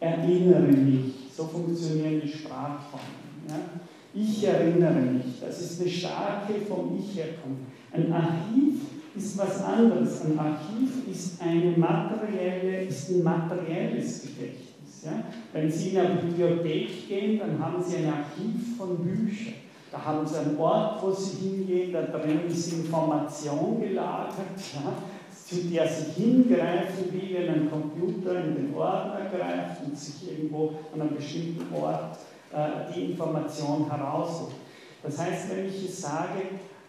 erinnere 0.00 0.72
mich, 0.72 1.12
so 1.36 1.44
funktionieren 1.44 2.20
die 2.24 2.28
Sprachformen. 2.28 3.26
Ich 4.14 4.44
erinnere 4.44 5.00
mich, 5.00 5.40
das 5.40 5.60
ist 5.60 5.80
eine 5.80 5.90
starke 5.90 6.54
vom 6.66 6.98
Ich 6.98 7.16
herkommen. 7.18 7.66
Ein 7.92 8.10
Archiv 8.10 8.80
ist 9.14 9.36
was 9.36 9.62
anderes. 9.62 10.22
Ein 10.24 10.38
Archiv 10.38 11.06
ist, 11.10 11.40
eine 11.42 11.76
materielle, 11.76 12.84
ist 12.84 13.10
ein 13.10 13.22
materielles 13.22 14.22
Gedächtnis. 14.22 14.65
Ja? 15.04 15.24
Wenn 15.52 15.70
Sie 15.70 15.90
in 15.90 15.98
eine 15.98 16.16
Bibliothek 16.16 17.08
gehen, 17.08 17.38
dann 17.38 17.58
haben 17.58 17.82
Sie 17.82 17.96
ein 17.96 18.12
Archiv 18.12 18.76
von 18.76 18.98
Büchern. 18.98 19.54
Da 19.90 20.04
haben 20.04 20.26
Sie 20.26 20.36
einen 20.36 20.58
Ort, 20.58 21.02
wo 21.02 21.10
Sie 21.12 21.48
hingehen, 21.48 21.92
da 21.92 22.02
drin 22.02 22.40
ist 22.48 22.72
Information 22.72 23.80
gelagert, 23.80 24.58
ja? 24.74 24.92
zu 25.30 25.56
der 25.70 25.88
Sie 25.88 26.20
hingreifen, 26.20 27.04
wie 27.12 27.34
wenn 27.34 27.50
ein 27.50 27.70
Computer 27.70 28.44
in 28.44 28.56
den 28.56 28.74
Ordner 28.74 29.30
greift 29.30 29.84
und 29.84 29.96
sich 29.96 30.28
irgendwo 30.30 30.74
an 30.92 31.00
einem 31.00 31.14
bestimmten 31.14 31.72
Ort 31.74 32.18
äh, 32.52 32.92
die 32.92 33.12
Information 33.12 33.88
herausholt. 33.88 34.56
Das 35.02 35.18
heißt, 35.18 35.50
wenn 35.50 35.66
ich 35.66 35.94
sage, 35.94 36.40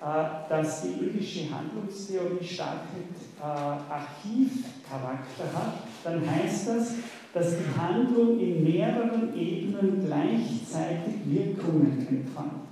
äh, 0.01 0.49
dass 0.49 0.83
die 0.83 0.93
indische 1.05 1.49
Handlungstheorie 1.53 2.43
stark 2.43 2.81
mit 2.95 3.09
äh, 3.39 3.43
Archivcharakter 3.43 5.45
hat, 5.53 5.73
dann 6.03 6.29
heißt 6.29 6.67
das, 6.67 6.93
dass 7.37 7.51
die 7.51 7.79
Handlung 7.79 8.39
in 8.39 8.63
mehreren 8.63 9.37
Ebenen 9.37 10.03
gleichzeitig 10.05 11.15
Wirkungen 11.25 12.07
entfaltet. 12.09 12.67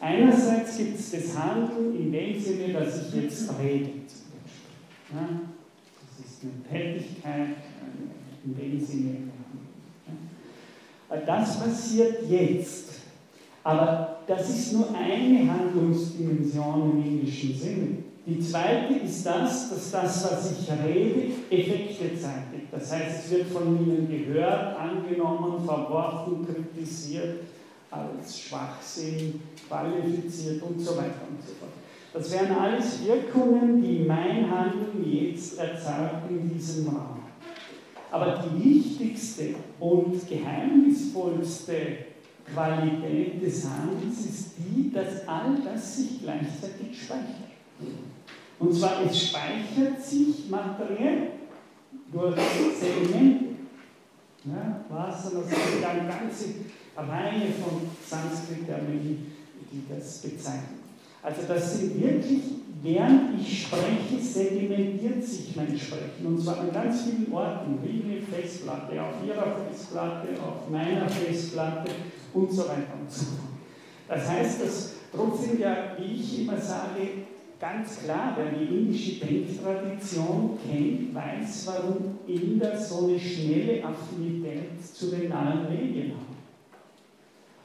Einerseits 0.00 0.78
gibt 0.78 0.98
es 0.98 1.10
das 1.10 1.38
Handeln 1.38 1.94
in 1.94 2.10
dem 2.10 2.40
Sinne, 2.40 2.72
dass 2.72 3.08
ich 3.08 3.22
jetzt 3.22 3.50
rede. 3.60 3.90
Das 5.10 6.26
ist 6.26 6.42
eine 6.42 6.62
Tätigkeit 6.70 7.56
in 8.44 8.56
dem 8.56 8.80
Sinne. 8.80 9.16
Das 11.26 11.60
passiert 11.60 12.30
jetzt. 12.30 13.00
Aber 13.62 14.20
das 14.26 14.48
ist 14.48 14.72
nur 14.72 14.88
eine 14.94 15.52
Handlungsdimension 15.52 16.92
im 16.92 17.02
englischen 17.02 17.54
Sinne. 17.54 17.88
Die 18.26 18.38
zweite 18.38 18.94
ist 18.94 19.24
das, 19.24 19.70
dass 19.70 19.90
das, 19.90 20.24
was 20.30 20.52
ich 20.52 20.70
rede, 20.70 21.32
Effekte 21.50 22.18
zeitigt. 22.18 22.66
Das 22.70 22.92
heißt, 22.92 23.24
es 23.24 23.30
wird 23.30 23.48
von 23.48 23.78
Ihnen 23.78 24.08
gehört, 24.08 24.76
angenommen, 24.78 25.64
verworfen, 25.64 26.46
kritisiert, 26.46 27.40
als 27.90 28.38
Schwachsinn 28.38 29.40
qualifiziert 29.66 30.62
und 30.62 30.78
so 30.78 30.96
weiter 30.96 31.26
und 31.28 31.40
so 31.44 31.54
fort. 31.58 31.72
Das 32.12 32.30
wären 32.32 32.52
alles 32.56 33.04
Wirkungen, 33.04 33.82
die 33.82 34.04
mein 34.06 34.50
Handeln 34.50 35.04
jetzt 35.04 35.58
erzeugt 35.58 36.28
in 36.28 36.52
diesem 36.52 36.88
Raum. 36.88 37.20
Aber 38.10 38.44
die 38.44 38.64
wichtigste 38.64 39.54
und 39.78 40.28
geheimnisvollste 40.28 41.74
Qualität 42.52 43.40
des 43.40 43.64
Handelns 43.64 44.26
ist 44.26 44.54
die, 44.58 44.92
dass 44.92 45.26
all 45.26 45.56
das 45.64 45.96
sich 45.96 46.20
gleichzeitig 46.22 47.00
speichert. 47.00 47.49
Und 48.58 48.74
zwar, 48.74 49.02
es 49.04 49.28
speichert 49.28 50.02
sich 50.02 50.48
materiell 50.50 51.28
durch 52.12 52.36
Sedimente. 52.78 53.44
Ja, 54.44 54.84
Wasser, 54.88 55.32
das 55.34 55.50
ist 55.50 55.84
eine 55.84 56.08
ganze 56.08 56.44
Reihe 56.96 57.52
von 57.62 57.82
Sanskrit-Termini, 58.06 59.18
die 59.70 59.82
das 59.88 60.18
bezeichnen. 60.18 60.80
Also 61.22 61.42
das 61.46 61.78
sind 61.78 62.02
wirklich, 62.02 62.40
während 62.82 63.38
ich 63.38 63.64
spreche, 63.64 64.18
sedimentiert 64.20 65.22
sich 65.22 65.54
mein 65.54 65.78
Sprechen. 65.78 66.24
Und 66.24 66.40
zwar 66.40 66.60
an 66.60 66.72
ganz 66.72 67.02
vielen 67.02 67.30
Orten, 67.32 67.78
wie 67.82 68.02
eine 68.02 68.22
Festplatte, 68.22 69.02
auf 69.02 69.14
Ihrer 69.26 69.56
Festplatte, 69.68 70.28
auf 70.42 70.70
meiner 70.70 71.08
Festplatte 71.08 71.90
und 72.32 72.50
so 72.50 72.62
weiter 72.62 72.94
und 72.98 73.10
so 73.10 73.24
fort. 73.26 73.50
Das 74.08 74.28
heißt, 74.28 74.62
dass 74.62 74.92
trotzdem 75.14 75.60
ja, 75.60 75.96
wie 75.98 76.14
ich 76.14 76.40
immer 76.40 76.56
sage, 76.56 77.26
ganz 77.60 78.04
klar, 78.04 78.36
wer 78.36 78.58
die 78.58 78.74
indische 78.74 79.24
Denktradition 79.24 80.58
kennt, 80.66 81.14
weiß, 81.14 81.66
warum 81.66 82.18
Inder 82.26 82.76
so 82.76 83.06
eine 83.06 83.18
schnelle 83.18 83.84
Affinität 83.84 84.82
zu 84.82 85.10
den 85.10 85.28
nahen 85.28 85.68
Medien 85.68 86.12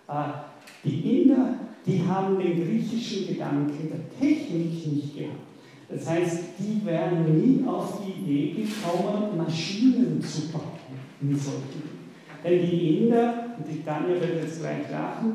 haben. 0.07 0.33
Äh, 0.33 0.87
die 0.87 1.21
Inder, 1.21 1.55
die 1.85 2.03
haben 2.05 2.37
den 2.37 2.61
griechischen 2.61 3.27
Gedanken 3.27 3.89
der 3.89 4.19
Technik 4.19 4.85
nicht 4.93 5.17
gehabt. 5.17 5.39
Das 5.87 6.09
heißt, 6.09 6.39
die 6.59 6.85
wären 6.85 7.39
nie 7.39 7.65
auf 7.65 8.01
die 8.01 8.11
Idee 8.11 8.63
gekommen, 8.63 9.37
Maschinen 9.37 10.21
zu 10.21 10.51
bauen 10.51 10.79
in 11.21 11.37
solchen. 11.37 11.95
Denn 12.43 12.69
die 12.69 12.97
Inder, 12.97 13.55
und 13.57 13.67
die 13.67 13.83
Tanja 13.83 14.19
wird 14.19 14.43
jetzt 14.43 14.59
gleich 14.59 14.89
lachen, 14.91 15.33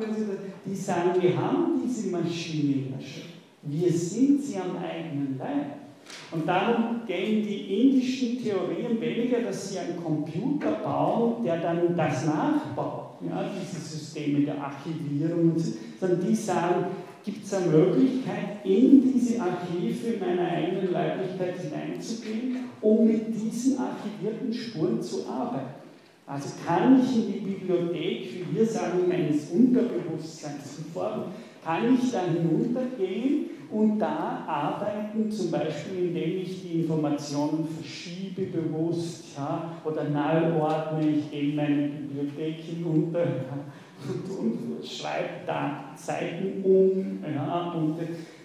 die 0.66 0.74
sagen, 0.74 1.10
wir 1.20 1.36
haben 1.36 1.80
diese 1.84 2.10
Maschine 2.10 2.90
ja 2.90 3.00
schon. 3.00 3.29
Wir 3.62 3.92
sind 3.92 4.42
sie 4.42 4.56
am 4.56 4.76
eigenen 4.76 5.36
Leib. 5.38 5.80
Und 6.32 6.46
darum 6.46 7.02
gehen 7.06 7.42
die 7.42 7.82
indischen 7.82 8.42
Theorien 8.42 9.00
weniger, 9.00 9.40
dass 9.42 9.70
sie 9.70 9.78
einen 9.78 10.02
Computer 10.02 10.72
bauen, 10.82 11.44
der 11.44 11.60
dann 11.60 11.96
das 11.96 12.24
nachbaut, 12.24 13.18
ja, 13.28 13.44
diese 13.60 13.80
Systeme 13.80 14.40
der 14.44 14.62
Archivierung, 14.62 15.54
sondern 15.98 16.26
die 16.26 16.34
sagen, 16.34 16.86
gibt 17.24 17.44
es 17.44 17.52
eine 17.52 17.66
Möglichkeit, 17.66 18.64
in 18.64 19.12
diese 19.12 19.40
Archive 19.40 20.18
meiner 20.18 20.48
eigenen 20.48 20.92
Leiblichkeit 20.92 21.60
hineinzugehen, 21.60 22.56
um 22.80 23.06
mit 23.06 23.28
diesen 23.28 23.78
archivierten 23.78 24.52
Spuren 24.52 25.02
zu 25.02 25.28
arbeiten. 25.28 25.80
Also 26.26 26.50
kann 26.64 27.02
ich 27.02 27.16
in 27.16 27.32
die 27.32 27.40
Bibliothek, 27.40 28.46
wie 28.46 28.56
wir 28.56 28.64
sagen, 28.66 29.08
meines 29.08 29.50
Unterbewusstseins 29.50 30.78
formen, 30.94 31.24
kann 31.64 31.94
ich 31.94 32.10
da 32.10 32.22
hinuntergehen 32.22 33.50
und 33.70 33.98
da 33.98 34.44
arbeiten, 34.46 35.30
zum 35.30 35.50
Beispiel 35.50 36.08
indem 36.08 36.40
ich 36.40 36.62
die 36.62 36.80
Informationen 36.80 37.68
verschiebe 37.68 38.42
bewusst 38.46 39.36
ja, 39.36 39.76
oder 39.84 40.02
ordne, 40.60 41.08
ich 41.08 41.30
gehe 41.30 41.50
in 41.50 41.56
meine 41.56 41.88
Bibliothek 41.88 42.56
hinunter 42.56 43.20
ja, 43.20 43.58
und, 44.08 44.38
und, 44.38 44.86
schreibe 44.86 45.46
da 45.46 45.92
Seiten 45.94 46.64
um. 46.64 47.18
Ja, 47.22 47.72
und 47.72 47.96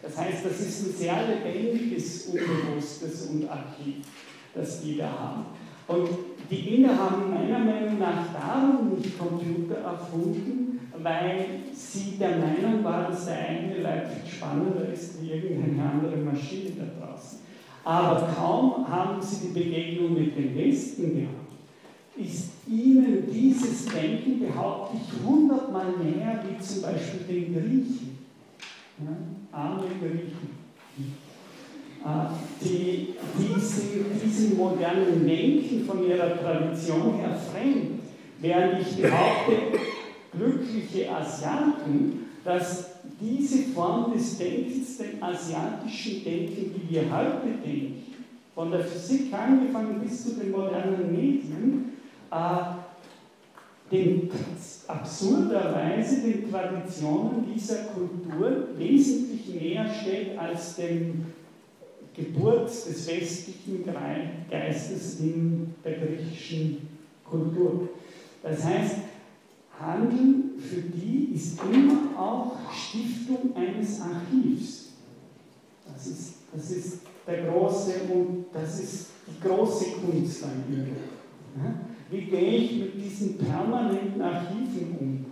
das 0.02 0.18
heißt, 0.18 0.46
das 0.46 0.60
ist 0.60 0.88
ein 0.88 0.94
sehr 0.94 1.16
lebendiges 1.28 2.28
Unbewusstes 2.28 3.28
und 3.28 3.50
Archiv, 3.50 4.06
das 4.54 4.82
die 4.82 4.98
da 4.98 5.10
haben. 5.10 5.46
Und 5.88 6.10
die 6.50 6.76
Inder 6.76 6.98
haben 6.98 7.32
meiner 7.32 7.60
Meinung 7.60 8.00
nach 8.00 8.34
darum 8.34 8.96
nicht 8.96 9.18
Computer 9.18 9.76
erfunden, 9.76 10.75
weil 11.06 11.46
sie 11.72 12.18
der 12.18 12.32
Meinung 12.32 12.84
war, 12.84 13.08
dass 13.08 13.28
der 13.28 13.38
eigene 13.48 13.82
Leib 13.84 14.10
viel 14.10 14.32
spannender 14.32 14.92
ist 14.92 15.22
wie 15.22 15.30
irgendeine 15.30 15.92
andere 15.92 16.18
Maschine 16.18 16.72
da 16.72 17.06
draußen. 17.06 17.40
Aber 17.84 18.28
kaum 18.36 18.88
haben 18.90 19.22
sie 19.22 19.48
die 19.48 19.60
Begegnung 19.60 20.16
mit 20.16 20.36
dem 20.36 20.58
Westen 20.58 21.16
gehabt, 21.16 21.52
ist 22.18 22.54
ihnen 22.68 23.32
dieses 23.32 23.86
Denken, 23.86 24.40
behaupte 24.40 24.98
ich, 24.98 25.24
hundertmal 25.24 25.94
näher 26.04 26.44
wie 26.50 26.64
zum 26.64 26.82
Beispiel 26.82 27.20
den 27.30 27.54
Griechen. 27.54 28.18
Ja, 28.98 29.16
arme 29.52 29.84
Griechen. 30.02 30.56
Äh, 32.04 32.66
die, 32.66 33.14
die 34.24 34.30
sind 34.32 34.58
modernen 34.58 35.28
Denken 35.28 35.86
von 35.86 36.08
ihrer 36.08 36.36
Tradition 36.36 37.14
her 37.20 37.38
fremd. 37.52 38.00
Während 38.40 38.82
ich 38.82 38.96
behaupte, 38.96 39.54
glückliche 40.38 41.16
Asiaten, 41.16 42.26
dass 42.44 42.92
diese 43.20 43.74
Form 43.74 44.14
des 44.14 44.38
Denkens, 44.38 44.98
dem 44.98 45.22
asiatischen 45.22 46.24
Denken, 46.24 46.76
wie 46.76 46.96
wir 46.96 47.04
heute 47.04 47.48
denken, 47.64 48.04
von 48.54 48.72
der 48.72 48.82
Physik 48.82 49.34
angefangen 49.34 50.00
bis 50.00 50.24
zu 50.24 50.40
den 50.40 50.52
modernen 50.52 51.12
Medien, 51.12 51.92
äh, 52.32 52.36
den, 53.92 54.30
absurderweise 54.88 56.22
den 56.22 56.50
Traditionen 56.50 57.46
dieser 57.54 57.86
Kultur 57.86 58.70
wesentlich 58.78 59.48
näher 59.50 59.86
steht 59.88 60.38
als 60.38 60.76
dem 60.76 61.26
Geburt 62.16 62.68
des 62.68 63.08
westlichen 63.08 63.84
Geistes 64.50 65.20
in 65.20 65.74
der 65.84 65.94
griechischen 65.94 66.88
Kultur. 67.30 67.90
Das 68.42 68.64
heißt, 68.64 68.96
Handeln 69.80 70.54
für 70.58 70.82
die 70.82 71.34
ist 71.34 71.60
immer 71.62 72.20
auch 72.20 72.54
Stiftung 72.72 73.56
eines 73.56 74.02
Archivs. 74.02 74.94
Das 75.92 76.08
ist, 76.08 76.34
das 76.54 76.72
ist 76.72 77.00
der 77.28 77.44
große 77.44 77.94
und 78.14 78.46
das 78.54 78.80
ist 78.80 79.08
die 79.28 79.48
große 79.48 79.86
Kunst 80.02 80.44
an 80.44 80.64
Übung. 80.70 80.96
Wie 82.10 82.22
gehe 82.22 82.58
ich 82.58 82.80
mit 82.80 83.04
diesen 83.04 83.38
permanenten 83.38 84.22
Archiven 84.22 84.98
um? 85.00 85.26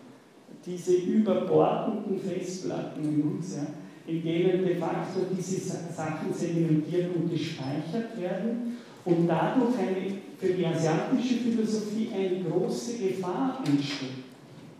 Diese 0.65 0.95
überbordenden 0.95 2.19
Festplatten 2.19 3.03
in 3.03 3.21
uns, 3.21 3.55
ja, 3.55 3.67
in 4.07 4.23
denen 4.23 4.63
de 4.63 4.75
facto 4.75 5.21
diese 5.37 5.59
Sachen 5.59 6.33
sedimentiert 6.33 7.15
und 7.15 7.29
gespeichert 7.29 8.19
werden 8.19 8.77
und 9.05 9.27
dadurch 9.27 9.77
eine, 9.77 10.19
für 10.37 10.53
die 10.53 10.65
asiatische 10.65 11.35
Philosophie 11.35 12.09
eine 12.13 12.43
große 12.43 12.97
Gefahr 12.97 13.61
entsteht. 13.65 14.22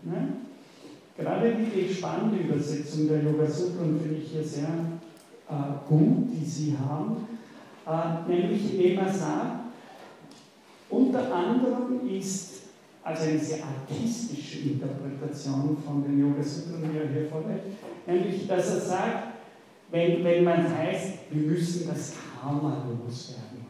Ne? 0.04 0.28
Gerade 1.16 1.54
die 1.54 1.94
spannende 1.94 2.38
Übersetzung 2.38 3.08
der 3.08 3.22
Yoga 3.22 3.46
Sutra 3.46 3.84
finde 3.84 4.16
ich 4.16 4.30
hier 4.30 4.44
sehr 4.44 4.68
äh, 5.48 5.88
gut, 5.88 6.28
die 6.32 6.44
Sie 6.44 6.76
haben, 6.76 7.26
äh, 7.86 8.28
nämlich 8.28 8.74
indem 8.74 8.98
er 8.98 9.12
sagt, 9.12 9.64
unter 10.90 11.34
anderem 11.34 12.08
ist 12.08 12.54
also 13.02 13.24
eine 13.24 13.38
sehr 13.38 13.58
artistische 13.64 14.60
Interpretation 14.60 15.76
von 15.84 16.02
den 16.02 16.20
Yoga 16.20 16.42
Sutren, 16.42 16.90
die 16.90 16.98
er 16.98 17.08
hier 17.08 17.28
vorlegt, 17.28 17.66
nämlich, 18.06 18.46
dass 18.46 18.70
er 18.70 18.80
sagt, 18.80 19.28
wenn, 19.90 20.24
wenn 20.24 20.44
man 20.44 20.76
heißt, 20.76 21.18
wir 21.30 21.50
müssen 21.50 21.88
das 21.88 22.14
Karma 22.40 22.84
loswerden, 22.88 23.64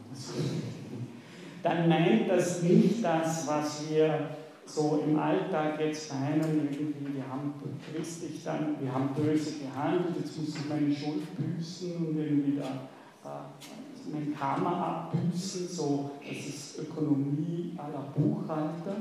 dann 1.61 1.89
meint 1.89 2.29
das 2.29 2.63
nicht 2.63 3.03
das, 3.03 3.47
was 3.47 3.89
wir 3.89 4.29
so 4.65 5.03
im 5.05 5.17
Alltag 5.17 5.79
jetzt 5.79 6.11
meinen, 6.13 6.67
irgendwie, 6.71 7.15
wir 7.15 7.27
haben 7.29 7.53
christlich 7.93 8.43
dann, 8.43 8.75
wir 8.79 8.93
haben 8.93 9.09
böse 9.15 9.59
gehandelt, 9.59 10.15
jetzt 10.19 10.37
muss 10.39 10.55
ich 10.55 10.69
meine 10.69 10.93
Schuld 10.93 11.23
büßen 11.37 11.95
und 11.97 12.17
irgendwie 12.17 12.57
da 12.57 12.89
äh, 13.23 14.11
mein 14.11 14.35
Karma 14.37 15.09
abbüßen, 15.13 15.67
so, 15.67 16.11
das 16.27 16.37
ist 16.37 16.79
Ökonomie 16.79 17.77
aller 17.77 18.13
Buchhalter. 18.15 18.97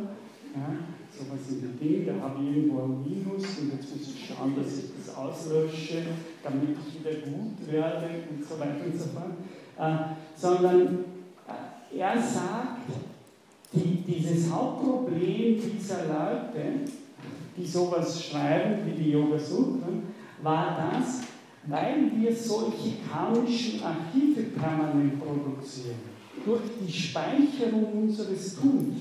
Ja, 0.56 0.70
sowas 1.10 1.50
in 1.50 1.62
der 1.62 1.70
Ding, 1.70 2.06
da 2.06 2.28
habe 2.28 2.44
ich 2.44 2.56
irgendwo 2.56 2.82
ein 2.84 3.02
Minus 3.02 3.58
und 3.58 3.72
jetzt 3.72 3.90
muss 3.90 4.08
ich 4.08 4.26
schauen, 4.28 4.54
dass 4.56 4.78
ich 4.78 4.84
das 4.96 5.16
auslösche, 5.16 6.02
damit 6.44 6.76
ich 6.78 7.00
wieder 7.00 7.26
gut 7.26 7.72
werde 7.72 8.06
und 8.30 8.44
so 8.44 8.60
weiter 8.60 8.84
und 8.84 8.96
so 8.96 9.06
fort. 9.08 9.34
Äh, 9.76 10.14
sondern 10.36 11.04
äh, 11.48 11.98
er 11.98 12.22
sagt, 12.22 12.86
die, 13.74 14.02
dieses 14.06 14.50
Hauptproblem 14.50 15.60
dieser 15.78 16.04
Leute, 16.06 16.90
die 17.56 17.66
sowas 17.66 18.24
schreiben 18.24 18.86
wie 18.86 19.02
die 19.02 19.10
Yoga 19.10 19.38
Sutra, 19.38 19.88
war 20.42 20.90
das, 20.92 21.20
weil 21.66 22.10
wir 22.16 22.34
solche 22.34 22.94
karmischen 23.10 23.82
Archive 23.82 24.42
permanent 24.58 25.18
produzieren, 25.18 26.14
durch 26.44 26.62
die 26.80 26.92
Speicherung 26.92 28.02
unseres 28.02 28.56
Tuns 28.56 28.96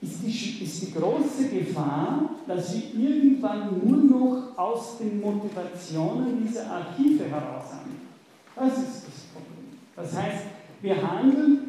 ist 0.00 0.22
die, 0.22 0.64
ist 0.64 0.82
die 0.82 0.92
große 0.92 1.48
Gefahr, 1.48 2.30
dass 2.46 2.74
wir 2.74 3.10
irgendwann 3.10 3.80
nur 3.84 3.96
noch 3.96 4.58
aus 4.58 4.98
den 4.98 5.20
Motivationen 5.20 6.46
dieser 6.46 6.70
Archive 6.70 7.24
heraus 7.24 7.64
handeln. 7.72 8.08
Das 8.54 8.78
ist 8.78 9.06
das 9.06 9.20
Problem. 9.32 9.78
Das 9.96 10.12
heißt, 10.14 10.44
wir 10.82 11.10
handeln, 11.10 11.67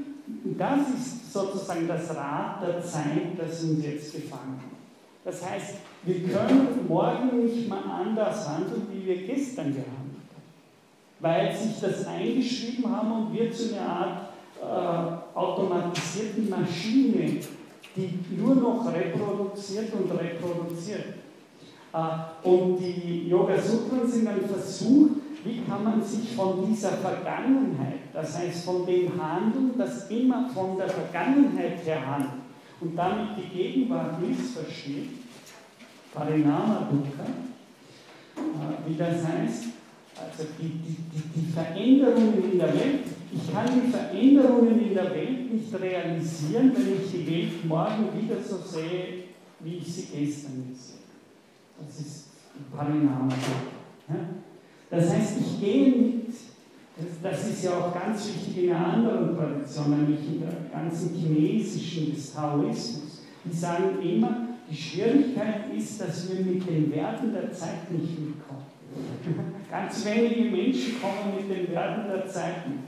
das 0.60 0.80
ist 0.90 1.34
sozusagen 1.34 1.88
das 1.88 2.14
Rad 2.16 2.62
der 2.62 2.84
Zeit, 2.84 3.38
das 3.38 3.64
uns 3.64 3.84
jetzt 3.84 4.14
gefangen 4.14 4.60
hat. 4.60 4.80
Das 5.24 5.50
heißt, 5.50 5.76
wir 6.04 6.16
können 6.28 6.86
morgen 6.88 7.46
nicht 7.46 7.68
mal 7.70 7.84
anders 7.84 8.48
handeln, 8.50 8.88
wie 8.92 9.06
wir 9.06 9.18
gestern 9.26 9.68
gehandelt 9.68 9.88
haben. 9.88 10.10
weil 11.22 11.56
sich 11.56 11.80
das 11.82 12.08
eingeschrieben 12.08 12.90
haben 12.90 13.12
und 13.12 13.34
wird 13.34 13.54
zu 13.54 13.76
einer 13.76 13.90
Art 13.90 14.30
äh, 14.62 15.38
automatisierten 15.38 16.50
Maschine, 16.50 17.40
die 17.96 18.20
nur 18.38 18.56
noch 18.56 18.94
reproduziert 18.94 19.94
und 19.94 20.12
reproduziert. 20.12 21.06
Äh, 21.94 22.48
und 22.48 22.78
die 22.78 23.28
Yoga 23.28 23.58
Sutren 23.62 24.10
sind 24.10 24.28
ein 24.28 24.42
Versuch, 24.48 25.10
wie 25.44 25.62
kann 25.62 25.84
man 25.84 26.04
sich 26.04 26.36
von 26.36 26.66
dieser 26.68 26.92
Vergangenheit, 26.92 28.00
das 28.14 28.38
heißt 28.38 28.66
von 28.66 28.86
dem 28.86 29.12
Handeln, 29.22 29.74
das 29.78 30.10
immer 30.10 30.50
von 30.50 30.78
der 30.78 30.90
Vergangenheit 30.90 31.86
her 31.86 32.06
handelt 32.06 32.32
und 32.82 32.96
damit 32.96 33.38
die 33.38 33.58
Gegenwart 33.58 34.20
missversteht, 34.22 35.10
Parinama 36.14 36.90
Dukkha, 36.92 37.24
äh, 38.36 38.90
wie 38.90 38.96
das 38.96 39.26
heißt, 39.26 39.64
also 40.16 40.50
die, 40.60 40.70
die, 40.70 40.98
die, 41.14 41.40
die 41.40 41.52
Veränderungen 41.52 42.52
in 42.52 42.58
der 42.58 42.74
Welt, 42.74 43.06
ich 43.32 43.54
kann 43.54 43.68
die 43.68 43.90
Veränderungen 43.90 44.82
in 44.82 44.94
der 44.94 45.14
Welt 45.14 45.54
nicht 45.54 45.74
realisieren, 45.74 46.74
wenn 46.76 47.02
ich 47.02 47.12
die 47.12 47.28
Welt 47.32 47.66
morgen 47.66 48.10
wieder 48.20 48.42
so 48.42 48.58
sehe, 48.58 49.24
wie 49.60 49.78
ich 49.78 49.94
sie 49.94 50.08
gestern 50.08 50.68
gesehen 50.70 51.00
habe. 51.78 51.86
Das 51.86 52.00
ist 52.00 52.30
Parinama 52.76 53.30
Dukkha. 53.30 54.49
Das 54.90 55.10
heißt, 55.10 55.38
ich 55.40 55.60
gehe 55.60 55.90
mit, 55.90 56.26
das 57.22 57.48
ist 57.48 57.64
ja 57.64 57.72
auch 57.72 57.94
ganz 57.94 58.28
wichtig 58.28 58.64
in 58.64 58.74
einer 58.74 58.94
anderen 58.94 59.38
Tradition, 59.38 59.98
nämlich 59.98 60.20
in 60.28 60.42
der 60.42 60.70
ganzen 60.72 61.14
chinesischen 61.14 62.14
des 62.14 62.34
Taoismus. 62.34 63.22
Die 63.46 63.56
sagen 63.56 64.02
immer, 64.02 64.48
die 64.70 64.76
Schwierigkeit 64.76 65.74
ist, 65.76 66.02
dass 66.02 66.30
wir 66.30 66.44
mit 66.44 66.68
den 66.68 66.92
Werten 66.92 67.32
der 67.32 67.52
Zeit 67.52 67.92
nicht 67.92 68.20
mitkommen. 68.20 68.66
Ganz 69.72 70.06
wenige 70.06 70.50
Menschen 70.50 71.00
kommen 71.00 71.36
mit 71.38 71.56
den 71.56 71.74
Werten 71.74 72.10
der 72.10 72.28
Zeiten. 72.28 72.80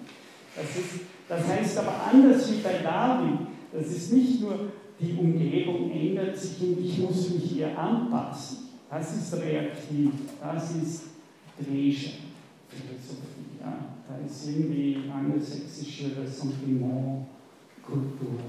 Das, 0.55 0.65
ist, 0.65 1.05
das 1.29 1.47
heißt 1.47 1.77
aber 1.77 1.93
anders 2.11 2.51
wie 2.51 2.61
bei 2.61 2.79
Darwin, 2.83 3.47
das 3.71 3.87
ist 3.87 4.13
nicht 4.13 4.41
nur, 4.41 4.71
die 4.99 5.13
Umgebung 5.13 5.91
ändert 5.91 6.37
sich 6.37 6.61
und 6.61 6.79
ich 6.79 6.99
muss 6.99 7.29
mich 7.29 7.57
ihr 7.57 7.77
anpassen. 7.77 8.69
Das 8.89 9.15
ist 9.15 9.33
reaktiv, 9.41 10.11
das 10.41 10.75
ist 10.75 11.03
Dresche, 11.63 12.11
Philosophie. 12.69 13.59
Ja. 13.59 13.95
Da 14.07 14.17
ist 14.25 14.49
irgendwie 14.49 15.09
angelsächsische 15.09 16.11
Ressentiment, 16.17 17.27
Kultur, 17.81 18.39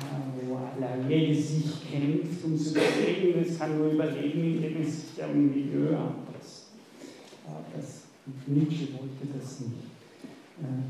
ja, 0.00 0.22
wo 0.46 0.56
alle, 0.56 1.34
sich 1.34 1.90
kämpft 1.90 2.44
ums 2.44 2.72
Überleben. 2.72 3.44
Es 3.44 3.58
kann 3.58 3.78
nur 3.78 3.92
überleben, 3.92 4.56
indem 4.56 4.82
es 4.82 5.10
sich 5.10 5.24
am 5.24 5.46
Milieu 5.46 5.96
anpasst. 5.96 6.66
Ja, 7.46 7.64
das, 7.74 8.02
Nietzsche 8.46 8.88
wollte 8.92 9.26
das 9.38 9.60
nicht. 9.60 9.90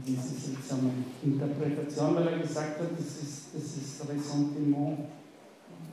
diese 0.06 0.40
seltsame 0.40 0.90
Interpretation, 1.22 2.14
weil 2.16 2.28
er 2.28 2.38
gesagt 2.40 2.80
hat, 2.80 2.90
das 2.98 3.22
ist, 3.22 3.54
das 3.54 3.76
ist 3.76 4.08
Ressentiment, 4.08 4.98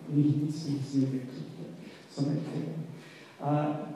nicht 0.10 0.38
mit 0.38 1.14
wirklich, 1.14 1.30
sondern 2.10 2.38
äh, 2.38 2.87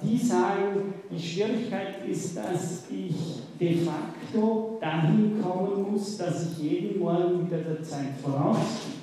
die 0.03 0.17
sagen, 0.17 0.93
die 1.09 1.19
Schwierigkeit 1.19 2.07
ist, 2.07 2.37
dass 2.37 2.83
ich 2.91 3.15
de 3.59 3.77
facto 3.77 4.77
dahin 4.79 5.41
kommen 5.41 5.91
muss, 5.91 6.17
dass 6.17 6.51
ich 6.51 6.57
jeden 6.59 6.99
Morgen 6.99 7.47
wieder 7.47 7.57
der 7.57 7.83
Zeit 7.83 8.13
vorausgehe. 8.21 8.93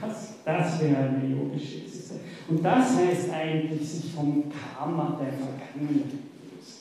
Das, 0.00 0.34
das 0.44 0.80
wäre 0.80 0.96
eine 0.96 1.28
yogische 1.28 1.82
Existenz. 1.82 2.20
Und 2.48 2.64
das 2.64 2.96
heißt 2.96 3.30
eigentlich, 3.30 3.86
sich 3.86 4.12
vom 4.12 4.44
Karma 4.50 5.18
der 5.20 5.32
Vergangenheit 5.32 6.10
lösen. 6.10 6.80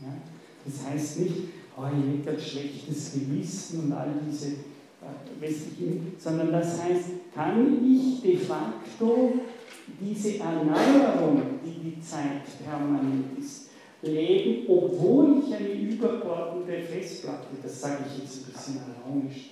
Ja? 0.00 0.14
Das 0.64 0.86
heißt 0.90 1.20
nicht, 1.20 1.34
oh, 1.76 1.82
ich 1.82 2.26
habe 2.26 2.36
ein 2.36 2.42
schlechtes 2.42 3.12
Gewissen 3.12 3.84
und 3.84 3.92
all 3.92 4.14
diese 4.26 4.46
äh, 4.48 5.40
westlichen, 5.40 6.14
sondern 6.18 6.52
das 6.52 6.82
heißt, 6.82 7.10
kann 7.34 7.84
ich 7.84 8.22
de 8.22 8.38
facto 8.38 9.34
diese 10.00 10.38
Erneuerung, 10.38 11.42
die 11.64 11.90
die 11.90 12.00
Zeit 12.00 12.42
permanent 12.64 13.38
ist, 13.38 13.70
leben, 14.02 14.66
obwohl 14.68 15.42
ich 15.44 15.54
eine 15.54 15.68
übergeordnete 15.68 16.82
Festplatte, 16.82 17.48
das 17.62 17.80
sage 17.80 18.04
ich 18.06 18.22
jetzt 18.22 18.46
ein 18.46 18.52
bisschen 18.52 18.80
ironisch, 19.06 19.50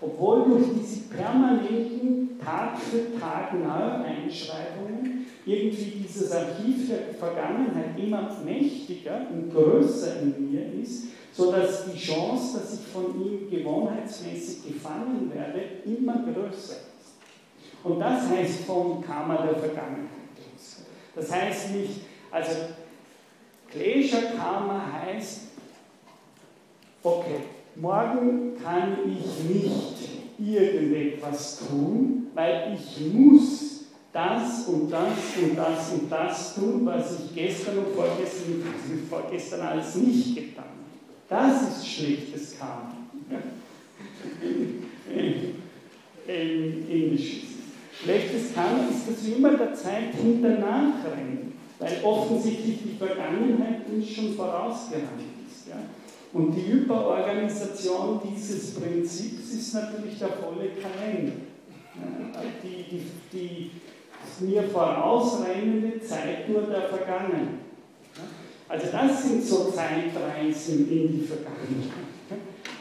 obwohl 0.00 0.44
durch 0.44 0.66
diese 0.80 1.08
permanenten 1.08 2.38
Tag 2.38 2.78
für 2.78 3.18
Tag 3.18 3.52
Neueinschreibungen 3.54 5.26
irgendwie 5.44 6.02
dieses 6.02 6.30
Archiv 6.30 6.88
der 6.88 7.14
Vergangenheit 7.14 7.98
immer 7.98 8.30
mächtiger 8.44 9.26
und 9.32 9.52
größer 9.52 10.20
in 10.22 10.52
mir 10.52 10.82
ist, 10.82 11.04
sodass 11.32 11.86
die 11.90 11.98
Chance, 11.98 12.58
dass 12.58 12.74
ich 12.74 12.86
von 12.86 13.06
ihm 13.20 13.50
gewohnheitsmäßig 13.50 14.72
gefangen 14.72 15.30
werde, 15.34 15.60
immer 15.84 16.22
größer 16.22 16.74
ist. 16.74 16.87
Und 17.84 18.00
das 18.00 18.28
heißt 18.28 18.64
vom 18.64 19.02
Karma 19.02 19.36
der 19.42 19.56
Vergangenheit. 19.56 20.08
Das 21.14 21.32
heißt 21.32 21.70
nicht, 21.72 22.00
also 22.30 22.50
Klesha 23.70 24.18
Karma 24.36 24.80
heißt, 24.92 25.40
okay, 27.02 27.40
morgen 27.76 28.56
kann 28.62 28.98
ich 29.06 29.44
nicht 29.48 29.96
irgendetwas 30.38 31.60
tun, 31.68 32.28
weil 32.34 32.74
ich 32.74 33.12
muss 33.12 33.68
das 34.12 34.66
und 34.68 34.90
das 34.90 35.18
und 35.42 35.56
das 35.56 35.92
und 35.92 36.10
das 36.10 36.54
tun, 36.54 36.86
was 36.86 37.20
ich 37.20 37.34
gestern 37.34 37.78
und 37.78 37.94
vorgestern, 37.94 38.62
vorgestern 39.08 39.60
alles 39.60 39.94
nicht 39.96 40.34
getan 40.34 40.64
habe. 40.64 40.78
Das 41.28 41.78
ist 41.78 41.86
schlechtes 41.86 42.58
Karma. 42.58 42.94
In 46.26 46.90
Englisch 46.90 47.47
Schlechtes 48.02 48.54
kann 48.54 48.88
ist, 48.90 49.08
dass 49.08 49.26
wir 49.26 49.36
immer 49.36 49.56
der 49.56 49.74
Zeit 49.74 50.14
hinter 50.14 50.50
nachrennen, 50.50 51.54
weil 51.78 52.00
offensichtlich 52.04 52.78
die 52.84 52.96
Vergangenheit 52.96 53.88
uns 53.90 54.08
schon 54.08 54.34
vorausgerannt 54.34 55.20
ist. 55.48 55.68
Ja? 55.68 55.80
Und 56.32 56.54
die 56.54 56.70
Überorganisation 56.70 58.20
dieses 58.24 58.74
Prinzips 58.74 59.52
ist 59.52 59.74
natürlich 59.74 60.18
der 60.18 60.28
volle 60.28 60.70
Kalender. 60.80 61.32
Ja? 61.96 62.40
Die, 62.62 62.84
die, 62.88 63.02
die 63.32 63.70
mir 64.46 64.62
vorausrennende 64.62 66.00
Zeit 66.00 66.48
nur 66.48 66.62
der 66.62 66.82
Vergangenheit. 66.82 67.48
Ja? 68.14 68.22
Also 68.68 68.86
das 68.92 69.24
sind 69.24 69.42
so 69.42 69.72
Zeitreisen 69.72 70.88
in 70.88 71.18
die 71.18 71.26
Vergangenheit. 71.26 72.07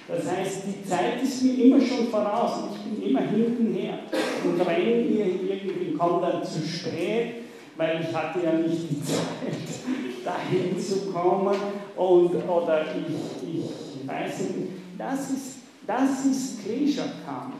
Das 0.07 0.25
heißt, 0.25 0.61
die 0.67 0.87
Zeit 0.87 1.21
ist 1.21 1.43
mir 1.43 1.65
immer 1.65 1.81
schon 1.81 2.07
voraus 2.07 2.63
ich 2.71 2.81
bin 2.81 3.09
immer 3.09 3.21
hintenher 3.21 3.99
und 4.45 4.61
renne 4.61 5.03
hier 5.03 5.25
irgendwie, 5.25 5.93
komme 5.97 6.21
dann 6.21 6.43
zu 6.45 6.65
spät, 6.65 7.35
weil 7.75 8.01
ich 8.01 8.15
hatte 8.15 8.39
ja 8.41 8.53
nicht 8.53 8.89
die 8.89 9.03
Zeit, 9.03 10.25
dahin 10.25 10.79
zu 10.79 11.11
kommen 11.11 11.55
und, 11.95 12.35
oder 12.35 12.85
ich, 12.95 13.53
ich 13.55 14.07
weiß 14.07 14.39
nicht. 14.39 14.71
Das 14.97 15.29
ist, 15.29 15.55
das 15.85 16.25
ist 16.25 16.63
Klesha-Karma. 16.63 17.53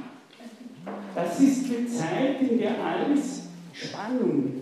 Das 1.14 1.40
ist 1.40 1.66
die 1.68 1.88
Zeit, 1.88 2.42
in 2.42 2.60
der 2.60 2.82
alles 2.82 3.42
Spannung, 3.74 4.62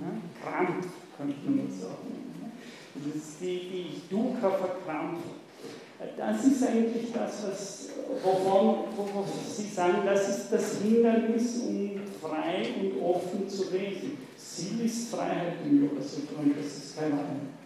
ja, 0.00 0.10
Krampf, 0.42 0.86
könnte 1.16 1.50
man 1.50 1.70
sagen. 1.70 2.16
Das 2.94 3.14
ist 3.14 3.40
die, 3.40 3.46
die 3.46 4.14
Dukkha-Verkrampfung. 4.14 5.45
Das 6.16 6.44
ist 6.44 6.66
eigentlich 6.66 7.12
das, 7.12 7.44
was, 7.48 7.88
wovon, 8.22 8.84
wovon 8.96 9.24
Sie 9.56 9.68
sagen, 9.68 9.98
das 10.04 10.28
ist 10.28 10.52
das 10.52 10.78
Hindernis, 10.82 11.62
um 11.66 12.00
frei 12.20 12.68
und 12.80 13.02
offen 13.02 13.48
zu 13.48 13.70
leben. 13.72 14.18
Ziel 14.36 14.84
ist 14.84 15.10
Freiheit 15.10 15.54
im 15.64 15.82
Yoga 15.82 16.00
Sutra 16.00 16.42
und 16.42 16.56
das 16.56 16.66
ist 16.66 16.98
kein 16.98 17.12
anderer. 17.12 17.56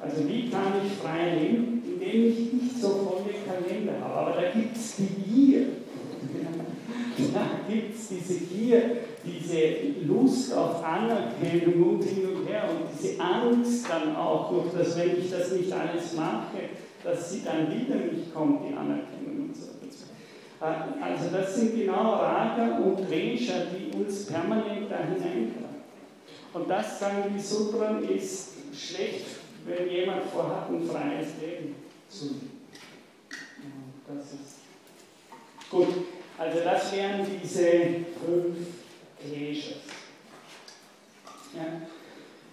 Also 0.00 0.28
wie 0.28 0.48
kann 0.50 0.74
ich 0.84 0.92
frei 0.92 1.38
leben, 1.38 1.82
indem 1.84 2.30
ich 2.30 2.52
nicht 2.52 2.80
so 2.80 2.88
volle 2.88 3.34
Kalender 3.46 4.00
habe. 4.00 4.14
Aber 4.14 4.40
da 4.40 4.50
gibt 4.50 4.76
es 4.76 4.96
die 4.96 5.30
Gier. 5.30 5.66
Da 7.32 7.48
gibt 7.66 7.94
es 7.96 8.08
diese 8.08 8.40
Gier, 8.40 8.82
diese 9.24 10.06
Lust 10.06 10.52
auf 10.52 10.84
Anerkennung 10.84 11.82
und 11.82 12.04
hin 12.04 12.26
und 12.26 12.46
her 12.46 12.64
und 12.68 12.88
diese 12.92 13.18
Angst 13.18 13.86
dann 13.88 14.14
auch 14.14 14.52
noch, 14.52 14.66
dass 14.76 14.98
wenn 14.98 15.18
ich 15.18 15.30
das 15.30 15.50
nicht 15.52 15.72
alles 15.72 16.14
mache, 16.14 16.58
dass 17.06 17.30
sie 17.30 17.44
dann 17.44 17.70
wieder 17.70 17.94
nicht 17.94 18.34
kommt, 18.34 18.68
die 18.68 18.74
Anerkennung 18.74 19.48
und 19.48 19.56
so 19.56 19.68
weiter. 19.80 20.10
Äh, 20.60 21.02
also 21.04 21.30
das 21.30 21.54
sind 21.54 21.76
genau 21.76 22.14
Raga 22.14 22.78
und 22.78 23.08
Dresha, 23.08 23.54
die 23.70 23.96
uns 23.96 24.26
permanent 24.26 24.90
da 24.90 24.98
hineintragen. 24.98 25.76
Und 26.52 26.68
das, 26.68 26.98
sagen 26.98 27.32
die 27.32 27.40
Sutren, 27.40 28.02
ist 28.08 28.54
schlecht, 28.74 29.26
wenn 29.66 29.88
jemand 29.88 30.24
vorhat, 30.24 30.68
ein 30.68 30.84
freies 30.84 31.28
Leben 31.40 31.76
zu 32.08 32.24
leben. 32.24 32.50
Das 34.08 34.24
ist 34.32 34.58
gut. 35.70 35.88
Also 36.38 36.60
das 36.64 36.92
wären 36.92 37.26
diese 37.42 37.70
fünf 38.24 38.56
Kleshas. 39.20 39.76
Ja. 41.54 41.82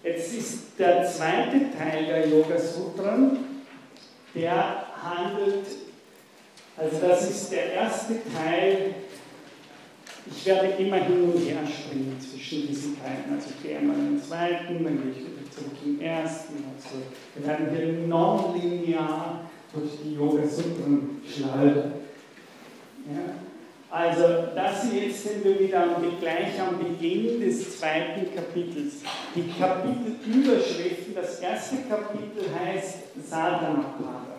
Jetzt 0.02 0.34
ist 0.34 0.78
der 0.78 1.04
zweite 1.04 1.76
Teil 1.76 2.06
der 2.06 2.28
Yoga 2.28 2.58
Sutren, 2.58 3.53
der 4.34 4.86
handelt, 5.02 5.66
also 6.76 6.98
das 7.06 7.30
ist 7.30 7.52
der 7.52 7.72
erste 7.72 8.14
Teil, 8.34 8.94
ich 10.26 10.46
werde 10.46 10.68
immer 10.82 10.96
hin 10.96 11.24
und 11.24 11.38
her 11.38 11.58
springen 11.66 12.16
zwischen 12.18 12.66
diesen 12.66 12.98
Teilen, 12.98 13.34
also 13.34 13.48
ich 13.50 13.62
gehe 13.62 13.78
einmal 13.78 13.96
in 13.96 14.16
den 14.16 14.22
zweiten, 14.22 14.82
dann 14.82 15.02
gehe 15.02 15.12
ich 15.12 15.18
wieder 15.18 15.50
zurück 15.50 15.76
im 15.84 16.00
ersten, 16.00 16.64
also 16.74 17.02
wir 17.34 17.46
werden 17.46 17.70
hier 17.70 18.06
nonlinear 18.06 19.50
durch 19.72 19.90
die 20.02 20.14
Yoga 20.14 20.46
Sutren 20.46 21.20
schleudern. 21.26 21.92
Ja? 23.12 23.43
Also 23.94 24.48
das 24.56 24.92
jetzt 24.92 25.22
sind 25.22 25.44
wir 25.44 25.60
wieder 25.60 25.86
gleich 26.20 26.60
am 26.60 26.78
Beginn 26.78 27.40
des 27.40 27.78
zweiten 27.78 28.34
Kapitels. 28.34 28.94
Die 29.36 29.48
Kapitelüberschriften, 29.56 31.14
das 31.14 31.38
erste 31.38 31.76
Kapitel 31.88 32.42
heißt 32.52 32.98
Sadhanapada. 33.24 34.34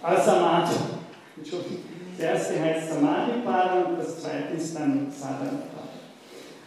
Asamati. 0.00 0.76
Entschuldigung. 1.36 1.78
Das 2.16 2.26
erste 2.26 2.60
heißt 2.60 2.92
Samadhi-Pada 2.92 3.86
und 3.88 3.98
das 3.98 4.22
zweite 4.22 4.54
ist 4.56 4.76
dann 4.76 5.10
Sadhanapada. 5.10 5.88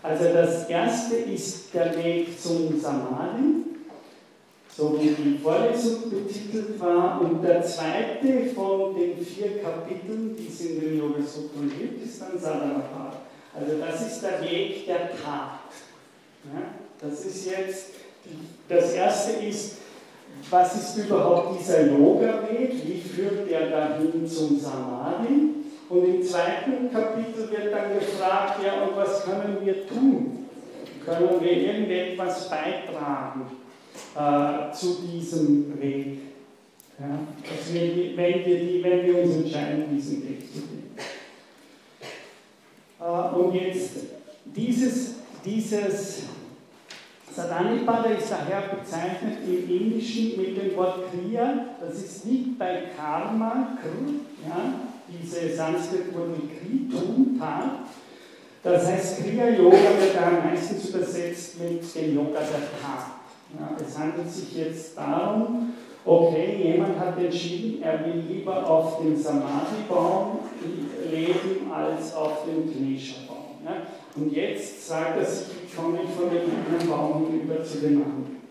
Also 0.01 0.25
das 0.25 0.67
erste 0.67 1.15
ist 1.15 1.73
der 1.73 2.03
Weg 2.03 2.37
zum 2.37 2.77
Samadhi 2.77 3.72
so 4.75 4.97
wie 4.99 5.09
die 5.09 5.37
Vorlesung 5.37 6.09
betitelt 6.09 6.79
war. 6.79 7.21
Und 7.21 7.43
der 7.43 7.63
zweite 7.63 8.45
von 8.55 8.95
den 8.95 9.23
vier 9.23 9.61
Kapiteln, 9.61 10.35
die 10.35 10.47
es 10.47 10.61
in 10.61 10.81
den 10.81 10.97
Yoga 10.97 11.21
Sutren 11.21 11.71
gibt, 11.77 12.03
ist 12.03 12.21
dann 12.21 12.39
Sadhanapada. 12.39 13.21
Also 13.53 13.77
das 13.79 14.01
ist 14.01 14.21
der 14.23 14.41
Weg 14.41 14.87
der 14.87 15.09
Tat. 15.11 15.59
Ja, 16.45 16.61
das 16.99 17.25
ist 17.25 17.45
jetzt, 17.45 17.85
das 18.67 18.93
erste 18.93 19.45
ist, 19.45 19.77
was 20.49 20.75
ist 20.75 21.05
überhaupt 21.05 21.59
dieser 21.59 21.87
Yoga-Weg? 21.87 22.73
Wie 22.85 22.99
führt 22.99 23.49
der 23.49 23.69
dahin 23.69 24.27
zum 24.27 24.59
Samadhi? 24.59 25.49
Und 25.89 26.05
im 26.05 26.23
zweiten 26.23 26.91
Kapitel 26.91 27.51
wird 27.51 27.71
dann 27.71 27.93
gefragt, 27.93 28.59
ja, 28.65 28.83
und 28.83 28.95
was 28.95 29.23
können 29.23 29.57
wir 29.63 29.87
tun? 29.87 30.47
Können 31.05 31.41
wir 31.41 31.51
irgendetwas 31.51 32.49
beitragen? 32.49 33.62
Äh, 34.15 34.73
zu 34.73 35.01
diesem 35.01 35.79
Weg. 35.81 36.19
Ja, 36.99 37.19
dass 37.41 37.73
wir, 37.73 38.15
wenn, 38.15 38.45
wir 38.45 38.59
die, 38.59 38.83
wenn 38.83 39.05
wir 39.05 39.23
uns 39.23 39.35
entscheiden, 39.37 39.85
diesen 39.91 40.29
Weg 40.29 40.41
zu 40.41 40.61
gehen. 40.61 40.91
Äh, 42.99 43.35
und 43.35 43.55
jetzt 43.55 43.91
dieses, 44.45 45.15
dieses 45.43 46.23
Sadhanipada 47.35 48.09
ist 48.09 48.29
daher 48.29 48.75
bezeichnet 48.75 49.39
im 49.47 49.69
Indischen 49.69 50.37
mit 50.37 50.55
dem 50.55 50.75
Wort 50.75 50.99
Kriya. 51.11 51.65
Das 51.81 51.95
ist 51.95 52.25
nicht 52.25 52.59
bei 52.59 52.83
Karma, 52.95 53.75
Kr, 53.81 54.47
ja, 54.47 54.73
diese 55.09 55.55
Sanskrit-Wurzel 55.55 56.43
Kri, 56.47 57.39
Tat. 57.39 57.87
Das 58.61 58.85
heißt, 58.85 59.23
Kriya-Yoga 59.23 59.77
wird 59.99 60.15
da 60.15 60.43
meistens 60.45 60.89
übersetzt 60.89 61.59
mit 61.59 61.83
dem 61.95 62.15
Yoga 62.15 62.39
der 62.39 62.69
Tat. 62.81 63.22
Ja, 63.59 63.75
es 63.79 63.97
handelt 63.97 64.31
sich 64.31 64.55
jetzt 64.57 64.97
darum, 64.97 65.73
okay, 66.05 66.57
jemand 66.63 66.99
hat 66.99 67.17
entschieden, 67.17 67.83
er 67.83 68.05
will 68.05 68.23
lieber 68.27 68.67
auf 68.67 68.99
dem 68.99 69.15
Samadhi-Baum 69.15 70.39
leben 71.11 71.71
als 71.71 72.15
auf 72.15 72.45
dem 72.45 72.71
Klesha-Baum. 72.71 73.63
Ja? 73.63 73.83
Und 74.15 74.33
jetzt 74.33 74.87
sagt 74.87 75.17
er 75.17 75.25
sich, 75.25 75.47
ich 75.67 75.75
komme 75.75 75.99
nicht 75.99 76.13
von 76.13 76.29
dem 76.29 76.41
einen 76.41 76.89
Baum 76.89 77.27
hinüber 77.27 77.63
zu 77.63 77.77
dem 77.77 78.01
anderen. 78.01 78.43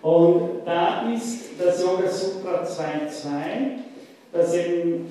Und 0.00 0.64
da 0.64 1.10
ist 1.12 1.50
das 1.58 1.82
Yoga 1.82 2.08
Sutra 2.08 2.62
2.2, 2.62 3.32
das 4.32 4.54
eben 4.54 5.10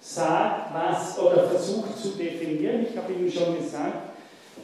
sagt, 0.00 0.74
was 0.74 1.18
oder 1.18 1.44
versucht 1.48 1.98
zu 1.98 2.10
definieren. 2.10 2.86
Ich 2.88 2.96
habe 2.96 3.12
Ihnen 3.12 3.30
schon 3.30 3.56
gesagt, 3.56 4.03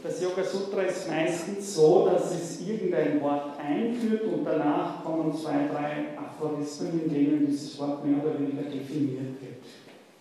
das 0.03 0.23
Yoga 0.23 0.43
Sutra 0.43 0.83
ist 0.83 1.09
meistens 1.09 1.75
so, 1.75 2.09
dass 2.09 2.33
es 2.33 2.61
irgendein 2.67 3.21
Wort 3.21 3.59
einführt 3.59 4.25
und 4.25 4.45
danach 4.45 5.05
kommen 5.05 5.37
zwei, 5.37 5.69
drei 5.69 6.17
Aphorismen, 6.17 7.03
in 7.05 7.13
denen 7.13 7.47
dieses 7.47 7.79
Wort 7.79 8.05
mehr 8.05 8.23
oder 8.23 8.39
weniger 8.39 8.63
definiert 8.63 9.41
wird, 9.41 9.63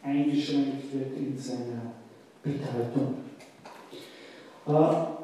eingeschränkt 0.04 0.94
wird 0.94 1.18
in 1.18 1.38
seiner 1.38 1.94
Bedeutung. 2.44 3.16
Äh, 4.68 5.20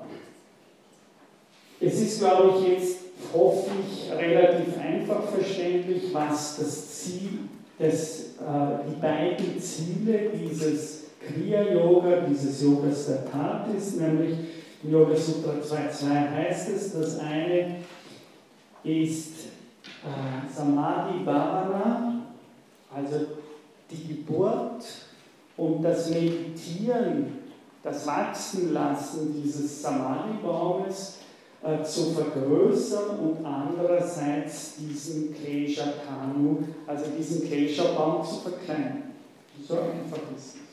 es 1.86 2.02
ist, 2.02 2.20
glaube 2.20 2.54
ich, 2.58 2.68
jetzt 2.70 2.98
hoffe 3.34 3.72
ich 3.86 4.12
relativ 4.12 4.78
einfach 4.80 5.24
verständlich, 5.24 6.14
was 6.14 6.58
das 6.58 7.02
Ziel, 7.02 7.39
des, 7.80 8.36
äh, 8.39 8.89
die 8.89 9.02
beiden 9.02 9.60
Ziele 9.60 10.30
dieses 10.34 11.05
Kriya-Yoga, 11.26 12.21
dieses 12.30 12.61
Yogas 12.61 13.07
der 13.07 13.30
Tat 13.30 13.67
ist, 13.76 13.99
nämlich 13.99 14.38
im 14.84 14.91
Yoga 14.91 15.15
Sutra 15.15 15.53
2.2 15.53 16.32
heißt 16.32 16.69
es, 16.69 16.93
das 16.93 17.19
eine 17.19 17.78
ist 18.84 19.45
äh, 20.03 20.53
Samadhi 20.53 21.23
Bhavana, 21.23 22.21
also 22.93 23.26
die 23.89 24.07
Geburt 24.07 24.86
und 25.57 25.84
das 25.84 26.09
Meditieren, 26.09 27.39
das 27.82 28.05
Wachsenlassen 28.05 29.34
dieses 29.41 29.82
Samadhi-Baumes 29.82 31.17
äh, 31.63 31.84
zu 31.84 32.11
vergrößern 32.11 33.19
und 33.19 33.45
andererseits 33.45 34.76
diesen 34.78 35.34
Klesha 35.34 35.93
Kanu, 36.07 36.59
also 36.86 37.05
diesen 37.17 37.47
Klesha-Baum 37.47 38.23
zu 38.23 38.36
verkleinern. 38.36 39.13
So 39.67 39.80
einfach 39.80 40.19
ist 40.36 40.55
es. 40.55 40.64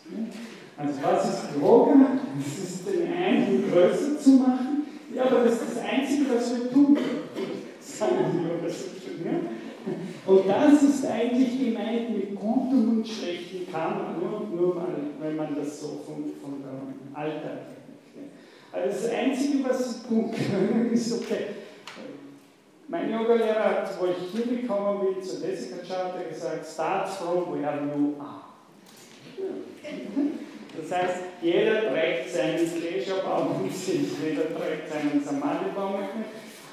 Also 0.76 0.94
was 1.02 1.28
ist 1.28 1.60
Yoga? 1.60 1.94
Es 2.40 2.64
ist 2.64 2.86
den 2.86 3.12
einen 3.12 3.70
größer 3.70 4.18
zu 4.18 4.30
machen. 4.30 4.82
Ja, 5.14 5.24
aber 5.24 5.44
das 5.44 5.54
ist 5.54 5.76
das 5.76 5.84
Einzige, 5.84 6.24
was 6.34 6.56
wir 6.56 6.72
tun, 6.72 6.98
sagen 7.80 8.14
die 8.32 8.38
Yoga 8.38 9.40
Und 10.26 10.48
das 10.48 10.82
ist 10.82 11.06
eigentlich 11.06 11.58
gemeint 11.58 12.16
mit 12.16 12.34
gutem 12.34 12.98
und 12.98 13.06
schlechtem 13.06 13.70
Karma, 13.70 14.16
nur, 14.18 14.48
nur 14.48 14.74
mal, 14.74 14.94
wenn 15.20 15.36
man 15.36 15.54
das 15.54 15.80
so 15.80 16.00
von, 16.06 16.32
der 16.62 17.20
Alltag 17.20 17.66
kennt. 18.14 18.30
Also 18.72 19.02
das 19.02 19.12
Einzige, 19.12 19.68
was 19.68 19.94
sie 19.94 20.08
tun 20.08 20.30
können, 20.32 20.90
ist, 20.90 21.12
okay, 21.12 21.46
mein 22.88 23.10
Yogalehrer 23.10 23.64
hat, 23.64 24.00
wo 24.00 24.06
ich 24.06 24.32
hier 24.32 24.56
gekommen 24.56 25.14
bin, 25.14 25.22
zur 25.22 25.46
Jessica 25.46 25.76
Charter 25.86 26.24
gesagt, 26.28 26.66
start 26.66 27.08
from 27.08 27.52
where 27.52 27.80
you 27.94 28.14
are. 28.18 28.42
Das 30.76 30.90
heißt, 30.90 31.16
jeder 31.42 31.92
trägt 31.92 32.30
seinen 32.30 32.80
Klescherbaum 32.80 33.62
mit 33.62 33.74
sich, 33.76 34.08
jeder 34.22 34.54
trägt 34.54 34.88
seinen 34.90 35.22
Samadhi-Baum 35.24 36.00
mit. 36.00 36.26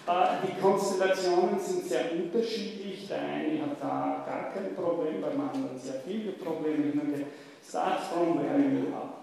Äh, 0.07 0.47
die 0.47 0.61
Konstellationen 0.61 1.59
sind 1.59 1.86
sehr 1.86 2.11
unterschiedlich. 2.13 3.07
Der 3.07 3.20
eine 3.20 3.61
hat 3.61 3.82
da 3.82 4.26
gar 4.26 4.53
kein 4.53 4.76
Problem, 4.76 5.22
beim 5.22 5.39
anderen 5.39 5.78
sehr 5.78 6.01
viele 6.05 6.32
Probleme. 6.34 6.93
Start 7.67 8.01
from 8.03 8.39
where 8.39 8.57
you 8.57 8.93
are. 8.95 9.20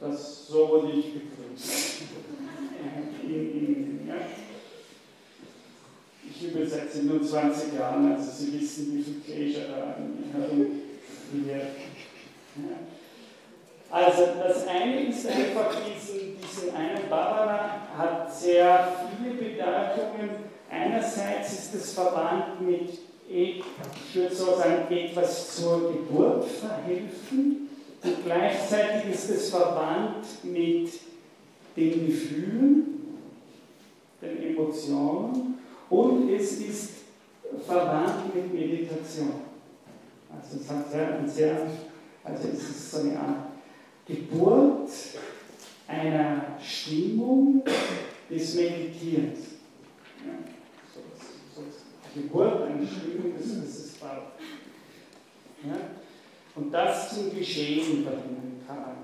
Das, 0.00 0.48
so 0.48 0.68
wurde 0.68 0.92
ich 0.92 1.14
begrüßt. 1.14 2.02
Ich 6.38 6.54
übersetze 6.54 7.04
nur 7.04 7.22
20 7.22 7.72
Jahre, 7.78 8.14
also 8.14 8.30
Sie 8.30 8.60
wissen, 8.60 8.98
wie 8.98 9.02
viel 9.02 9.20
Klescher 9.24 9.68
da 9.68 9.96
herumwirkt. 10.38 11.76
Also 13.90 14.22
das 14.42 14.66
eine 14.66 15.02
ist 15.02 15.26
einfach 15.26 15.74
diesen, 15.76 16.36
diesen 16.40 16.74
einen 16.74 17.08
Barbara 17.08 17.82
hat 17.96 18.34
sehr 18.34 18.92
viele 19.18 19.34
Bedeutungen. 19.34 20.30
Einerseits 20.70 21.52
ist 21.52 21.74
es 21.74 21.92
verwandt 21.94 22.60
mit, 22.60 22.90
ich 23.28 23.62
würde 24.12 24.34
so 24.34 24.56
sagen, 24.56 24.90
etwas 24.90 25.56
zur 25.56 25.92
Geburt 25.92 26.44
verhelfen 26.44 27.68
und 28.02 28.24
gleichzeitig 28.24 29.14
ist 29.14 29.30
es 29.30 29.50
verwandt 29.50 30.26
mit 30.42 30.90
den 31.76 32.06
Gefühlen, 32.06 33.18
den 34.20 34.42
Emotionen 34.42 35.58
und 35.88 36.30
es 36.30 36.52
ist 36.60 36.90
verwandt 37.66 38.34
mit 38.34 38.52
Meditation. 38.52 39.46
Also 40.30 40.60
es 40.60 40.70
hat 40.70 40.90
sehr, 40.90 41.18
ein 41.18 41.28
sehr 41.28 41.66
also 42.26 42.48
es 42.48 42.70
ist 42.70 42.90
so 42.90 43.00
eine 43.00 43.18
Art 43.18 43.46
Geburt 44.06 44.90
einer 45.86 46.58
Stimmung 46.60 47.62
des 48.28 48.54
Meditierens. 48.54 49.38
Ja, 50.24 50.32
so, 50.92 51.00
so, 51.54 52.20
Geburt 52.20 52.62
einer 52.62 52.86
Stimmung 52.86 53.36
des, 53.36 53.48
des 53.48 53.96
ja, 54.00 55.76
Und 56.54 56.72
das 56.72 57.14
zum 57.14 57.34
Geschehen 57.34 58.04
bringen 58.04 58.62
kann. 58.66 58.96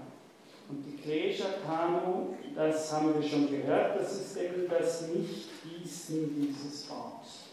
Und 0.68 0.85
die 0.85 0.97
Klesha-Kanu, 0.97 2.35
das 2.55 2.93
haben 2.93 3.14
wir 3.14 3.29
schon 3.29 3.51
gehört, 3.51 4.01
das 4.01 4.20
ist 4.20 4.37
eben 4.37 4.68
das 4.68 5.09
Nicht-Gießen 5.09 6.35
dieses 6.35 6.85
Baums. 6.85 7.51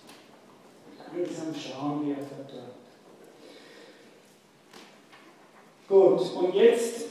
Langsam 0.97 1.53
schauen 1.53 2.07
wir 2.07 2.15
verdorrt. 2.15 2.78
Gut, 5.89 6.21
und 6.35 6.53
jetzt, 6.53 7.05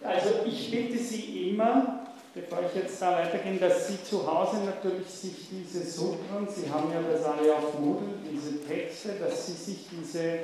also 0.00 0.28
ich 0.44 0.70
bitte 0.70 0.96
Sie 0.96 1.50
immer, 1.50 2.06
bevor 2.32 2.60
ich 2.62 2.80
jetzt 2.80 3.02
da 3.02 3.18
weitergehe, 3.18 3.58
dass 3.58 3.88
Sie 3.88 4.00
zu 4.04 4.24
Hause 4.24 4.58
natürlich 4.58 5.08
sich 5.08 5.48
diese 5.50 5.84
Sutren, 5.84 6.46
Sie 6.48 6.70
haben 6.70 6.92
ja 6.92 7.02
das 7.02 7.24
alle 7.24 7.52
auf 7.52 7.80
Moodle, 7.80 8.10
diese 8.30 8.64
Texte, 8.64 9.14
dass 9.18 9.44
Sie 9.44 9.54
sich 9.54 9.88
diese, 9.90 10.22
äh, 10.22 10.38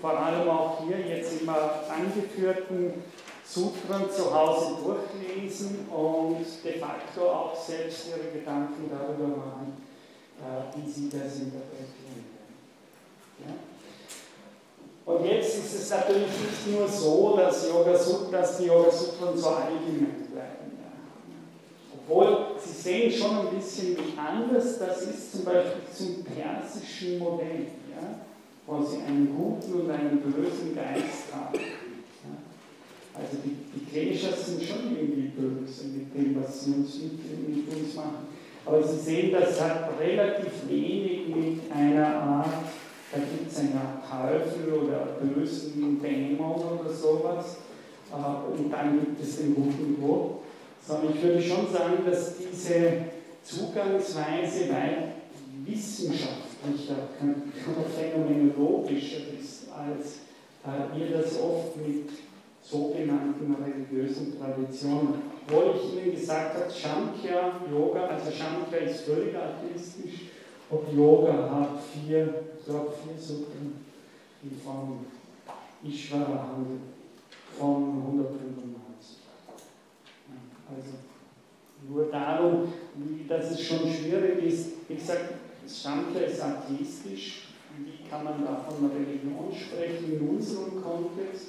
vor 0.00 0.18
allem 0.18 0.48
auch 0.48 0.82
hier 0.86 0.98
jetzt 0.98 1.42
immer 1.42 1.82
angeführten 1.86 3.04
Sutren 3.44 4.10
zu 4.10 4.34
Hause 4.34 4.76
durchlesen 4.82 5.86
und 5.90 6.46
de 6.64 6.78
facto 6.78 7.28
auch 7.30 7.54
selbst 7.54 8.06
Ihre 8.08 8.32
Gedanken 8.32 8.90
darüber 8.90 9.36
machen, 9.36 9.76
äh, 10.40 10.74
wie 10.74 10.90
Sie 10.90 11.10
das 11.10 11.34
interpretieren. 11.34 12.24
Ja? 13.40 13.73
Und 15.06 15.26
jetzt 15.26 15.58
ist 15.58 15.74
es 15.74 15.90
natürlich 15.90 16.28
nicht 16.28 16.78
nur 16.78 16.88
so, 16.88 17.36
dass, 17.36 17.68
Yoga 17.68 17.92
dass 17.92 18.56
die 18.58 18.64
Yoga 18.64 18.90
Sutren 18.90 19.36
so 19.36 19.48
allgemein 19.48 20.28
bleiben. 20.32 20.64
Obwohl, 21.92 22.46
Sie 22.58 22.72
sehen 22.72 23.10
schon 23.10 23.38
ein 23.38 23.56
bisschen, 23.56 23.96
anders 24.16 24.78
das 24.78 25.02
ist, 25.02 25.32
zum 25.32 25.44
Beispiel 25.44 25.82
zum 25.92 26.24
persischen 26.24 27.18
Modell, 27.18 27.66
ja? 27.90 28.20
wo 28.66 28.82
Sie 28.82 28.98
einen 29.06 29.34
guten 29.36 29.80
und 29.80 29.90
einen 29.90 30.20
bösen 30.20 30.74
Geist 30.74 31.32
haben. 31.32 31.54
Ja? 31.54 33.20
Also 33.20 33.38
die, 33.44 33.56
die 33.74 33.90
Kleshas 33.90 34.46
sind 34.46 34.62
schon 34.62 34.96
irgendwie 34.96 35.28
böse 35.28 35.84
mit 35.88 36.14
dem, 36.14 36.42
was 36.42 36.64
sie 36.64 36.72
uns 36.72 36.94
mit, 36.96 37.48
mit 37.48 37.68
uns 37.68 37.94
machen. 37.94 38.26
Aber 38.66 38.82
Sie 38.82 38.98
sehen, 38.98 39.32
das 39.32 39.60
hat 39.60 39.90
relativ 40.00 40.68
wenig 40.68 41.28
mit 41.28 41.72
einer 41.72 42.06
Art 42.06 42.64
da 43.14 43.20
gibt 43.20 43.50
es 43.50 43.58
einen 43.58 43.80
Teufel 44.02 44.72
oder 44.72 45.18
bösen 45.20 46.00
Dämon 46.02 46.80
oder 46.80 46.90
sowas. 46.90 47.58
Äh, 48.10 48.60
und 48.60 48.70
dann 48.70 49.00
gibt 49.00 49.22
es 49.22 49.38
den 49.38 49.54
guten 49.54 49.96
Gott. 50.00 50.40
Sondern 50.86 51.14
ich 51.14 51.22
würde 51.22 51.40
schon 51.40 51.72
sagen, 51.72 51.98
dass 52.04 52.34
diese 52.36 53.04
Zugangsweise 53.42 54.68
weit 54.70 55.14
wissenschaftlicher 55.64 57.08
phänomenologischer 57.96 59.20
ist, 59.40 59.68
als 59.72 60.18
äh, 60.64 60.98
wir 60.98 61.18
das 61.18 61.40
oft 61.40 61.76
mit 61.76 62.10
sogenannten 62.62 63.54
religiösen 63.62 64.38
Traditionen. 64.38 65.22
Obwohl 65.46 65.74
ich 65.76 65.92
Ihnen 65.92 66.16
gesagt 66.16 66.54
habe, 66.54 66.70
Shankya 66.70 67.60
Yoga, 67.70 68.06
also 68.06 68.30
Shankya 68.30 68.78
ist 68.78 69.02
völlig 69.02 69.34
atheistisch, 69.36 70.23
und 70.74 70.96
Yoga 70.96 71.50
hat 71.50 71.68
vier, 71.92 72.42
ich 72.58 72.64
glaube 72.64 72.92
vier 72.92 73.20
Sutren, 73.20 73.84
die 74.42 74.54
von 74.56 75.06
Ishvara 75.84 76.48
handeln, 76.52 76.80
von 77.58 78.02
195. 78.06 79.18
Also 80.68 80.90
nur 81.88 82.06
darum, 82.06 82.72
dass 83.28 83.50
es 83.50 83.62
schon 83.62 83.80
schwierig 83.80 84.44
ist. 84.44 84.70
Wie 84.88 84.94
gesagt, 84.94 85.34
Shankar 85.68 86.22
ist 86.22 86.40
atheistisch. 86.40 87.48
Wie 87.78 88.08
kann 88.08 88.24
man 88.24 88.44
da 88.44 88.56
von 88.56 88.90
Religion 88.90 89.52
sprechen 89.52 90.20
in 90.20 90.28
unserem 90.28 90.82
Kontext? 90.82 91.48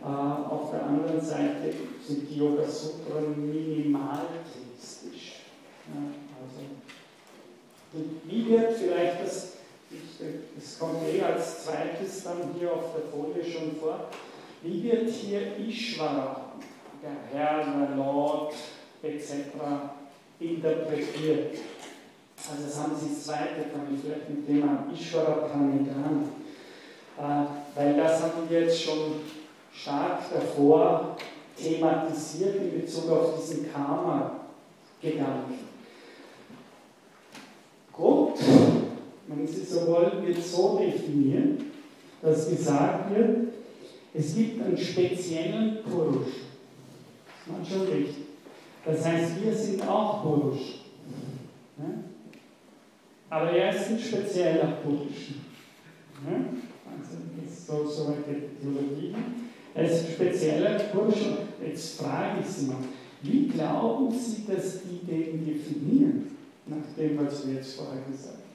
Äh, 0.00 0.04
auf 0.04 0.70
der 0.70 0.86
anderen 0.86 1.20
Seite 1.20 1.74
sind 2.06 2.28
die 2.30 2.36
Yoga 2.36 2.66
Sutren 2.66 3.52
minimal 3.52 4.26
theistisch. 4.44 5.40
Ja, 5.88 6.00
also 7.92 8.06
wie 8.24 8.48
wird 8.48 8.72
vielleicht 8.74 9.22
das, 9.22 9.52
das 10.56 10.78
kommt 10.78 11.02
eh 11.12 11.22
als 11.22 11.64
zweites 11.64 12.24
dann 12.24 12.54
hier 12.58 12.72
auf 12.72 12.92
der 12.94 13.10
Folie 13.10 13.44
schon 13.44 13.76
vor, 13.80 14.08
wie 14.62 14.84
wird 14.84 15.10
hier 15.10 15.58
Ishvara, 15.58 16.52
der 17.02 17.16
Herr, 17.32 17.64
der 17.64 17.96
Lord 17.96 18.54
etc. 19.02 19.32
interpretiert? 20.38 21.56
Also 22.36 22.64
das 22.64 22.78
haben 22.78 22.96
Sie 22.96 23.14
das 23.14 23.24
zweite, 23.24 23.66
ich 23.92 24.00
vielleicht 24.00 24.30
mit 24.30 24.48
dem 24.48 24.62
an 24.62 24.90
Ishvara 24.94 25.48
Pranidhana. 25.48 26.28
Äh, 27.18 27.44
weil 27.74 27.96
das 27.96 28.22
haben 28.22 28.48
wir 28.48 28.60
jetzt 28.62 28.82
schon 28.82 29.20
stark 29.72 30.20
davor 30.32 31.16
thematisiert 31.56 32.56
in 32.56 32.80
Bezug 32.80 33.10
auf 33.10 33.34
diesen 33.36 33.70
Karma-Gedanken. 33.72 35.69
Gott, 38.30 38.40
wenn 39.26 39.46
Sie 39.46 39.64
so 39.64 39.86
wollen, 39.86 40.26
wird 40.26 40.42
so 40.42 40.78
definiert, 40.78 41.60
dass 42.22 42.50
gesagt 42.50 43.14
wird, 43.14 43.48
es 44.12 44.34
gibt 44.34 44.62
einen 44.62 44.76
speziellen 44.76 45.78
Purush. 45.84 46.26
Das 47.46 47.56
man 47.56 47.64
schon 47.64 47.82
richtig. 47.82 48.16
Das 48.84 49.04
heißt, 49.04 49.44
wir 49.44 49.54
sind 49.54 49.86
auch 49.86 50.22
Purush. 50.22 50.80
Aber 53.28 53.50
er 53.50 53.74
ist 53.74 53.90
ein 53.90 53.98
spezieller 53.98 54.78
Purush. 54.82 55.34
Also, 56.26 57.16
das 57.46 57.66
so, 57.66 57.86
so 57.86 58.06
eine 58.06 58.24
Theologie. 58.60 59.14
Er 59.74 59.84
ist 59.84 60.06
ein 60.06 60.12
spezieller 60.12 60.78
Purush. 60.92 61.26
Jetzt 61.64 62.00
frage 62.00 62.40
ich 62.40 62.46
Sie 62.46 62.66
mal, 62.66 62.78
wie 63.22 63.46
glauben 63.48 64.10
Sie, 64.10 64.44
dass 64.46 64.80
die 64.82 65.06
den 65.06 65.44
definieren? 65.46 66.39
Nach 66.66 66.94
dem, 66.96 67.26
was 67.26 67.46
wir 67.46 67.54
jetzt 67.54 67.76
vorher 67.76 68.02
gesagt 68.02 68.34
haben. 68.34 68.50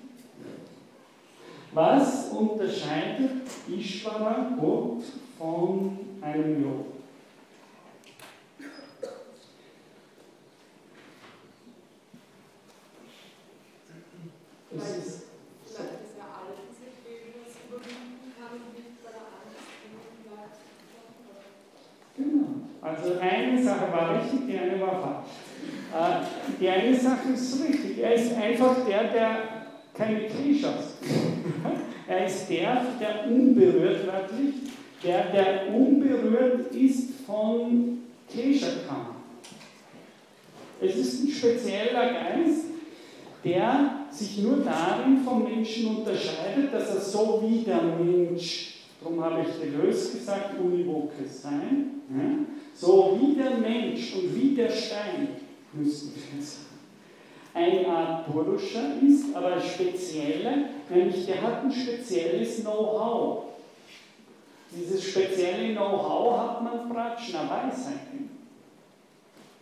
Was 1.73 2.29
unterscheidet 2.29 3.47
Ishvara, 3.67 4.55
Gott, 4.59 5.03
von 5.37 5.97
einem 6.21 6.63
ist 6.63 6.95
ist 14.71 15.27
gegen 17.03 17.33
das 17.33 17.49
Angst 20.29 20.59
Genau. 22.15 22.45
Also 22.81 23.19
eine 23.19 23.61
Sache 23.61 23.91
war 23.91 24.15
richtig, 24.15 24.47
die 24.47 24.57
eine 24.57 24.79
war 24.79 25.01
falsch. 25.01 25.44
Die 26.59 26.69
eine 26.69 26.95
Sache 26.97 27.29
ist 27.33 27.63
richtig. 27.63 27.99
Er 27.99 28.15
ist 28.15 28.33
einfach 28.35 28.85
der, 28.85 29.03
der 29.05 29.37
keine 29.93 30.27
Klischees. 30.27 30.97
er 32.07 32.25
ist 32.25 32.49
der, 32.49 32.85
der 32.99 33.31
unberührt 33.31 34.05
wörtlich, 34.05 34.55
der, 35.03 35.31
der 35.31 35.73
unberührt 35.73 36.73
ist 36.73 37.11
von 37.25 37.99
Klischeekram. 38.29 39.15
Es 40.81 40.95
ist 40.97 41.23
ein 41.23 41.29
spezieller 41.29 42.11
Geist, 42.11 42.65
der 43.43 44.07
sich 44.11 44.39
nur 44.39 44.57
darin 44.57 45.19
vom 45.23 45.43
Menschen 45.43 45.97
unterscheidet, 45.97 46.73
dass 46.73 46.89
er 46.89 46.99
so 46.99 47.43
wie 47.45 47.63
der 47.63 47.81
Mensch, 47.81 48.79
darum 49.01 49.23
habe 49.23 49.41
ich 49.41 49.61
gelöst 49.61 50.13
gesagt, 50.13 50.59
univoke 50.59 51.23
sein, 51.29 51.91
so 52.73 53.17
wie 53.21 53.35
der 53.35 53.57
Mensch 53.57 54.15
und 54.15 54.35
wie 54.35 54.55
der 54.55 54.69
Stein 54.69 55.29
müssten 55.75 56.13
wir 56.15 56.43
sagen. 56.43 56.65
Eine 57.53 57.87
Art 57.87 58.25
Purusha 58.25 58.81
ist, 59.01 59.33
aber 59.33 59.53
ein 59.53 59.61
spezieller, 59.61 60.57
nämlich 60.89 61.25
der 61.25 61.41
hat 61.41 61.63
ein 61.63 61.71
spezielles 61.71 62.61
Know-how. 62.61 63.43
Dieses 64.71 65.03
spezielle 65.05 65.73
Know-how 65.73 66.37
hat 66.37 66.63
man 66.63 66.89
Prajna-Weisheiten. 66.89 68.29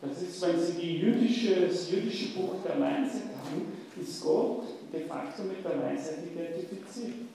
Das 0.02 0.22
ist, 0.22 0.42
wenn 0.42 0.60
Sie 0.60 0.74
die 0.74 0.98
jüdische, 0.98 1.68
das 1.68 1.92
jüdische 1.92 2.34
Buch 2.34 2.56
der 2.66 2.80
Weisheit 2.80 3.30
haben, 3.46 3.72
ist 4.02 4.22
Gott 4.22 4.64
de 4.92 5.06
facto 5.06 5.44
mit 5.44 5.64
der 5.64 5.82
Weisheit 5.82 6.20
identifiziert. 6.26 7.28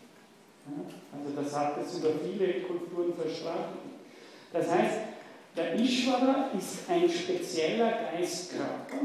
Also 1.13 1.41
das 1.41 1.57
hat 1.57 1.79
es 1.79 1.99
über 1.99 2.11
viele 2.23 2.61
Kulturen 2.63 3.15
verstanden. 3.15 3.97
Das 4.53 4.71
heißt, 4.71 4.99
der 5.59 5.75
Ishvara 5.75 6.51
ist 6.57 6.89
ein 6.89 7.09
spezieller 7.11 7.91
Geistkörper, 7.91 8.97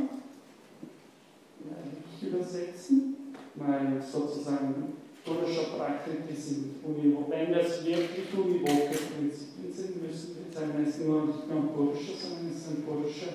nicht 1.60 2.34
übersetzen, 2.34 3.16
weil 3.56 4.02
sozusagen 4.02 4.94
Purusha 5.26 5.64
Prakriti 5.76 6.36
sind 6.36 6.76
univoke. 6.84 7.32
Wenn 7.32 7.54
das 7.54 7.84
wirklich 7.84 8.34
univoke 8.34 8.90
Prinzipien 8.90 9.74
sind, 9.74 10.04
müssen 10.06 10.38
wir 10.38 10.54
sagen, 10.54 10.74
es 10.84 10.90
ist 10.90 11.06
nur 11.06 11.26
nicht 11.26 11.48
nur 11.48 11.58
ein 11.58 11.70
Purusha, 11.70 12.12
sondern 12.22 12.52
es 12.52 12.62
ist 12.62 12.70
ein 12.70 12.84
Purusha 12.84 13.28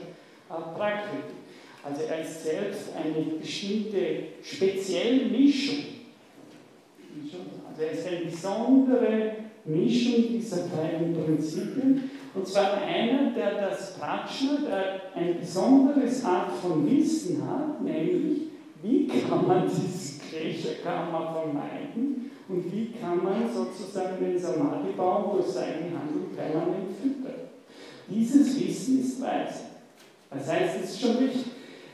Prakriti. 0.48 1.34
Also 1.82 2.02
er 2.02 2.20
ist 2.20 2.44
selbst 2.44 2.90
eine 2.94 3.24
bestimmte 3.36 4.24
spezielle 4.42 5.26
Mischung. 5.26 5.84
Also 7.68 7.82
er 7.82 7.90
ist 7.90 8.06
eine 8.06 8.26
besondere 8.26 9.32
Mischung 9.68 10.24
dieser 10.28 10.62
beiden 10.68 11.14
Prinzipien. 11.14 12.10
Und 12.34 12.46
zwar 12.46 12.82
einer, 12.82 13.30
der 13.32 13.68
das 13.68 13.98
Pratschner, 13.98 14.58
der 14.66 15.00
ein 15.14 15.38
besonderes 15.38 16.24
Art 16.24 16.52
von 16.62 16.88
Wissen 16.90 17.42
hat, 17.46 17.82
nämlich, 17.82 18.42
wie 18.82 19.08
kann 19.08 19.46
man 19.46 19.68
diese 19.68 20.20
Gräscherkammer 20.30 21.34
vermeiden 21.34 22.30
und 22.48 22.72
wie 22.72 22.92
kann 22.92 23.22
man 23.22 23.42
sozusagen 23.52 24.24
den 24.24 24.38
Samadhi-Baum 24.38 25.36
durch 25.36 25.48
seinen 25.48 25.92
Handel 25.92 26.28
permanent 26.34 26.92
füttern. 27.02 27.48
Dieses 28.08 28.58
Wissen 28.58 29.00
ist 29.00 29.20
weise. 29.20 29.64
Das 30.30 30.46
heißt, 30.48 30.76
es 30.82 30.90
ist 30.90 31.00
schon 31.00 31.16
richtig, 31.16 31.44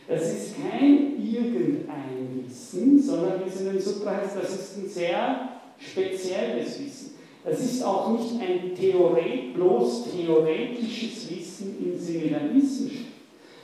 das 0.07 0.33
ist 0.33 0.57
kein 0.57 1.17
irgendein 1.19 2.45
Wissen, 2.45 3.01
sondern 3.01 3.45
wie 3.45 3.49
es 3.49 3.61
in 3.61 3.73
den 3.73 3.81
Sutra 3.81 4.17
heißt, 4.17 4.37
das 4.37 4.55
ist 4.55 4.79
ein 4.79 4.89
sehr 4.89 5.49
spezielles 5.79 6.79
Wissen. 6.79 7.14
Das 7.45 7.61
ist 7.61 7.83
auch 7.83 8.11
nicht 8.11 8.41
ein 8.41 8.75
Theoret, 8.75 9.55
bloß 9.55 10.11
theoretisches 10.11 11.31
Wissen 11.31 11.77
im 11.79 11.99
Sinne 11.99 12.29
der 12.29 12.55
Wissenschaft, 12.55 13.05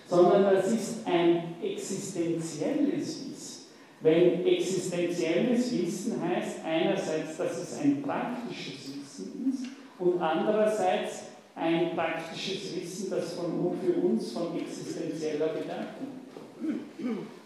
sondern 0.06 0.54
das 0.54 0.70
ist 0.70 1.06
ein 1.06 1.54
existenzielles 1.62 3.30
Wissen. 3.30 3.56
Wenn 4.02 4.46
existenzielles 4.46 5.72
Wissen 5.72 6.20
heißt 6.22 6.58
einerseits, 6.64 7.36
dass 7.38 7.56
es 7.56 7.80
ein 7.80 8.02
praktisches 8.02 8.94
Wissen 8.94 9.52
ist 9.52 9.68
und 9.98 10.20
andererseits 10.20 11.24
ein 11.54 11.94
praktisches 11.94 12.76
Wissen, 12.76 13.10
das 13.10 13.32
von, 13.34 13.78
für 13.82 13.94
uns 13.94 14.32
von 14.32 14.58
existenzieller 14.58 15.48
Bedeutung 15.48 16.20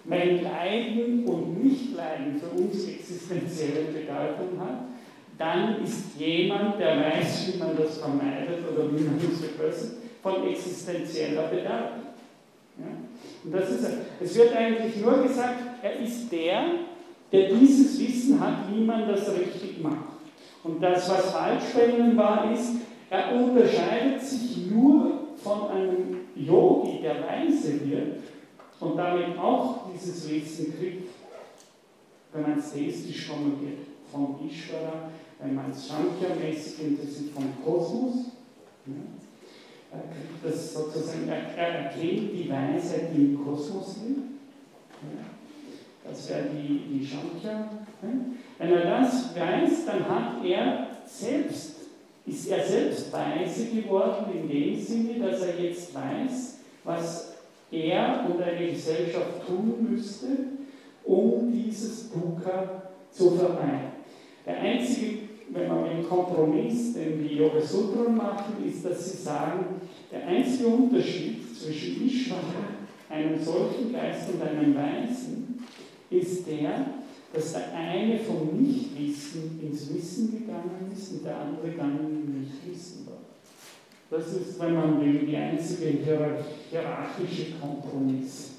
wenn 0.05 0.43
Leiden 0.43 1.25
und 1.25 1.65
Nichtleiden 1.65 2.39
für 2.39 2.61
uns 2.61 2.87
existenzielle 2.87 3.85
Bedeutung 3.85 4.61
hat, 4.61 4.94
dann 5.39 5.83
ist 5.83 6.19
jemand, 6.19 6.79
der 6.79 7.01
weiß, 7.01 7.53
wie 7.53 7.59
man 7.59 7.77
das 7.77 7.99
vermeidet 7.99 8.61
oder 8.73 8.91
wie 8.91 9.03
man 9.03 9.17
es 9.19 9.45
verbessert, 9.45 9.97
von 10.23 10.47
existenzieller 10.49 11.49
Bedeutung. 11.49 12.15
Ja? 12.79 12.87
Und 13.45 13.53
das 13.53 13.71
ist, 13.71 13.87
es 14.21 14.37
wird 14.37 14.57
eigentlich 14.57 14.97
nur 14.97 15.23
gesagt, 15.23 15.61
er 15.83 16.01
ist 16.01 16.31
der, 16.31 16.65
der 17.31 17.49
dieses 17.51 17.99
Wissen 17.99 18.41
hat, 18.41 18.73
wie 18.73 18.81
man 18.81 19.09
das 19.09 19.29
richtig 19.31 19.83
macht. 19.83 20.15
Und 20.63 20.81
das, 20.83 21.11
was 21.11 21.31
falsch 21.33 21.65
war, 22.17 22.51
ist, 22.53 22.73
er 23.11 23.35
unterscheidet 23.35 24.23
sich 24.23 24.71
nur 24.71 25.25
von 25.37 25.69
einem 25.69 26.21
Yogi, 26.35 27.03
der 27.03 27.17
weise 27.23 27.81
wird, 27.89 28.17
und 28.81 28.97
damit 28.97 29.39
auch 29.39 29.91
dieses 29.93 30.29
Wissen 30.29 30.75
kriegt, 30.79 31.09
wenn 32.33 32.43
man 32.43 32.59
es 32.59 32.73
theistisch 32.73 33.27
formuliert, 33.27 33.79
vom 34.11 34.39
Ishvara, 34.49 35.11
wenn 35.45 35.55
man 35.55 35.71
es 35.71 35.89
Shankya-mäßig 35.89 36.87
interessiert, 36.87 37.31
vom 37.35 37.63
Kosmos. 37.63 38.15
Ja, 38.87 39.99
er 39.99 40.51
das 40.51 40.73
sozusagen, 40.73 41.29
er, 41.29 41.57
er 41.57 41.85
erkennt 41.85 42.33
die 42.33 42.49
Weisheit, 42.51 43.11
die 43.15 43.23
im 43.27 43.45
Kosmos 43.45 43.97
liegt. 44.03 44.19
Ja, 45.03 46.09
das 46.09 46.29
wäre 46.31 46.45
die, 46.49 46.99
die 46.99 47.07
Shankya. 47.07 47.53
Ja. 47.53 48.09
Wenn 48.59 48.73
er 48.73 49.01
das 49.01 49.37
weiß, 49.37 49.87
dann 49.87 50.09
hat 50.09 50.45
er 50.45 50.89
selbst, 51.07 51.77
ist 52.27 52.49
er 52.49 52.65
selbst 52.65 53.13
weise 53.13 53.67
geworden 53.67 54.27
in 54.33 54.49
dem 54.49 54.81
Sinne, 54.81 55.19
dass 55.19 55.43
er 55.43 55.61
jetzt 55.61 55.95
weiß, 55.95 56.59
was 56.85 57.35
er 57.71 58.27
und 58.29 58.43
eine 58.43 58.71
Gesellschaft 58.71 59.47
tun 59.47 59.89
müsste, 59.91 60.27
um 61.05 61.53
dieses 61.53 62.11
Dukkha 62.11 62.83
zu 63.11 63.33
vermeiden. 63.33 63.93
Der 64.47 64.59
einzige, 64.59 65.24
wenn 65.51 65.69
man 65.69 65.85
einen 65.85 66.09
Kompromiss, 66.09 66.95
den 66.95 67.27
die 67.27 67.37
Yoga 67.37 67.61
Sutren 67.61 68.17
machen, 68.17 68.55
ist, 68.67 68.85
dass 68.85 69.13
sie 69.13 69.23
sagen, 69.23 69.81
der 70.11 70.27
einzige 70.27 70.69
Unterschied 70.69 71.43
zwischen 71.57 72.07
Ishvara, 72.07 72.41
einem 73.09 73.39
solchen 73.39 73.93
Geist 73.93 74.31
und 74.33 74.43
einem 74.43 74.75
Weisen, 74.75 75.65
ist 76.11 76.47
der, 76.47 76.87
dass 77.33 77.53
der 77.53 77.75
eine 77.75 78.19
vom 78.19 78.61
Nichtwissen 78.61 79.61
ins 79.63 79.93
Wissen 79.93 80.33
gegangen 80.33 80.91
ist 80.93 81.13
und 81.13 81.25
der 81.25 81.37
andere 81.37 81.71
dann 81.77 81.99
im 81.99 82.41
Nichtwissen 82.41 83.07
war. 83.07 83.19
Das 84.11 84.29
ist, 84.29 84.61
wenn 84.61 84.75
man 84.75 85.01
will, 85.01 85.27
die 85.27 85.37
einzige 85.37 85.99
hierarchische 86.71 87.53
Kompromiss, 87.61 88.51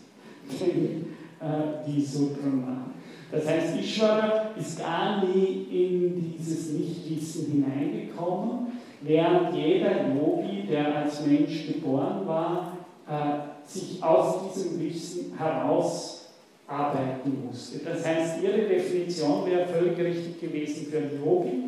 den 0.60 1.16
äh, 1.40 1.86
die 1.88 2.02
Sutren 2.02 2.62
machen. 2.62 2.95
Das 3.32 3.48
heißt, 3.48 3.78
Ishvara 3.78 4.52
ist 4.58 4.80
gar 4.80 5.26
nie 5.26 5.68
in 5.72 6.36
dieses 6.38 6.72
Nichtwissen 6.72 7.52
hineingekommen, 7.52 8.68
während 9.02 9.56
jeder 9.56 10.10
Yogi, 10.10 10.68
der 10.70 10.96
als 10.96 11.26
Mensch 11.26 11.68
geboren 11.68 12.26
war, 12.26 12.78
äh, 13.08 13.68
sich 13.68 14.02
aus 14.04 14.54
diesem 14.54 14.80
Wissen 14.80 15.38
herausarbeiten 15.38 17.46
musste. 17.46 17.80
Das 17.80 18.06
heißt, 18.06 18.44
ihre 18.44 18.68
Definition 18.68 19.46
wäre 19.46 19.68
völlig 19.68 19.98
richtig 19.98 20.40
gewesen 20.40 20.88
für 20.92 20.98
einen 20.98 21.24
Yogi, 21.24 21.64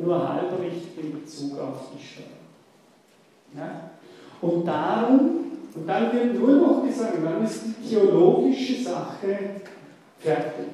nur 0.00 0.32
halb 0.32 0.60
richtig 0.60 1.04
in 1.04 1.20
Bezug 1.20 1.58
auf 1.58 1.90
Ishvara. 1.98 2.36
Ja? 3.56 3.90
Und 4.40 4.66
darum, 4.66 5.30
und 5.74 5.86
dann 5.86 6.12
wird 6.12 6.34
nur 6.34 6.56
noch 6.56 6.86
gesagt, 6.86 7.14
dann 7.22 7.44
ist 7.44 7.62
die 7.64 7.88
theologische 7.88 8.82
Sache 8.82 9.38
fertig, 10.26 10.66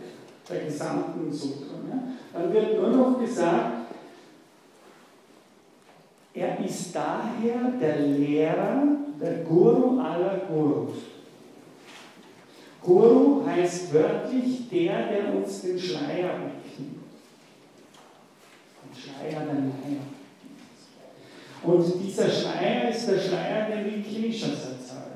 der 0.48 0.64
gesamten 0.64 1.30
Sutra. 1.30 1.74
Ja? 1.88 1.98
Dann 2.32 2.52
wird 2.52 2.80
nur 2.80 2.88
noch 2.88 3.20
gesagt, 3.20 3.92
er 6.34 6.64
ist 6.64 6.94
daher 6.96 7.72
der 7.78 7.98
Lehrer, 7.98 8.82
der 9.20 9.44
Guru 9.44 10.00
aller 10.00 10.38
Gurus. 10.48 10.96
Guru 12.82 13.44
heißt 13.46 13.92
wörtlich 13.92 14.68
der, 14.70 15.08
der 15.08 15.34
uns 15.34 15.60
den 15.60 15.78
Schleier 15.78 16.30
wegnimmt. 16.40 17.04
Den 18.82 18.94
Schleier 18.96 19.44
der 19.44 19.54
Meier. 19.54 20.02
Und 21.62 22.02
dieser 22.02 22.28
Schleier 22.28 22.88
ist 22.88 23.06
der 23.06 23.18
Schleier, 23.18 23.68
den 23.68 23.84
die 23.84 24.02
Klishas 24.02 24.66
erzeugen. 24.70 25.12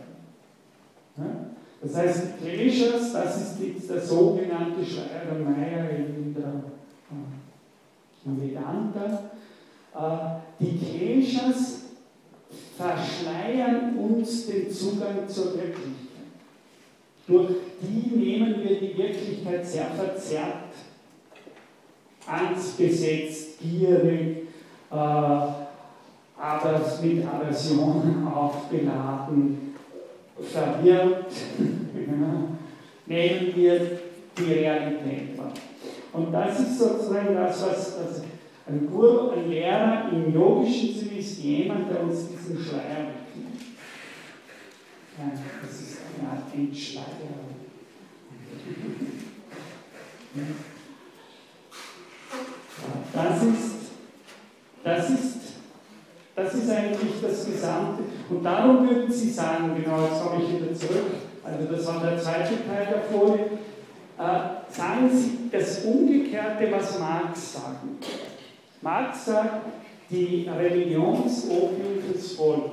Das 1.86 1.96
heißt, 1.96 2.22
die 2.42 2.48
Klishas, 2.48 3.12
das 3.12 3.36
ist 3.36 3.60
jetzt 3.60 3.90
der 3.90 4.00
sogenannte 4.00 4.84
Schleier 4.84 5.26
der 5.30 5.38
Meier 5.38 5.90
in 5.90 6.34
der 6.34 6.64
äh, 7.12 8.50
Vedanta. 8.50 9.30
Äh, 9.94 10.64
die 10.64 10.78
Kleshas 10.78 11.82
verschleiern 12.76 13.96
uns 13.98 14.46
den 14.46 14.68
Zugang 14.68 15.28
zur 15.28 15.54
Wirklichkeit. 15.54 15.92
Durch 17.28 17.50
die 17.80 18.16
nehmen 18.16 18.56
wir 18.62 18.80
die 18.80 18.96
Wirklichkeit 18.96 19.64
sehr 19.64 19.86
verzerrt, 19.86 20.72
angstbesetzt, 22.26 23.60
gierig, 23.60 24.48
äh, 24.90 24.94
aber 24.94 26.80
mit 27.00 27.24
Aversionen 27.26 28.26
aufgeladen, 28.26 29.65
verwirrt, 30.40 31.32
nehmen 33.06 33.56
wir 33.56 33.98
die 34.36 34.52
Realität 34.52 35.38
wahr. 35.38 35.52
Und 36.12 36.32
das 36.32 36.60
ist 36.60 36.78
sozusagen 36.78 37.34
das, 37.34 37.62
was 37.62 37.98
also 37.98 38.22
ein 38.68 38.86
Guru, 38.90 39.30
ein 39.30 39.48
Lehrer 39.48 40.10
im 40.12 40.34
yogischen 40.34 40.94
Sinne 40.94 41.18
ist 41.18 41.38
jemand, 41.38 41.90
der 41.90 42.02
uns 42.02 42.28
diesen 42.28 42.58
Schleier 42.58 43.06
wegnimmt. 43.06 43.62
Ja, 45.18 45.32
das 45.62 45.80
ist 45.80 45.98
eine 46.18 46.28
Art 46.28 46.54
Entschleierung. 46.54 47.56
Das 53.12 53.42
ist, 53.42 53.76
das 54.84 55.10
ist 55.10 55.36
das 56.36 56.54
ist 56.54 56.70
eigentlich 56.70 57.14
das 57.22 57.46
Gesamte. 57.46 58.02
Und 58.28 58.44
darum 58.44 58.88
würden 58.88 59.10
Sie 59.10 59.30
sagen, 59.30 59.74
genau, 59.74 60.02
jetzt 60.04 60.22
komme 60.22 60.44
ich 60.44 60.62
wieder 60.62 60.74
zurück, 60.74 61.06
also 61.42 61.72
das 61.72 61.86
war 61.86 62.00
der 62.00 62.18
zweite 62.18 62.66
Teil 62.66 62.86
der 62.90 63.02
Folie, 63.10 63.44
äh, 64.18 64.72
sagen 64.72 65.10
Sie 65.10 65.48
das 65.50 65.84
Umgekehrte, 65.84 66.70
was 66.70 66.98
Marx 66.98 67.54
sagt. 67.54 67.84
Marx 68.82 69.24
sagt, 69.24 69.66
die 70.10 70.48
Religion 70.48 71.24
ist 71.24 71.50
Opium 71.50 72.02
fürs 72.06 72.32
Volk. 72.32 72.72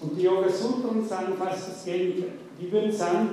Und 0.00 0.18
die 0.18 0.22
Yogasutren 0.22 1.06
sagen 1.06 1.32
fast 1.38 1.68
das 1.68 1.84
Gegenteil. 1.84 2.32
Die 2.60 2.70
würden 2.70 2.92
sagen, 2.92 3.30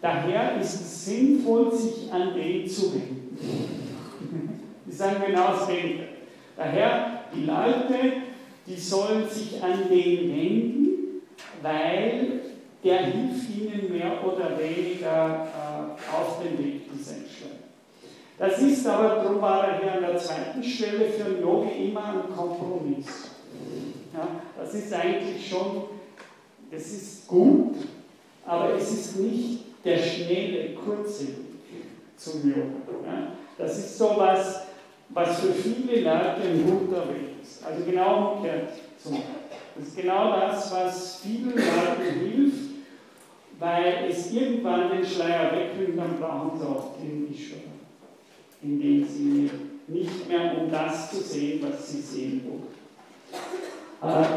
daher 0.00 0.58
ist 0.60 0.80
es 0.80 1.04
sinnvoll, 1.04 1.72
sich 1.72 2.10
an 2.10 2.34
den 2.34 2.68
zu 2.68 2.94
wenden. 2.94 3.38
Die 4.86 4.92
sagen 4.92 5.16
genau 5.26 5.52
das 5.52 5.68
Gegenteil. 5.68 6.08
Daher, 6.56 7.24
die 7.32 7.44
Leute, 7.44 7.94
die 8.68 8.76
sollen 8.76 9.28
sich 9.28 9.62
an 9.62 9.88
den 9.88 10.30
wenden, 10.30 11.22
weil 11.62 12.40
der 12.84 12.98
hilft 13.06 13.50
ihnen 13.50 13.90
mehr 13.90 14.24
oder 14.24 14.58
weniger 14.58 15.48
äh, 15.48 16.14
auf 16.14 16.42
den 16.42 16.58
Weg 16.58 16.92
des 16.92 17.08
Entschleunigers. 17.08 17.58
Das 18.38 18.60
ist 18.60 18.86
aber, 18.86 19.16
darum 19.16 19.40
war 19.40 19.66
er 19.66 19.80
hier 19.80 19.92
an 19.94 20.00
der 20.00 20.16
zweiten 20.16 20.62
Stelle 20.62 21.06
für 21.08 21.24
einen 21.24 21.40
Yogi 21.40 21.88
immer 21.88 22.04
ein 22.04 22.36
Kompromiss. 22.36 23.06
Ja, 24.14 24.28
das 24.56 24.74
ist 24.74 24.92
eigentlich 24.92 25.48
schon, 25.48 25.84
das 26.70 26.86
ist 26.86 27.26
gut, 27.26 27.74
aber 28.46 28.74
es 28.74 28.90
ist 28.92 29.16
nicht 29.16 29.64
der 29.84 29.98
schnelle, 29.98 30.74
kurze 30.74 31.28
Weg 31.28 31.34
zum 32.16 32.48
Yoga. 32.48 33.06
Ja, 33.06 33.32
das 33.56 33.78
ist 33.78 33.98
so 33.98 34.16
was, 35.10 35.40
für 35.40 35.52
viele 35.52 36.00
Leute 36.02 36.42
ein 36.44 36.64
guter 36.64 37.08
Weg 37.08 37.42
ist. 37.42 37.64
Also 37.64 37.84
genau 37.84 38.34
umgekehrt 38.34 38.72
zu. 39.02 39.16
Das 39.76 39.88
ist 39.88 39.96
genau 39.96 40.32
das, 40.32 40.72
was 40.72 41.20
vielen 41.22 41.54
Leuten 41.54 42.20
hilft, 42.20 42.68
weil 43.58 44.06
es 44.08 44.32
irgendwann 44.32 44.90
den 44.90 45.04
Schleier 45.04 45.52
wegnimmt, 45.52 45.98
dann 45.98 46.18
brauchen 46.18 46.58
sie 46.58 46.66
auch 46.66 46.94
den 47.00 47.32
Ishvara 47.32 47.78
indem 48.62 49.06
sie 49.06 49.50
nicht 49.86 50.28
mehr 50.28 50.58
um 50.58 50.70
das 50.70 51.10
zu 51.10 51.20
sehen, 51.20 51.60
was 51.62 51.90
sie 51.90 52.00
sehen 52.00 52.44
wollen. 52.44 52.66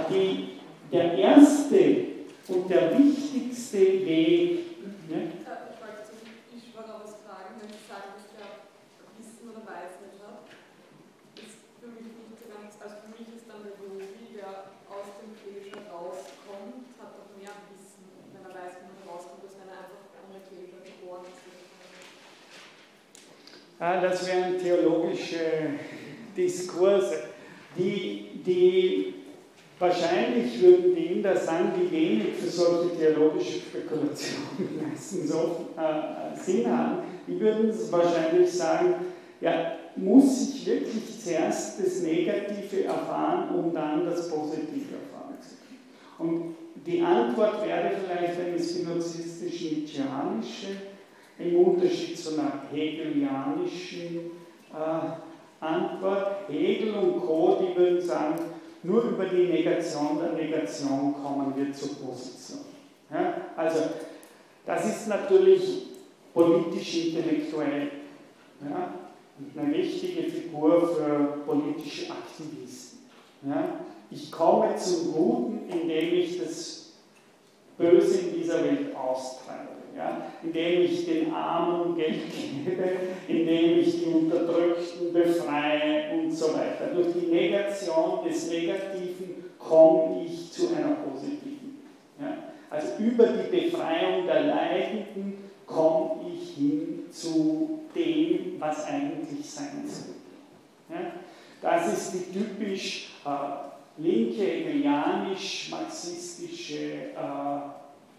Die, 0.10 0.60
der 0.92 1.14
erste 1.14 2.06
und 2.48 2.70
der 2.70 2.98
wichtigste 2.98 3.78
Weg. 3.78 4.60
Ne? 5.10 5.32
Ich 5.34 5.48
wollte 5.48 6.02
zum 6.06 6.18
Ishvara 6.58 7.02
was 7.04 7.16
fragen, 7.26 7.56
wenn 7.60 7.70
Sie 7.70 7.86
sagen, 7.88 8.14
dass 8.16 8.28
der 8.36 8.48
Wissen 9.18 9.50
oder 9.50 9.66
Weisheit 9.66 10.18
hat. 10.22 10.51
Ganz, 12.52 12.76
also 12.84 12.96
für 13.00 13.12
mich 13.16 13.32
ist 13.32 13.48
dann 13.48 13.64
der 13.64 13.80
Yogi, 13.80 14.36
der 14.36 14.76
aus 14.92 15.08
dem 15.24 15.32
Klesha 15.40 15.88
rauskommt, 15.88 16.92
hat 17.00 17.16
doch 17.16 17.32
mehr 17.40 17.56
Wissen, 17.72 18.04
wenn 18.36 18.44
er 18.44 18.52
weiß, 18.52 18.84
wie 18.84 18.92
man 18.92 19.08
rauskommt, 19.08 19.48
als 19.48 19.56
wenn 19.56 19.72
er 19.72 19.88
einfach 19.88 20.04
ohne 20.28 20.44
Klesha 20.44 20.84
geboren 20.84 21.24
ist. 21.32 21.48
Ah, 23.80 24.02
das 24.02 24.28
wären 24.28 24.60
theologische 24.60 25.80
Diskurse. 26.36 27.32
Die, 27.78 28.44
die 28.46 29.14
wahrscheinlich 29.80 30.62
würden 30.62 30.94
die 30.94 31.06
Inder 31.06 31.36
sagen, 31.38 31.72
die 31.76 31.90
wenig 31.90 32.36
für 32.36 32.48
solche 32.48 32.98
theologische 32.98 33.60
Spekulationen 33.60 34.84
meistens 34.90 35.30
so 35.30 35.70
äh, 35.78 36.38
Sinn 36.38 36.70
haben, 36.70 36.98
die 37.28 37.40
würden 37.40 37.74
wahrscheinlich 37.92 38.52
sagen, 38.52 38.96
ja, 39.40 39.78
muss 39.96 40.56
ich 40.56 40.66
wirklich 40.66 41.22
zuerst 41.24 41.80
das 41.80 42.02
Negative 42.02 42.86
erfahren, 42.86 43.54
um 43.56 43.72
dann 43.74 44.06
das 44.06 44.30
Positive 44.30 44.96
erfahren 44.96 45.38
zu 45.42 45.56
können? 45.58 45.80
Und 46.18 46.56
die 46.86 47.02
Antwort 47.02 47.66
wäre 47.66 47.92
vielleicht 48.04 48.40
eine 48.40 48.60
spinozistisch-nietzscheanische, 48.60 50.68
im 51.40 51.56
Unterschied 51.56 52.18
zu 52.18 52.34
einer 52.34 52.64
hegelianischen 52.72 54.32
äh, 54.74 55.10
Antwort. 55.60 56.50
Hegel 56.50 56.94
und 56.94 57.20
Co., 57.22 57.60
die 57.62 57.76
würden 57.78 58.02
sagen, 58.02 58.40
nur 58.84 59.04
über 59.04 59.26
die 59.26 59.48
Negation 59.48 60.18
der 60.20 60.32
Negation 60.34 61.14
kommen 61.22 61.54
wir 61.56 61.72
zur 61.74 61.96
Position. 61.96 62.62
Ja? 63.12 63.36
Also, 63.56 63.80
das 64.66 64.86
ist 64.86 65.08
natürlich 65.08 65.88
politisch-intellektuell 66.34 67.92
ja? 68.70 68.94
Eine 69.56 69.74
wichtige 69.74 70.24
Figur 70.24 70.96
für 70.96 71.42
politische 71.46 72.12
Aktivisten. 72.12 73.00
Ja? 73.46 73.82
Ich 74.10 74.32
komme 74.32 74.76
zum 74.76 75.14
Guten, 75.14 75.70
indem 75.70 76.14
ich 76.14 76.40
das 76.42 76.94
Böse 77.78 78.20
in 78.20 78.34
dieser 78.36 78.64
Welt 78.64 78.96
austreibe 78.96 79.82
ja, 79.96 80.26
indem 80.44 80.84
ich 80.84 81.06
den 81.06 81.34
Armen 81.34 81.96
Geld 81.96 82.22
gebe, 82.32 82.84
indem 83.28 83.80
ich 83.80 84.04
die 84.04 84.10
Unterdrückten 84.10 85.14
befreie 85.14 86.14
und 86.14 86.32
so 86.32 86.54
weiter. 86.54 86.94
Durch 86.94 87.14
die 87.14 87.32
Negation 87.32 88.24
des 88.28 88.50
Negativen 88.50 89.46
komme 89.60 90.26
ich 90.26 90.52
zu 90.52 90.70
einer 90.76 90.96
positiven. 90.96 91.82
Ja. 92.20 92.38
Also 92.70 93.04
über 93.04 93.28
die 93.28 93.50
Befreiung 93.50 94.26
der 94.26 94.44
Leidenden 94.44 95.51
komme 95.72 96.22
ich 96.34 96.56
hin 96.56 97.06
zu 97.12 97.82
dem, 97.96 98.60
was 98.60 98.86
eigentlich 98.86 99.50
sein 99.50 99.84
soll. 99.88 100.14
Ja. 100.90 101.14
Das 101.62 101.94
ist 101.94 102.14
die 102.14 102.34
typisch 102.34 103.12
äh, 103.26 103.30
linke, 103.98 104.44
hegelianisch-marxistische 104.44 106.76
äh, 106.76 107.62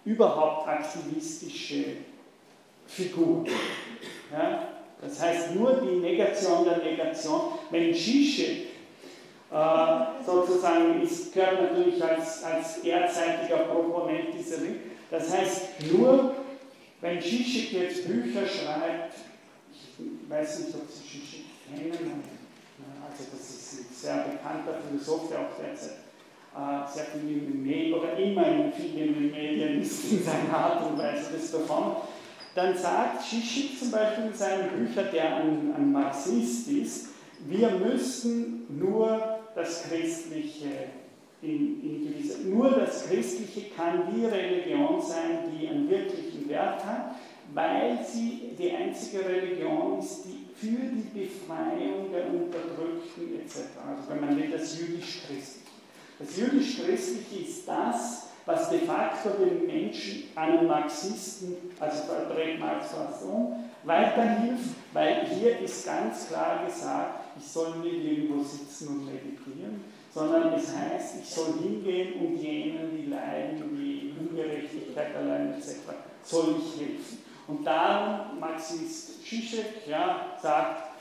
überhaupt 0.04 0.68
aktivistische 0.68 1.84
Figur. 2.86 3.44
Ja? 4.32 4.68
Das 5.00 5.20
heißt, 5.20 5.54
nur 5.54 5.74
die 5.74 5.96
Negation 5.96 6.64
der 6.64 6.78
Negation, 6.78 7.52
wenn 7.70 7.92
Zizek 7.92 8.68
äh, 9.50 9.98
sozusagen 10.24 11.02
ist, 11.02 11.34
gehört 11.34 11.60
natürlich 11.62 12.02
als, 12.02 12.42
als 12.44 12.80
derzeitiger 12.82 13.64
Proponent 13.64 14.28
dieser 14.38 14.62
Ring. 14.62 14.76
Das 15.10 15.36
heißt, 15.36 15.92
nur 15.92 16.36
wenn 17.02 17.20
Zizek 17.20 17.72
jetzt 17.72 18.06
Bücher 18.06 18.46
schreibt, 18.46 19.14
ich 19.98 20.30
weiß 20.30 20.60
nicht, 20.60 20.74
ob 20.74 20.88
Sie 20.88 21.02
Zizek 21.02 21.44
kennen, 21.68 22.22
also 23.04 23.24
das 23.30 23.50
ist 23.50 23.80
ein 23.80 23.86
sehr 23.92 24.24
bekannter 24.24 24.80
Philosoph, 24.80 25.28
der 25.28 25.40
auch 25.40 25.56
derzeit 25.60 25.98
äh, 26.54 26.90
sehr 26.90 27.04
viel 27.06 27.28
in 27.28 27.52
den 27.52 27.62
Medien 27.62 27.94
oder 27.94 28.16
immer 28.16 28.46
in 28.46 28.72
vielen 28.72 29.32
Medien 29.32 29.82
ist 29.82 30.12
in 30.12 30.22
seiner 30.22 30.56
Art 30.56 30.90
und 30.90 30.98
Weise 30.98 31.32
das 31.32 31.50
davon. 31.50 31.96
Dann 32.54 32.76
sagt 32.76 33.22
Zizek 33.22 33.78
zum 33.78 33.90
Beispiel 33.90 34.26
in 34.26 34.34
seinen 34.34 34.68
Büchern, 34.68 35.08
der 35.12 35.36
ein, 35.36 35.74
ein 35.76 35.92
Marxist 35.92 36.68
ist, 36.68 37.08
wir 37.46 37.70
müssen 37.70 38.66
nur 38.78 39.40
das 39.56 39.88
Christliche 39.88 40.68
in, 41.42 41.82
in 41.82 42.06
gewisser, 42.06 42.38
nur 42.44 42.70
das 42.70 43.08
Christliche 43.08 43.70
kann 43.76 44.04
die 44.14 44.24
Religion 44.26 45.00
sein, 45.02 45.50
die 45.52 45.66
einen 45.66 45.90
wirklichen 45.90 46.31
Wert 46.52 46.84
hat, 46.84 47.16
weil 47.54 47.98
sie 48.06 48.52
die 48.58 48.70
einzige 48.70 49.24
Religion 49.24 49.98
ist, 49.98 50.24
die 50.24 50.46
für 50.54 50.76
die 50.76 51.24
Befreiung 51.24 52.12
der 52.12 52.26
Unterdrückten 52.28 53.40
etc., 53.40 53.58
also 53.88 54.10
wenn 54.10 54.20
man 54.20 54.36
will, 54.36 54.50
das 54.50 54.78
jüdisch-christliche 54.78 55.62
das 56.22 56.36
jüdisch-christliche 56.36 57.44
ist 57.44 57.66
das, 57.66 58.28
was 58.46 58.70
de 58.70 58.80
facto 58.80 59.30
den 59.30 59.66
Menschen, 59.66 60.24
einen 60.36 60.66
Marxisten, 60.66 61.56
also 61.80 62.02
verdreht 62.04 62.60
Marx 62.60 62.90
so, 63.20 63.56
weiterhilft, 63.84 64.70
weil 64.92 65.26
hier 65.26 65.58
ist 65.60 65.84
ganz 65.84 66.28
klar 66.28 66.64
gesagt, 66.64 67.24
ich 67.36 67.44
soll 67.44 67.78
nicht 67.78 68.04
irgendwo 68.04 68.42
sitzen 68.42 68.88
und 68.88 69.06
meditieren, 69.06 69.82
sondern 70.14 70.52
es 70.52 70.68
heißt, 70.76 71.16
ich 71.22 71.28
soll 71.28 71.54
hingehen 71.60 72.14
und 72.20 72.36
jenen, 72.36 72.96
die 72.96 73.10
leiden, 73.10 73.76
die 73.76 74.12
Ungerechtigkeit 74.18 75.16
allein 75.16 75.54
etc., 75.54 75.78
soll 76.22 76.56
ich 76.58 76.80
helfen. 76.80 77.18
Und 77.48 77.64
darum, 77.64 78.38
Marxist 78.38 79.24
Zizek 79.24 79.86
ja, 79.88 80.36
sagt, 80.40 80.92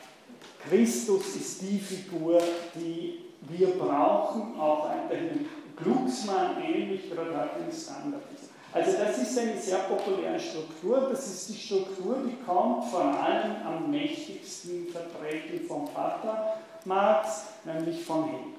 Christus 0.68 1.36
ist 1.36 1.62
die 1.62 1.80
Figur, 1.80 2.42
die 2.76 3.20
wir 3.50 3.68
brauchen 3.70 4.60
auch 4.60 4.90
weiterhin 4.90 5.48
Glucksmann 5.76 6.62
ähnlich 6.64 7.12
Radhatin 7.12 7.72
Standard 7.72 8.22
ist. 8.36 8.50
Also 8.74 8.98
das 8.98 9.18
ist 9.18 9.38
eine 9.38 9.58
sehr 9.58 9.80
populäre 9.80 10.40
Struktur. 10.40 11.10
Das 11.10 11.28
ist 11.28 11.50
die 11.50 11.58
Struktur, 11.58 12.18
die 12.26 12.38
kommt 12.46 12.86
vor 12.86 13.04
allem 13.04 13.56
am 13.66 13.92
mächtigsten 13.92 14.88
vertreten 14.88 15.68
vom 15.68 15.88
Vater 15.88 16.58
Marx, 16.86 17.46
nämlich 17.66 18.04
von 18.04 18.26
Hegel. 18.26 18.54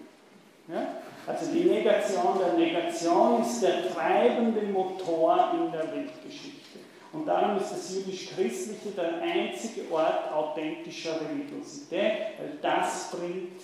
Ja? 0.68 1.01
Also 1.27 1.53
die 1.53 1.65
Negation 1.65 2.39
der 2.39 2.55
Negation 2.55 3.43
ist 3.43 3.62
der 3.62 3.93
treibende 3.93 4.62
Motor 4.62 5.53
in 5.55 5.70
der 5.70 5.93
Weltgeschichte. 5.93 6.81
Und 7.12 7.27
darum 7.27 7.59
ist 7.59 7.70
das 7.70 7.94
jüdisch-christliche 7.94 8.90
der 8.97 9.20
einzige 9.20 9.93
Ort 9.93 10.32
authentischer 10.32 11.20
Religiosität, 11.20 12.39
weil 12.39 12.59
das 12.61 13.11
bringt 13.11 13.61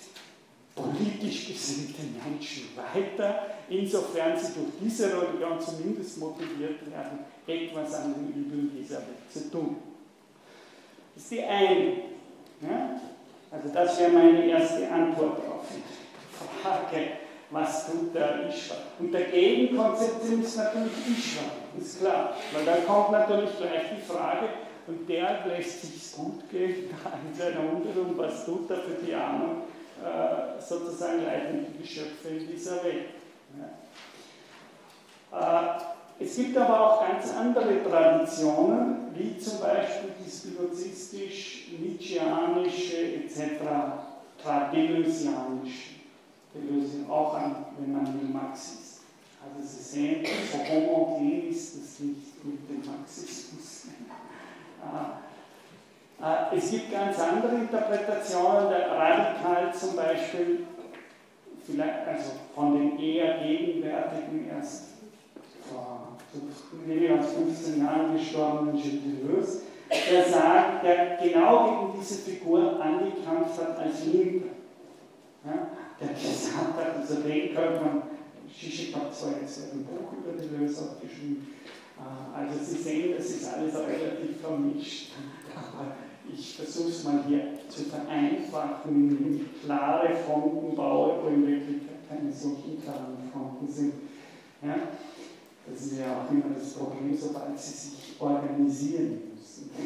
politisch 0.75 1.47
gesinnte 1.47 2.01
Menschen 2.23 2.69
weiter, 2.75 3.47
insofern 3.67 4.37
sie 4.37 4.53
durch 4.53 4.71
diese 4.81 5.07
Religion 5.07 5.59
zumindest 5.59 6.19
motiviert 6.19 6.79
werden, 6.89 7.19
etwas 7.45 7.93
an 7.95 8.13
den 8.13 8.43
Übeln 8.43 8.71
dieser 8.79 8.97
Welt 8.97 9.31
zu 9.31 9.51
tun. 9.51 9.77
Das 11.15 11.23
ist 11.23 11.31
die 11.31 11.43
eine. 11.43 11.93
Ja? 12.61 13.01
Also 13.51 13.69
das 13.73 13.99
wäre 13.99 14.11
meine 14.11 14.45
erste 14.45 14.89
Antwort 14.89 15.39
auf 15.39 15.65
die 15.69 16.61
Frage, 16.61 17.07
was 17.51 17.87
tut 17.87 18.13
der 18.13 18.47
Ishwa? 18.47 18.75
Und 18.99 19.11
der 19.11 19.23
Gegenkonzeption 19.23 20.43
ist 20.43 20.57
natürlich 20.57 20.91
Ishwa, 21.07 21.45
ist 21.79 21.99
klar. 21.99 22.35
Weil 22.53 22.65
da 22.65 22.75
kommt 22.85 23.11
natürlich 23.11 23.57
gleich 23.57 23.81
die 23.97 24.11
Frage, 24.11 24.49
und 24.89 25.07
der 25.07 25.45
lässt 25.45 25.81
sich 25.81 26.11
gut 26.17 26.49
gehen 26.49 26.89
in 27.29 27.35
seiner 27.37 27.59
tut 28.45 28.71
er 28.71 28.77
für 28.77 28.95
die 29.05 29.13
Armen 29.13 29.61
äh, 30.03 30.59
sozusagen 30.59 31.23
leitende 31.23 31.67
Geschöpfe 31.79 32.29
in 32.29 32.47
dieser 32.47 32.83
Welt. 32.83 33.09
Ja. 35.31 35.77
Äh, 35.77 35.81
es 36.21 36.35
gibt 36.35 36.57
aber 36.57 36.81
auch 36.81 37.07
ganz 37.07 37.33
andere 37.33 37.81
Traditionen, 37.83 39.07
wie 39.13 39.37
zum 39.37 39.59
Beispiel 39.59 40.09
die 40.19 40.29
spinozistisch-nietzscheanische 40.29 43.15
etc. 43.15 43.61
Deleuzianische. 46.53 46.97
Deleuze 46.97 47.11
auch 47.11 47.33
ein, 47.35 47.55
wenn 47.77 47.93
man 47.93 48.05
will, 48.05 48.29
Marxist. 48.29 49.01
Also 49.41 49.67
Sie 49.67 49.83
sehen, 49.83 50.25
so 50.51 50.57
homogen 50.57 51.49
ist 51.49 51.75
das 51.75 51.99
nicht 51.99 52.43
mit 52.43 52.69
dem 52.69 52.85
Marxismus. 52.85 53.87
Äh, 56.21 56.55
es 56.57 56.71
gibt 56.71 56.91
ganz 56.91 57.19
andere 57.19 57.55
Interpretationen, 57.55 58.69
der 58.69 58.91
Radikal 58.91 59.73
zum 59.73 59.95
Beispiel, 59.95 60.65
also 62.07 62.31
von 62.55 62.73
den 62.73 62.99
eher 62.99 63.37
gegenwärtigen 63.43 64.49
erst 64.49 64.85
vor 65.69 66.17
weniger 66.85 67.19
als 67.19 67.33
15 67.33 67.83
Jahren 67.83 68.13
gestorbenen 68.13 68.75
Gilles 68.75 69.01
Deleuze, 69.03 69.61
der 70.11 70.25
sagt, 70.25 70.83
der 70.83 71.17
genau 71.17 71.87
gegen 71.91 71.99
diese 71.99 72.15
Figur 72.15 72.81
angekämpft 72.81 73.61
hat 73.61 73.77
als 73.79 74.05
Linke. 74.05 74.49
Ja, 75.45 75.67
der 75.99 76.09
gesagt 76.09 76.77
hat, 76.77 76.97
also 76.97 77.15
den 77.15 77.55
könnte 77.55 77.81
man, 77.83 78.03
Zizek 78.53 78.95
hat 78.95 79.15
zwar 79.15 79.39
jetzt 79.41 79.73
ein 79.73 79.85
Buch 79.85 80.13
über 80.13 80.41
Deleuze 80.41 80.81
auch 80.83 81.01
geschrieben, 81.01 81.47
äh, 81.97 82.37
also 82.37 82.63
Sie 82.63 82.81
sehen, 82.81 83.13
das 83.17 83.25
ist 83.27 83.47
alles 83.47 83.75
relativ 83.75 84.41
vermischt, 84.41 85.11
aber 85.55 85.95
ich 86.31 86.55
versuche 86.55 86.89
es 86.89 87.03
mal 87.03 87.23
hier 87.27 87.57
zu 87.67 87.83
vereinfachen, 87.83 88.91
indem 88.91 89.35
ich 89.35 89.61
klare 89.63 90.15
Fronten 90.15 90.75
baue, 90.75 91.23
wo 91.23 91.27
in 91.29 91.47
Wirklichkeit 91.47 92.07
keine 92.07 92.31
solchen 92.31 92.81
klaren 92.83 93.17
Fronten 93.31 93.67
sind. 93.67 93.93
Ja? 94.61 94.75
Das 95.69 95.81
ist 95.81 95.99
ja 95.99 96.21
auch 96.21 96.31
immer 96.31 96.55
das 96.55 96.73
Problem, 96.73 97.15
sobald 97.15 97.59
sie 97.59 97.73
sich 97.73 98.15
organisieren 98.19 99.21
müssen. 99.35 99.69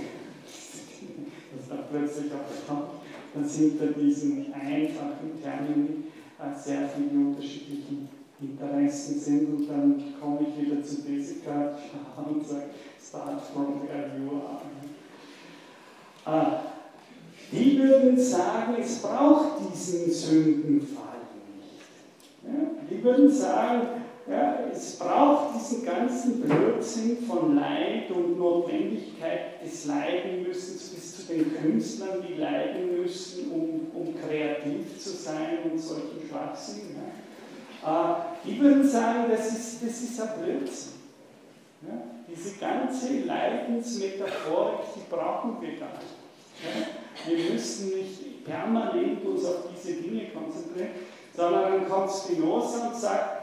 Das 1.56 1.70
dann 1.70 1.86
plötzlich 1.92 2.32
auch 2.32 3.03
dann 3.34 3.48
sind 3.48 3.82
da 3.82 3.86
diesen 3.88 4.54
einfachen 4.54 5.42
Termini 5.42 6.04
äh, 6.40 6.60
sehr 6.60 6.90
viele 6.90 7.28
unterschiedliche 7.28 8.08
Interessen 8.40 9.20
sind 9.20 9.54
und 9.54 9.68
dann 9.68 10.04
komme 10.20 10.40
ich 10.42 10.66
wieder 10.66 10.84
zu 10.84 11.02
Descartes 11.02 11.82
und 12.30 12.46
sage, 12.46 12.70
start 13.02 13.42
from 13.52 13.82
where 13.82 14.12
you 14.18 14.32
are. 14.36 14.62
Ah, 16.26 16.62
die 17.52 17.78
würden 17.78 18.18
sagen, 18.18 18.76
es 18.80 19.00
braucht 19.00 19.60
diesen 19.60 20.12
Sündenfall 20.12 21.20
nicht. 21.46 21.84
Ja, 22.44 22.72
die 22.90 23.04
würden 23.04 23.30
sagen, 23.30 24.03
ja, 24.26 24.60
es 24.72 24.96
braucht 24.98 25.56
diesen 25.56 25.86
ganzen 25.86 26.42
Blödsinn 26.42 27.18
von 27.28 27.56
Leid 27.56 28.10
und 28.10 28.40
Notwendigkeit 28.40 29.62
des 29.64 29.86
Leidenmüssens 29.86 30.90
bis 30.90 31.18
zu 31.18 31.34
den 31.34 31.54
Künstlern, 31.54 32.26
die 32.28 32.36
leiden 32.36 33.02
müssen, 33.02 33.52
um, 33.52 33.92
um 33.94 34.16
kreativ 34.16 34.98
zu 34.98 35.10
sein 35.10 35.60
und 35.70 35.78
solchen 35.78 36.22
Schwachsinn. 36.30 36.96
Ja. 37.84 38.22
Äh, 38.46 38.48
die 38.48 38.60
würden 38.62 38.88
sagen, 38.88 39.26
das 39.30 39.48
ist, 39.48 39.84
das 39.84 40.02
ist 40.02 40.22
ein 40.22 40.30
Blödsinn. 40.42 40.94
Ja. 41.82 42.02
Diese 42.26 42.58
ganze 42.58 43.20
Leidensmetaphorik, 43.26 44.86
die 44.96 45.14
brauchen 45.14 45.58
wir 45.60 45.80
gar 45.80 46.00
nicht. 46.00 46.16
Ja. 46.64 47.30
Wir 47.30 47.52
müssen 47.52 47.90
nicht 47.90 48.46
permanent 48.46 49.26
uns 49.26 49.44
auf 49.44 49.66
diese 49.76 50.02
Dinge 50.02 50.30
konzentrieren, 50.30 50.92
sondern 51.36 51.74
dann 51.74 51.90
kommt 51.90 52.10
Spinoza 52.10 52.88
und 52.88 52.96
sagt, 52.96 53.43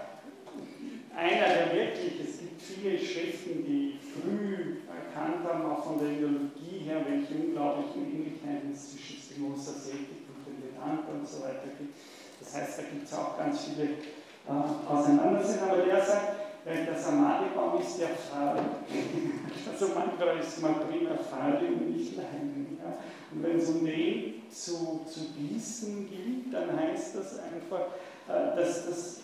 einer, 1.17 1.49
der 1.49 1.75
wirklich, 1.75 2.21
es 2.21 2.39
gibt 2.39 2.63
viele 2.63 2.99
Schriften, 2.99 3.65
die 3.65 3.99
früh 3.99 4.81
erkannt 4.87 5.45
haben, 5.45 5.71
auch 5.71 5.85
von 5.85 5.99
der 5.99 6.11
Ideologie 6.11 6.85
her, 6.85 7.05
welche 7.09 7.35
unglaublichen 7.35 8.07
Ähnlichkeiten 8.07 8.73
es 8.73 8.93
zwischen 8.93 9.17
Spinozas 9.17 9.89
Ethik 9.89 10.27
und 10.31 10.47
dem 10.47 10.63
Vedanta 10.63 11.13
und 11.13 11.27
so 11.27 11.43
weiter 11.43 11.71
gibt. 11.79 11.95
Das 12.41 12.55
heißt, 12.55 12.79
da 12.79 12.83
gibt 12.83 13.05
es 13.07 13.13
auch 13.15 13.39
ganz 13.39 13.65
viele 13.65 13.85
äh, 13.91 14.89
Auseinandersetzungen, 14.89 15.71
aber 15.71 15.83
der 15.83 16.05
sagt, 16.05 16.51
weil 16.65 16.85
der 16.85 16.99
Samadhi-Baum 16.99 17.81
ist 17.81 18.01
ja 18.01 18.09
faul. 18.09 18.59
also 19.71 19.95
manchmal 19.95 20.39
ist 20.39 20.61
man 20.63 20.75
prima 20.75 21.17
faul 21.17 21.67
und 21.67 21.97
nicht 21.97 22.17
leiden. 22.17 22.79
Ja? 22.83 22.99
Und 23.33 23.43
wenn 23.43 23.59
es 23.59 23.69
um 23.69 23.85
den 23.85 24.43
zu, 24.51 25.05
zu 25.07 25.21
gießen 25.37 26.09
gilt, 26.09 26.53
dann 26.53 26.79
heißt 26.79 27.17
das 27.17 27.39
einfach, 27.39 27.87
äh, 28.29 28.57
dass 28.57 28.87
das 28.87 29.21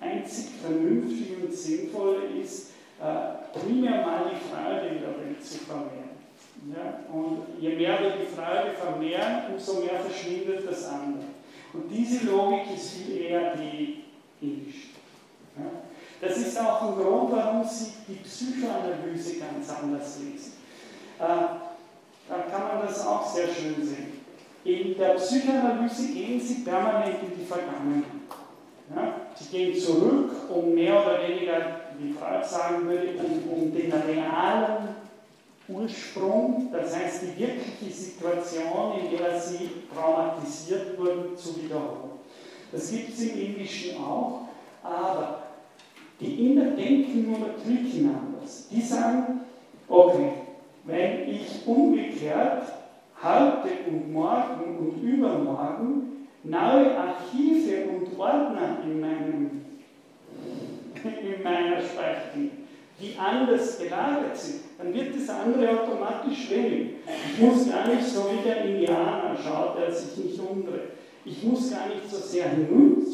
einzig 0.00 0.46
Vernünftige 0.62 1.44
und 1.44 1.52
Sinnvolle 1.52 2.26
ist, 2.40 2.70
äh, 3.00 3.58
primär 3.58 4.02
mal 4.02 4.30
die 4.30 4.48
Freude 4.48 4.88
in 4.88 5.00
der 5.00 5.10
Welt 5.10 5.44
zu 5.44 5.58
vermehren. 5.58 6.18
Ja? 6.74 7.00
Und 7.12 7.60
je 7.60 7.76
mehr 7.76 7.98
wir 8.00 8.10
die 8.10 8.26
Freude 8.26 8.74
vermehren, 8.74 9.52
umso 9.52 9.80
mehr 9.80 10.00
verschwindet 10.00 10.68
das 10.68 10.84
andere. 10.86 11.24
Und 11.72 11.88
diese 11.90 12.26
Logik 12.26 12.74
ist 12.74 12.92
viel 12.92 13.18
eher 13.18 13.54
die 13.56 14.04
indische. 14.40 14.88
Ja? 15.56 15.70
Das 16.20 16.36
ist 16.36 16.58
auch 16.60 16.82
ein 16.82 16.94
Grund, 16.96 17.30
warum 17.30 17.64
Sie 17.64 17.92
die 18.08 18.16
Psychoanalyse 18.16 19.38
ganz 19.38 19.70
anders 19.70 20.18
lesen. 20.18 20.54
Äh, 21.18 21.24
da 22.28 22.38
kann 22.50 22.68
man 22.68 22.86
das 22.86 23.06
auch 23.06 23.24
sehr 23.32 23.46
schön 23.46 23.76
sehen. 23.76 24.18
In 24.64 24.98
der 24.98 25.14
Psychoanalyse 25.14 26.08
gehen 26.08 26.40
Sie 26.40 26.64
permanent 26.64 27.22
in 27.22 27.38
die 27.38 27.46
Vergangenheit. 27.46 28.17
Ja? 28.94 29.14
Sie 29.34 29.56
gehen 29.56 29.78
zurück, 29.78 30.30
um 30.50 30.74
mehr 30.74 31.02
oder 31.02 31.18
weniger, 31.28 31.80
wie 31.98 32.12
Freud 32.12 32.44
sagen 32.44 32.88
würde, 32.88 33.08
um, 33.18 33.62
um 33.62 33.74
den 33.74 33.92
realen 33.92 34.88
Ursprung, 35.68 36.68
das 36.72 36.96
heißt 36.96 37.22
die 37.22 37.40
wirkliche 37.40 37.94
Situation, 37.94 38.94
in 39.00 39.16
der 39.16 39.38
sie 39.38 39.70
traumatisiert 39.94 40.98
wurden, 40.98 41.36
zu 41.36 41.62
wiederholen. 41.62 42.18
Das 42.72 42.90
gibt 42.90 43.10
es 43.10 43.20
im 43.20 43.40
Indischen 43.40 43.98
auch, 43.98 44.48
aber 44.82 45.42
die 46.20 46.46
Inder 46.46 46.70
denken 46.70 47.30
nur 47.30 47.38
klicken 47.62 48.14
anders. 48.14 48.68
Die 48.70 48.80
sagen, 48.80 49.40
okay, 49.88 50.32
wenn 50.84 51.28
ich 51.28 51.66
umgekehrt 51.66 52.72
heute 53.22 53.68
und 53.90 54.12
morgen 54.12 54.78
und 54.78 55.02
übermorgen 55.02 56.07
neue 56.48 56.96
Archive 56.96 57.88
und 57.88 58.18
Ordner 58.18 58.78
in, 58.84 59.00
meinem, 59.00 59.50
in 61.04 61.42
meiner 61.42 61.80
Speicherung, 61.80 62.50
die 63.00 63.14
anders 63.16 63.78
gelagert 63.78 64.36
sind, 64.36 64.60
dann 64.78 64.92
wird 64.92 65.14
das 65.14 65.28
andere 65.28 65.80
automatisch 65.80 66.50
weniger. 66.50 66.90
Ich 67.06 67.40
muss 67.40 67.70
gar 67.70 67.86
nicht 67.86 68.04
so 68.04 68.26
wie 68.30 68.42
der 68.48 68.64
Indianer 68.64 69.36
schauen, 69.36 69.76
der 69.78 69.92
sich 69.92 70.24
nicht 70.24 70.40
umdreht. 70.40 70.92
Ich 71.24 71.42
muss 71.44 71.70
gar 71.70 71.88
nicht 71.88 72.08
so 72.10 72.16
sehr 72.16 72.50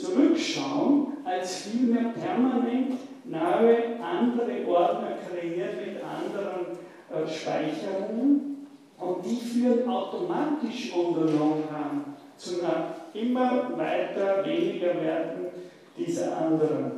zurückschauen, 0.01 1.09
als 1.25 1.63
vielmehr 1.63 2.13
permanent 2.13 2.95
neue, 3.25 4.01
andere 4.01 4.67
Ordner 4.69 5.17
kreieren 5.29 5.77
mit 5.79 6.03
anderen 6.03 6.79
äh, 7.11 7.29
Speicherungen 7.29 8.67
und 8.99 9.25
die 9.25 9.37
führen 9.37 9.89
automatisch 9.89 10.93
unter 10.95 11.23
Long 11.23 11.65
Run 11.65 12.15
zu 12.37 12.63
einer 12.63 13.04
immer 13.15 13.77
weiter 13.77 14.45
weniger 14.45 15.01
werden 15.01 15.47
dieser 15.97 16.37
anderen. 16.37 16.93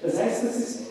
Das 0.00 0.18
heißt, 0.18 0.44
das 0.44 0.56
ist, 0.56 0.82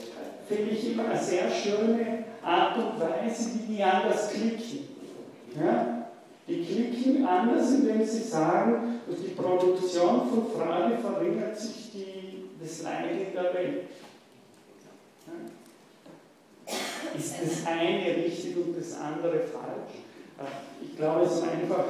finde 0.48 0.72
ich, 0.72 0.92
immer 0.92 1.06
eine 1.10 1.20
sehr 1.20 1.50
schöne 1.50 2.26
Art 2.44 2.78
und 2.78 3.00
Weise, 3.00 3.52
wie 3.54 3.76
die 3.76 3.84
anders 3.84 4.30
klicken. 4.32 4.88
Ja? 5.58 6.10
Die 6.48 6.64
klicken 6.64 7.26
anders, 7.26 7.72
indem 7.74 8.06
sie 8.06 8.24
sagen, 8.24 9.02
durch 9.06 9.20
die 9.22 9.34
Produktion 9.34 10.30
von 10.30 10.48
Freude 10.54 10.98
verringert 10.98 11.58
sich 11.58 11.92
die, 11.94 12.50
das 12.62 12.84
Leiden 12.84 13.34
der 13.34 13.54
Welt. 13.54 13.84
Ja? 15.28 15.34
Ist 17.18 17.36
das 17.42 17.66
eine 17.66 18.16
richtig 18.18 18.56
und 18.58 18.78
das 18.78 19.00
andere 19.00 19.40
falsch? 19.40 20.04
Ich 20.82 20.96
glaube, 20.96 21.28
so 21.28 21.42
einfach 21.44 21.86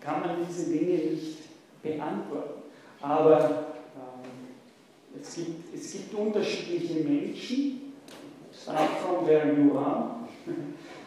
kann 0.00 0.20
man 0.20 0.46
diese 0.48 0.70
Dinge 0.70 1.10
nicht 1.10 1.39
beantworten. 1.82 2.62
Aber 3.00 3.66
ähm, 3.96 5.18
es, 5.20 5.34
gibt, 5.34 5.74
es 5.74 5.92
gibt 5.92 6.14
unterschiedliche 6.14 7.00
Menschen, 7.00 7.92
where 9.24 9.52
you 9.52 9.78
are. 9.78 10.16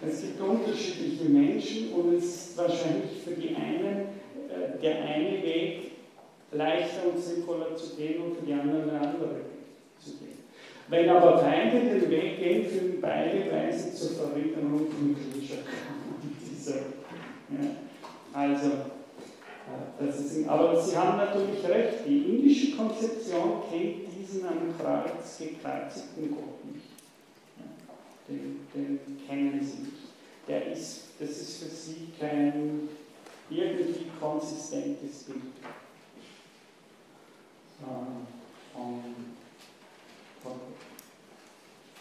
Es 0.05 0.21
gibt 0.21 0.41
unterschiedliche 0.41 1.25
Menschen 1.25 1.93
und 1.93 2.15
es 2.15 2.25
ist 2.25 2.57
wahrscheinlich 2.57 3.21
für 3.23 3.31
die 3.31 3.55
einen 3.55 4.07
äh, 4.49 4.81
der 4.81 5.01
eine 5.03 5.41
Weg 5.41 5.91
leichter 6.51 7.07
und 7.13 7.21
sinnvoller 7.21 7.75
zu 7.75 7.95
gehen 7.95 8.21
und 8.21 8.37
für 8.37 8.45
die 8.45 8.53
anderen 8.53 8.89
der 8.89 9.01
andere 9.01 9.35
Weg 9.35 9.45
zu 9.99 10.11
gehen. 10.17 10.37
Wenn 10.89 11.09
aber 11.09 11.37
beide 11.41 11.79
den 11.79 12.09
Weg 12.09 12.37
gehen, 12.37 12.65
führen 12.65 13.01
beide 13.01 13.51
Weisen 13.51 13.93
zur 13.93 14.11
Verringerung 14.11 14.87
von 14.89 15.15
Klischee. 15.31 15.59
ja. 17.49 17.69
Also, 18.33 18.71
ist, 20.19 20.47
aber 20.47 20.81
Sie 20.81 20.97
haben 20.97 21.17
natürlich 21.17 21.63
recht, 21.63 22.05
die 22.05 22.23
indische 22.23 22.75
Konzeption 22.75 23.61
kennt 23.69 24.03
diesen 24.33 24.47
am 24.47 24.77
Kreuz 24.77 25.37
gekreuzigten 25.37 26.31
Gott 26.31 26.65
nicht. 26.65 26.87
Den, 28.27 28.67
den 28.73 28.99
kennen 29.27 29.59
sie 29.61 29.83
nicht. 29.83 30.03
Der 30.47 30.71
ist, 30.71 31.09
das 31.19 31.29
ist 31.29 31.63
für 31.63 31.69
sie 31.69 32.07
kein 32.19 32.89
irgendwie 33.49 34.05
konsistentes 34.19 35.23
Bild. 35.23 35.41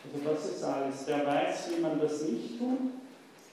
Also 0.05 0.19
das 0.24 0.44
ist 0.47 0.65
alles. 0.65 1.05
Der 1.07 1.27
weiß, 1.27 1.70
wie 1.70 1.81
man 1.81 2.01
das 2.01 2.23
nicht 2.23 2.59
tut. 2.59 3.02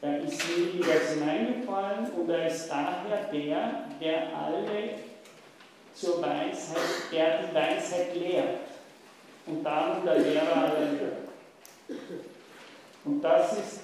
Er 0.02 0.24
ist 0.24 0.42
nie 0.48 0.80
in 0.80 0.82
das 0.82 1.14
hineingefallen 1.14 2.10
und 2.12 2.30
er 2.30 2.48
ist 2.48 2.70
daher 2.70 3.30
der, 3.32 3.84
der 4.00 4.38
alle 4.38 4.94
zur 5.94 6.22
Weisheit, 6.22 7.12
der 7.12 7.44
die 7.44 7.56
Weisheit 7.56 8.16
lehrt. 8.16 8.60
Und 9.46 9.64
darum 9.64 10.06
der 10.06 10.20
Lehrer 10.20 10.56
aller 10.56 10.92
Lehrer. 10.92 11.30
Und 13.04 13.22
das 13.22 13.54
ist, 13.54 13.80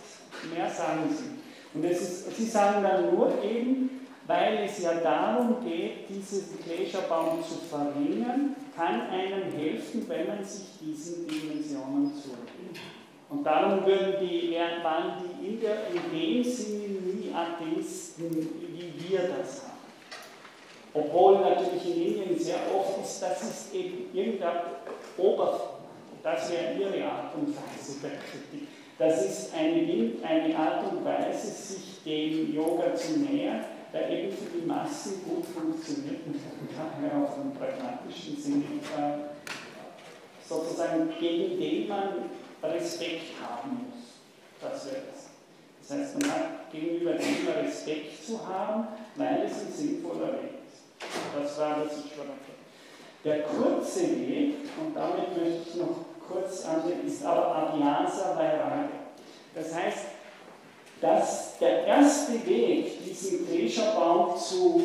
mehr 0.54 0.70
sagen 0.70 1.10
sie. 1.10 1.78
Und 1.78 1.84
es 1.84 2.02
ist, 2.02 2.36
sie 2.38 2.46
sagen 2.46 2.84
dann 2.84 3.14
nur 3.14 3.44
eben, 3.44 4.08
weil 4.28 4.60
es 4.66 4.82
ja 4.82 4.94
darum 4.96 5.64
geht, 5.64 6.10
diesen 6.10 6.58
Gläserbaum 6.64 7.44
zu 7.44 7.56
verringern, 7.70 8.56
kann 8.76 9.02
einem 9.10 9.52
helfen, 9.52 10.08
wenn 10.08 10.28
man 10.28 10.44
sich 10.44 10.80
diesen 10.80 11.28
Dimensionen 11.28 12.12
zuwendet. 12.14 12.45
Und 13.30 13.43
darum 13.43 13.85
würden 13.85 14.15
die, 14.22 14.56
waren 14.84 15.14
die 15.19 15.47
Inder 15.47 15.88
in 15.89 16.18
dem 16.18 16.43
Sinne 16.43 16.88
nie 16.88 17.34
Atheisten, 17.34 18.30
wie 18.30 19.10
wir 19.10 19.19
das 19.19 19.64
haben. 19.64 19.76
Obwohl 20.93 21.39
natürlich 21.39 21.85
in 21.85 22.06
Indien 22.07 22.39
sehr 22.39 22.60
oft 22.73 23.03
ist, 23.03 23.22
das 23.22 23.41
ist 23.41 23.76
eben 23.76 24.10
irgendeine 24.14 24.61
Oberfläche, 25.18 25.69
das 26.23 26.52
wäre 26.52 26.73
ihre 26.73 27.06
Art 27.06 27.35
und 27.35 27.49
Weise 27.49 27.99
der 28.02 28.11
Kritik. 28.11 28.68
Das 28.97 29.26
ist 29.26 29.53
eine, 29.53 30.11
eine 30.23 30.57
Art 30.57 30.91
und 30.91 31.03
Weise, 31.03 31.47
sich 31.47 32.02
dem 32.06 32.56
Yoga 32.56 32.95
zu 32.95 33.19
nähern, 33.19 33.65
der 33.91 34.10
eben 34.10 34.31
für 34.31 34.57
die 34.57 34.65
Massen 34.65 35.22
gut 35.26 35.45
funktioniert 35.45 36.26
und 36.26 36.39
daher 36.72 37.23
auch 37.23 37.38
im 37.43 37.52
pragmatischen 37.53 38.38
Sinne 38.38 38.64
äh, 38.97 39.35
sozusagen 40.47 41.10
gegen 41.19 41.60
den 41.60 41.88
man 41.88 42.10
Respekt 42.64 43.34
haben 43.41 43.88
muss. 43.90 44.06
Das 44.61 44.86
wäre 44.86 45.03
das. 45.11 45.26
Das 45.88 45.98
heißt, 45.98 46.19
man 46.19 46.32
hat 46.32 46.72
gegenüber 46.72 47.14
dem 47.14 47.48
Respekt 47.64 48.26
zu 48.26 48.45
haben, 48.48 48.88
weil 49.15 49.44
es 49.45 49.60
ein 49.61 49.72
sinnvoller 49.72 50.34
Weg 50.34 50.61
ist. 50.68 51.06
Das 51.36 51.60
war 51.60 51.84
das 51.84 51.94
schon 51.94 52.27
erklärt. 52.27 52.56
Der 53.23 53.44
kurze 53.44 54.02
Weg, 54.02 54.56
und 54.80 54.95
damit 54.95 55.38
möchte 55.38 55.69
ich 55.69 55.76
noch 55.76 56.06
kurz 56.27 56.65
ansehen, 56.65 57.06
ist 57.06 57.23
aber 57.23 57.56
Abhyasa 57.56 58.36
Vairagya. 58.36 58.90
Das 59.53 59.73
heißt, 59.73 60.06
dass 61.02 61.57
der 61.60 61.86
erste 61.86 62.45
Weg, 62.45 63.03
diesen 63.06 63.48
Grescherbaum 63.48 64.38
zu, 64.38 64.84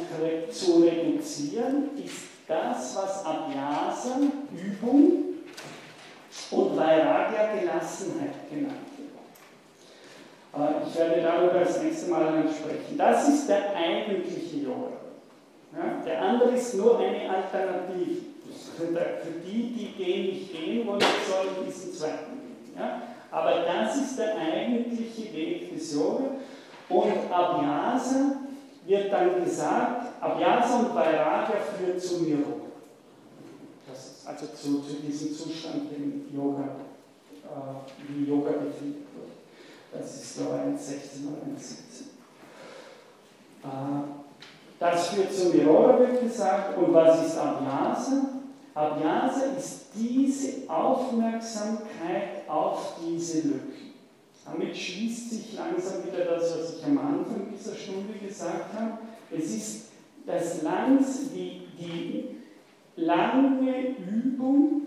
zu 0.50 0.82
reduzieren, 0.82 1.90
ist 1.96 2.30
das, 2.46 2.96
was 2.96 3.24
Abhyasa, 3.24 4.18
Übung, 4.52 5.29
und 6.50 6.76
Vairagya 6.76 7.54
Gelassenheit 7.60 8.50
genannt 8.50 8.74
wird. 8.96 9.10
Ich 10.88 10.98
werde 10.98 11.22
darüber 11.22 11.60
das 11.60 11.82
nächste 11.82 12.10
Mal 12.10 12.44
sprechen. 12.48 12.98
Das 12.98 13.28
ist 13.28 13.48
der 13.48 13.74
eigentliche 13.74 14.56
Yoga. 14.56 14.90
Ja, 15.72 16.04
der 16.04 16.22
andere 16.22 16.50
ist 16.50 16.74
nur 16.74 16.98
eine 16.98 17.30
Alternative. 17.30 18.22
Für, 18.76 18.86
die, 19.46 19.72
die 19.72 19.92
gehen, 19.96 20.34
nicht 20.34 20.52
gehen 20.52 20.86
wollen, 20.86 21.00
sollen 21.00 21.66
diesen 21.66 21.92
zweiten 21.92 22.40
gehen. 22.40 22.74
Ja? 22.76 23.02
Aber 23.30 23.60
das 23.60 23.96
ist 23.96 24.18
der 24.18 24.36
eigentliche 24.36 25.32
Weg 25.32 25.72
des 25.72 25.94
Yoga. 25.94 26.24
Und 26.88 27.32
Abhyasa 27.32 28.38
wird 28.86 29.12
dann 29.12 29.44
gesagt, 29.44 30.20
Abhyasa 30.20 30.78
und 30.80 30.94
Vairagya 30.94 31.54
führt 31.78 32.02
zu 32.02 32.24
Nirvana 32.24 32.59
also 34.30 34.46
zu, 34.46 34.80
zu 34.80 34.96
diesem 35.02 35.34
Zustand, 35.34 35.90
den 35.90 36.26
Yoga, 36.32 36.76
äh, 37.44 38.08
wie 38.08 38.24
Yoga 38.30 38.50
definiert 38.50 39.06
wird. 39.14 39.30
Das 39.92 40.16
ist 40.16 40.36
so 40.36 40.42
1,16 40.44 41.26
oder 41.26 41.42
1,17. 41.58 42.10
Äh, 43.64 43.68
das 44.78 45.08
führt 45.08 45.34
zum 45.34 45.50
Niroda, 45.56 45.98
wird 45.98 46.20
gesagt. 46.22 46.78
Und 46.78 46.94
was 46.94 47.26
ist 47.26 47.36
Abhyasa? 47.36 48.22
Abhyasa 48.72 49.56
ist 49.58 49.86
diese 49.94 50.70
Aufmerksamkeit 50.70 52.48
auf 52.48 52.94
diese 53.04 53.48
Lücken. 53.48 53.90
Damit 54.44 54.76
schließt 54.76 55.30
sich 55.30 55.52
langsam 55.54 56.04
wieder 56.06 56.24
das, 56.24 56.56
was 56.56 56.76
ich 56.76 56.84
am 56.84 56.98
Anfang 56.98 57.48
dieser 57.52 57.74
Stunde 57.74 58.14
gesagt 58.14 58.72
habe. 58.74 58.98
Es 59.30 59.50
ist 59.50 59.88
das 60.24 60.62
Lands, 60.62 61.30
die, 61.34 61.66
die 61.78 62.39
lange 63.00 63.96
Übung, 63.98 64.82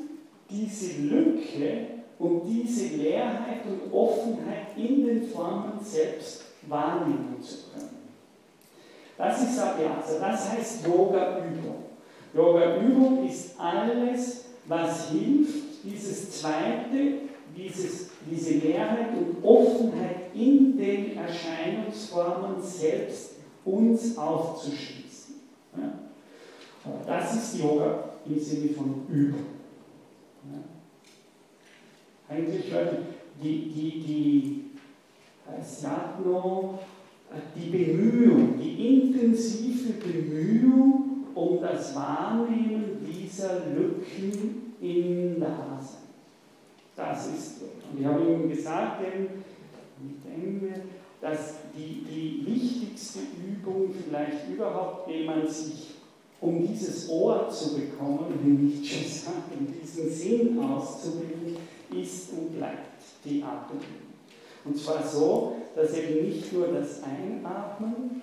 diese 0.49 1.02
Lücke 1.02 1.88
und 2.19 2.44
diese 2.48 2.95
Leerheit 2.98 3.65
und 3.65 3.94
Offenheit 3.94 4.77
in 4.77 5.06
den 5.06 5.23
Formen 5.23 5.80
selbst 5.81 6.44
wahrnehmen 6.68 7.38
zu 7.41 7.72
können. 7.72 8.03
Das 9.18 9.41
ist 9.41 9.60
Abhyasa, 9.60 10.19
das 10.19 10.52
heißt 10.52 10.88
Yoga-Übung. 10.88 11.84
Yoga-Übung 12.34 13.27
ist 13.27 13.60
alles, 13.60 14.45
was 14.65 15.10
hilft, 15.10 15.84
dieses 15.84 16.41
zweite, 16.41 17.19
dieses, 17.56 18.10
diese 18.30 18.56
Leerheit 18.56 19.10
und 19.15 19.44
Offenheit 19.44 20.34
in 20.34 20.77
den 20.77 21.18
Erscheinungsformen 21.18 22.61
selbst 22.61 23.34
uns 23.65 24.18
aufzuschließen. 24.18 25.35
Ja? 25.77 26.02
Das 27.05 27.35
ist 27.35 27.60
Yoga 27.60 28.10
im 28.26 28.39
Sinne 28.39 28.69
von 28.73 29.05
Übung. 29.10 29.45
Ja. 30.51 30.60
Eigentlich 32.35 32.65
die, 33.41 33.69
die, 33.69 33.99
die 34.01 34.65
Asiatno, 35.47 36.80
die 37.55 37.69
Bemühung, 37.69 38.57
die 38.60 38.97
intensive 38.99 39.93
Bemühung 39.93 41.26
um 41.34 41.61
das 41.61 41.95
Wahrnehmen 41.95 43.05
dieser 43.05 43.65
Lücken 43.69 44.73
im 44.81 45.39
Dasein. 45.39 46.03
Das 46.95 47.27
ist, 47.27 47.61
und 47.91 47.99
ich 47.99 48.05
habe 48.05 48.23
Ihnen 48.23 48.49
gesagt, 48.49 49.01
dass 51.22 51.55
die, 51.76 52.03
die 52.03 52.45
wichtigste 52.45 53.19
Übung 53.47 53.89
vielleicht 54.05 54.49
überhaupt, 54.49 55.10
wenn 55.10 55.26
man 55.26 55.47
sich 55.47 55.93
um 56.44 56.68
dieses 56.68 57.10
Ohr 57.10 57.49
zu 57.49 57.76
bekommen, 57.76 58.38
wie 58.44 58.49
Nietzsche 58.49 59.07
sagt, 59.07 59.56
um 59.57 59.65
diesen 59.65 60.10
Sinn 60.10 60.60
auszubilden, 60.61 61.57
ist 61.90 62.34
und 62.34 62.57
bleibt 62.57 63.02
die 63.24 63.41
Atemübung. 63.41 64.11
Und 64.65 64.78
zwar 64.78 65.07
so, 65.07 65.56
dass 65.74 65.98
eben 65.98 66.28
nicht 66.28 66.52
nur 66.52 66.68
das 66.68 67.02
Einatmen, 67.02 68.22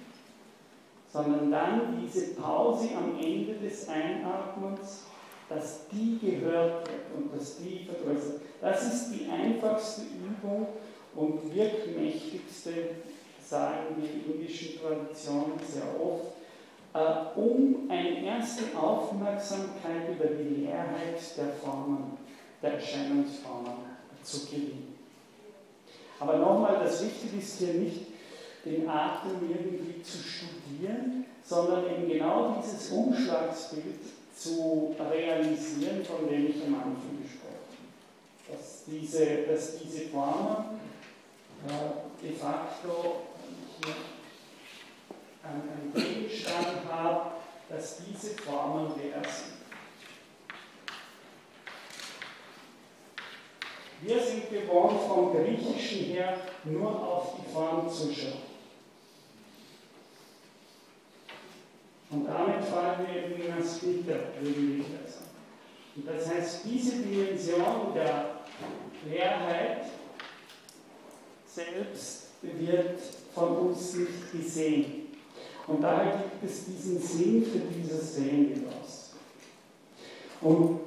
sondern 1.10 1.50
dann 1.50 1.98
diese 2.02 2.34
Pause 2.34 2.88
am 2.94 3.18
Ende 3.18 3.54
des 3.54 3.88
Einatmens, 3.88 5.04
dass 5.48 5.86
die 5.90 6.18
gehört 6.18 6.88
wird 6.88 7.06
und 7.16 7.34
dass 7.34 7.56
die 7.56 7.86
vergrößert. 7.86 8.42
Das 8.60 8.82
ist 8.82 9.12
die 9.12 9.30
einfachste 9.30 10.02
Übung 10.02 10.66
und 11.16 11.54
wirkmächtigste, 11.54 12.72
sagen 13.42 13.96
die 13.96 14.30
indischen 14.30 14.78
Traditionen 14.78 15.58
sehr 15.66 16.00
oft, 16.00 16.39
um 16.92 17.88
eine 17.88 18.24
erste 18.24 18.76
Aufmerksamkeit 18.76 20.08
über 20.08 20.26
die 20.26 20.62
Leerheit 20.62 21.18
der 21.36 21.48
Formen, 21.62 22.18
der 22.62 22.74
Erscheinungsformen 22.74 23.72
zu 24.22 24.46
gewinnen. 24.46 24.96
Aber 26.18 26.36
nochmal, 26.36 26.80
das 26.82 27.02
Wichtige 27.04 27.38
ist 27.38 27.58
hier 27.58 27.74
nicht, 27.74 28.06
den 28.64 28.88
Atem 28.88 29.40
irgendwie 29.48 30.02
zu 30.02 30.18
studieren, 30.18 31.24
sondern 31.42 31.84
eben 31.86 32.08
genau 32.08 32.62
dieses 32.62 32.90
Umschlagsbild 32.90 34.00
zu 34.36 34.94
realisieren, 35.10 36.04
von 36.04 36.28
dem 36.28 36.48
ich 36.48 36.62
am 36.66 36.74
Anfang 36.74 37.22
gesprochen 37.22 37.54
habe. 38.48 38.56
Dass 38.58 38.84
diese, 38.86 39.46
dass 39.48 39.78
diese 39.78 40.08
Formen 40.08 40.80
äh, 41.66 42.26
de 42.26 42.36
facto 42.36 43.22
hier 43.82 43.94
einen 45.42 45.92
Gegenstand 45.94 46.84
habe, 46.90 47.32
dass 47.68 47.98
diese 47.98 48.30
Formen 48.42 48.92
leer 48.96 49.22
sind. 49.22 49.60
Wir 54.02 54.20
sind 54.20 54.50
gewohnt, 54.50 55.00
vom 55.06 55.32
Griechischen 55.32 56.06
her 56.06 56.38
nur 56.64 56.90
auf 56.90 57.34
die 57.36 57.52
Form 57.52 57.88
zu 57.90 58.12
schauen. 58.12 58.50
Und 62.10 62.26
fallen 62.26 63.06
wir 63.06 63.24
eben 63.24 63.42
in 63.42 63.52
Aspita, 63.52 64.14
würde 64.40 64.60
ich 64.78 64.86
sagen. 64.86 65.30
Und 65.96 66.08
das 66.08 66.28
heißt, 66.28 66.64
diese 66.64 67.02
Dimension 67.02 67.92
der 67.94 68.40
Leerheit 69.08 69.86
selbst 71.46 72.28
wird 72.42 73.00
von 73.34 73.56
uns 73.56 73.94
nicht 73.94 74.32
gesehen. 74.32 74.99
Und 75.66 75.82
daher 75.82 76.24
gibt 76.24 76.50
es 76.50 76.64
diesen 76.66 77.00
Sinn 77.00 77.44
für 77.44 77.60
dieses 77.60 78.16
Sehengenuss. 78.16 79.10
Und 80.40 80.80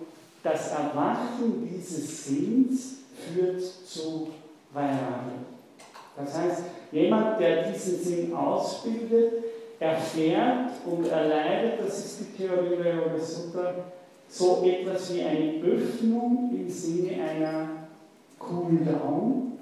das 0.43 0.71
Erwachen 0.71 1.69
dieses 1.69 2.25
Sinns 2.25 2.95
führt 3.15 3.61
zu 3.61 4.29
Vairagya. 4.73 5.43
Das 6.17 6.37
heißt, 6.37 6.61
jemand, 6.91 7.39
der 7.39 7.71
diesen 7.71 7.99
Sinn 7.99 8.33
ausbildet, 8.33 9.43
erfährt 9.79 10.71
und 10.85 11.07
erleidet, 11.07 11.79
das 11.85 12.05
ist 12.05 12.19
die 12.19 12.37
Theorie 12.37 12.77
der 12.81 12.95
Yoga 12.95 13.19
Sutta, 13.19 13.73
so 14.27 14.63
etwas 14.63 15.13
wie 15.13 15.21
eine 15.21 15.61
Öffnung 15.61 16.51
im 16.53 16.69
Sinne 16.69 17.21
einer 17.21 17.69
Cool-Down, 18.39 19.53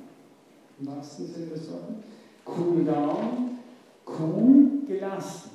im 0.79 0.88
wahrsten 0.88 1.27
Sinne 1.27 1.47
des 1.47 1.69
Wortes, 1.71 2.03
Cool-Down, 2.45 3.59
cool, 4.07 4.70
gelassen. 4.87 5.51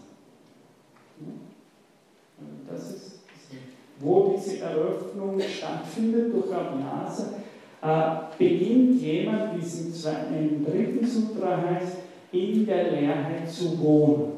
Das 2.69 2.91
ist, 2.91 3.21
wo 3.99 4.37
diese 4.37 4.61
Eröffnung 4.61 5.41
stattfindet 5.41 6.33
durch 6.35 6.53
Abhyasa, 6.53 7.35
äh, 7.83 8.37
beginnt 8.39 9.01
jemand, 9.01 9.57
wie 9.57 9.65
es 9.65 10.05
im, 10.05 10.35
im 10.39 10.65
dritten 10.65 11.07
Sutra 11.07 11.57
heißt, 11.63 11.99
in 12.33 12.67
der 12.67 12.91
Leerheit 12.91 13.51
zu 13.51 13.79
wohnen 13.79 14.33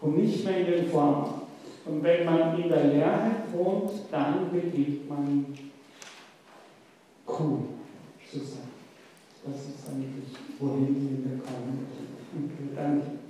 und 0.00 0.16
nicht 0.16 0.44
mehr 0.44 0.58
in 0.60 0.66
den 0.66 0.86
Formen. 0.88 1.42
Und 1.86 2.02
wenn 2.02 2.24
man 2.24 2.60
in 2.60 2.68
der 2.68 2.84
Leerheit 2.84 3.52
wohnt, 3.52 3.90
dann 4.10 4.50
beginnt 4.50 5.08
man 5.08 5.46
cool 7.28 7.58
zu 8.30 8.38
sein. 8.38 8.68
Das 9.44 9.56
ist 9.56 9.88
eigentlich, 9.90 10.34
wohin 10.58 11.22
wir 11.24 11.38
kommen. 11.44 11.86
Danke. 12.74 13.23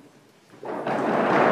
何? 0.64 1.43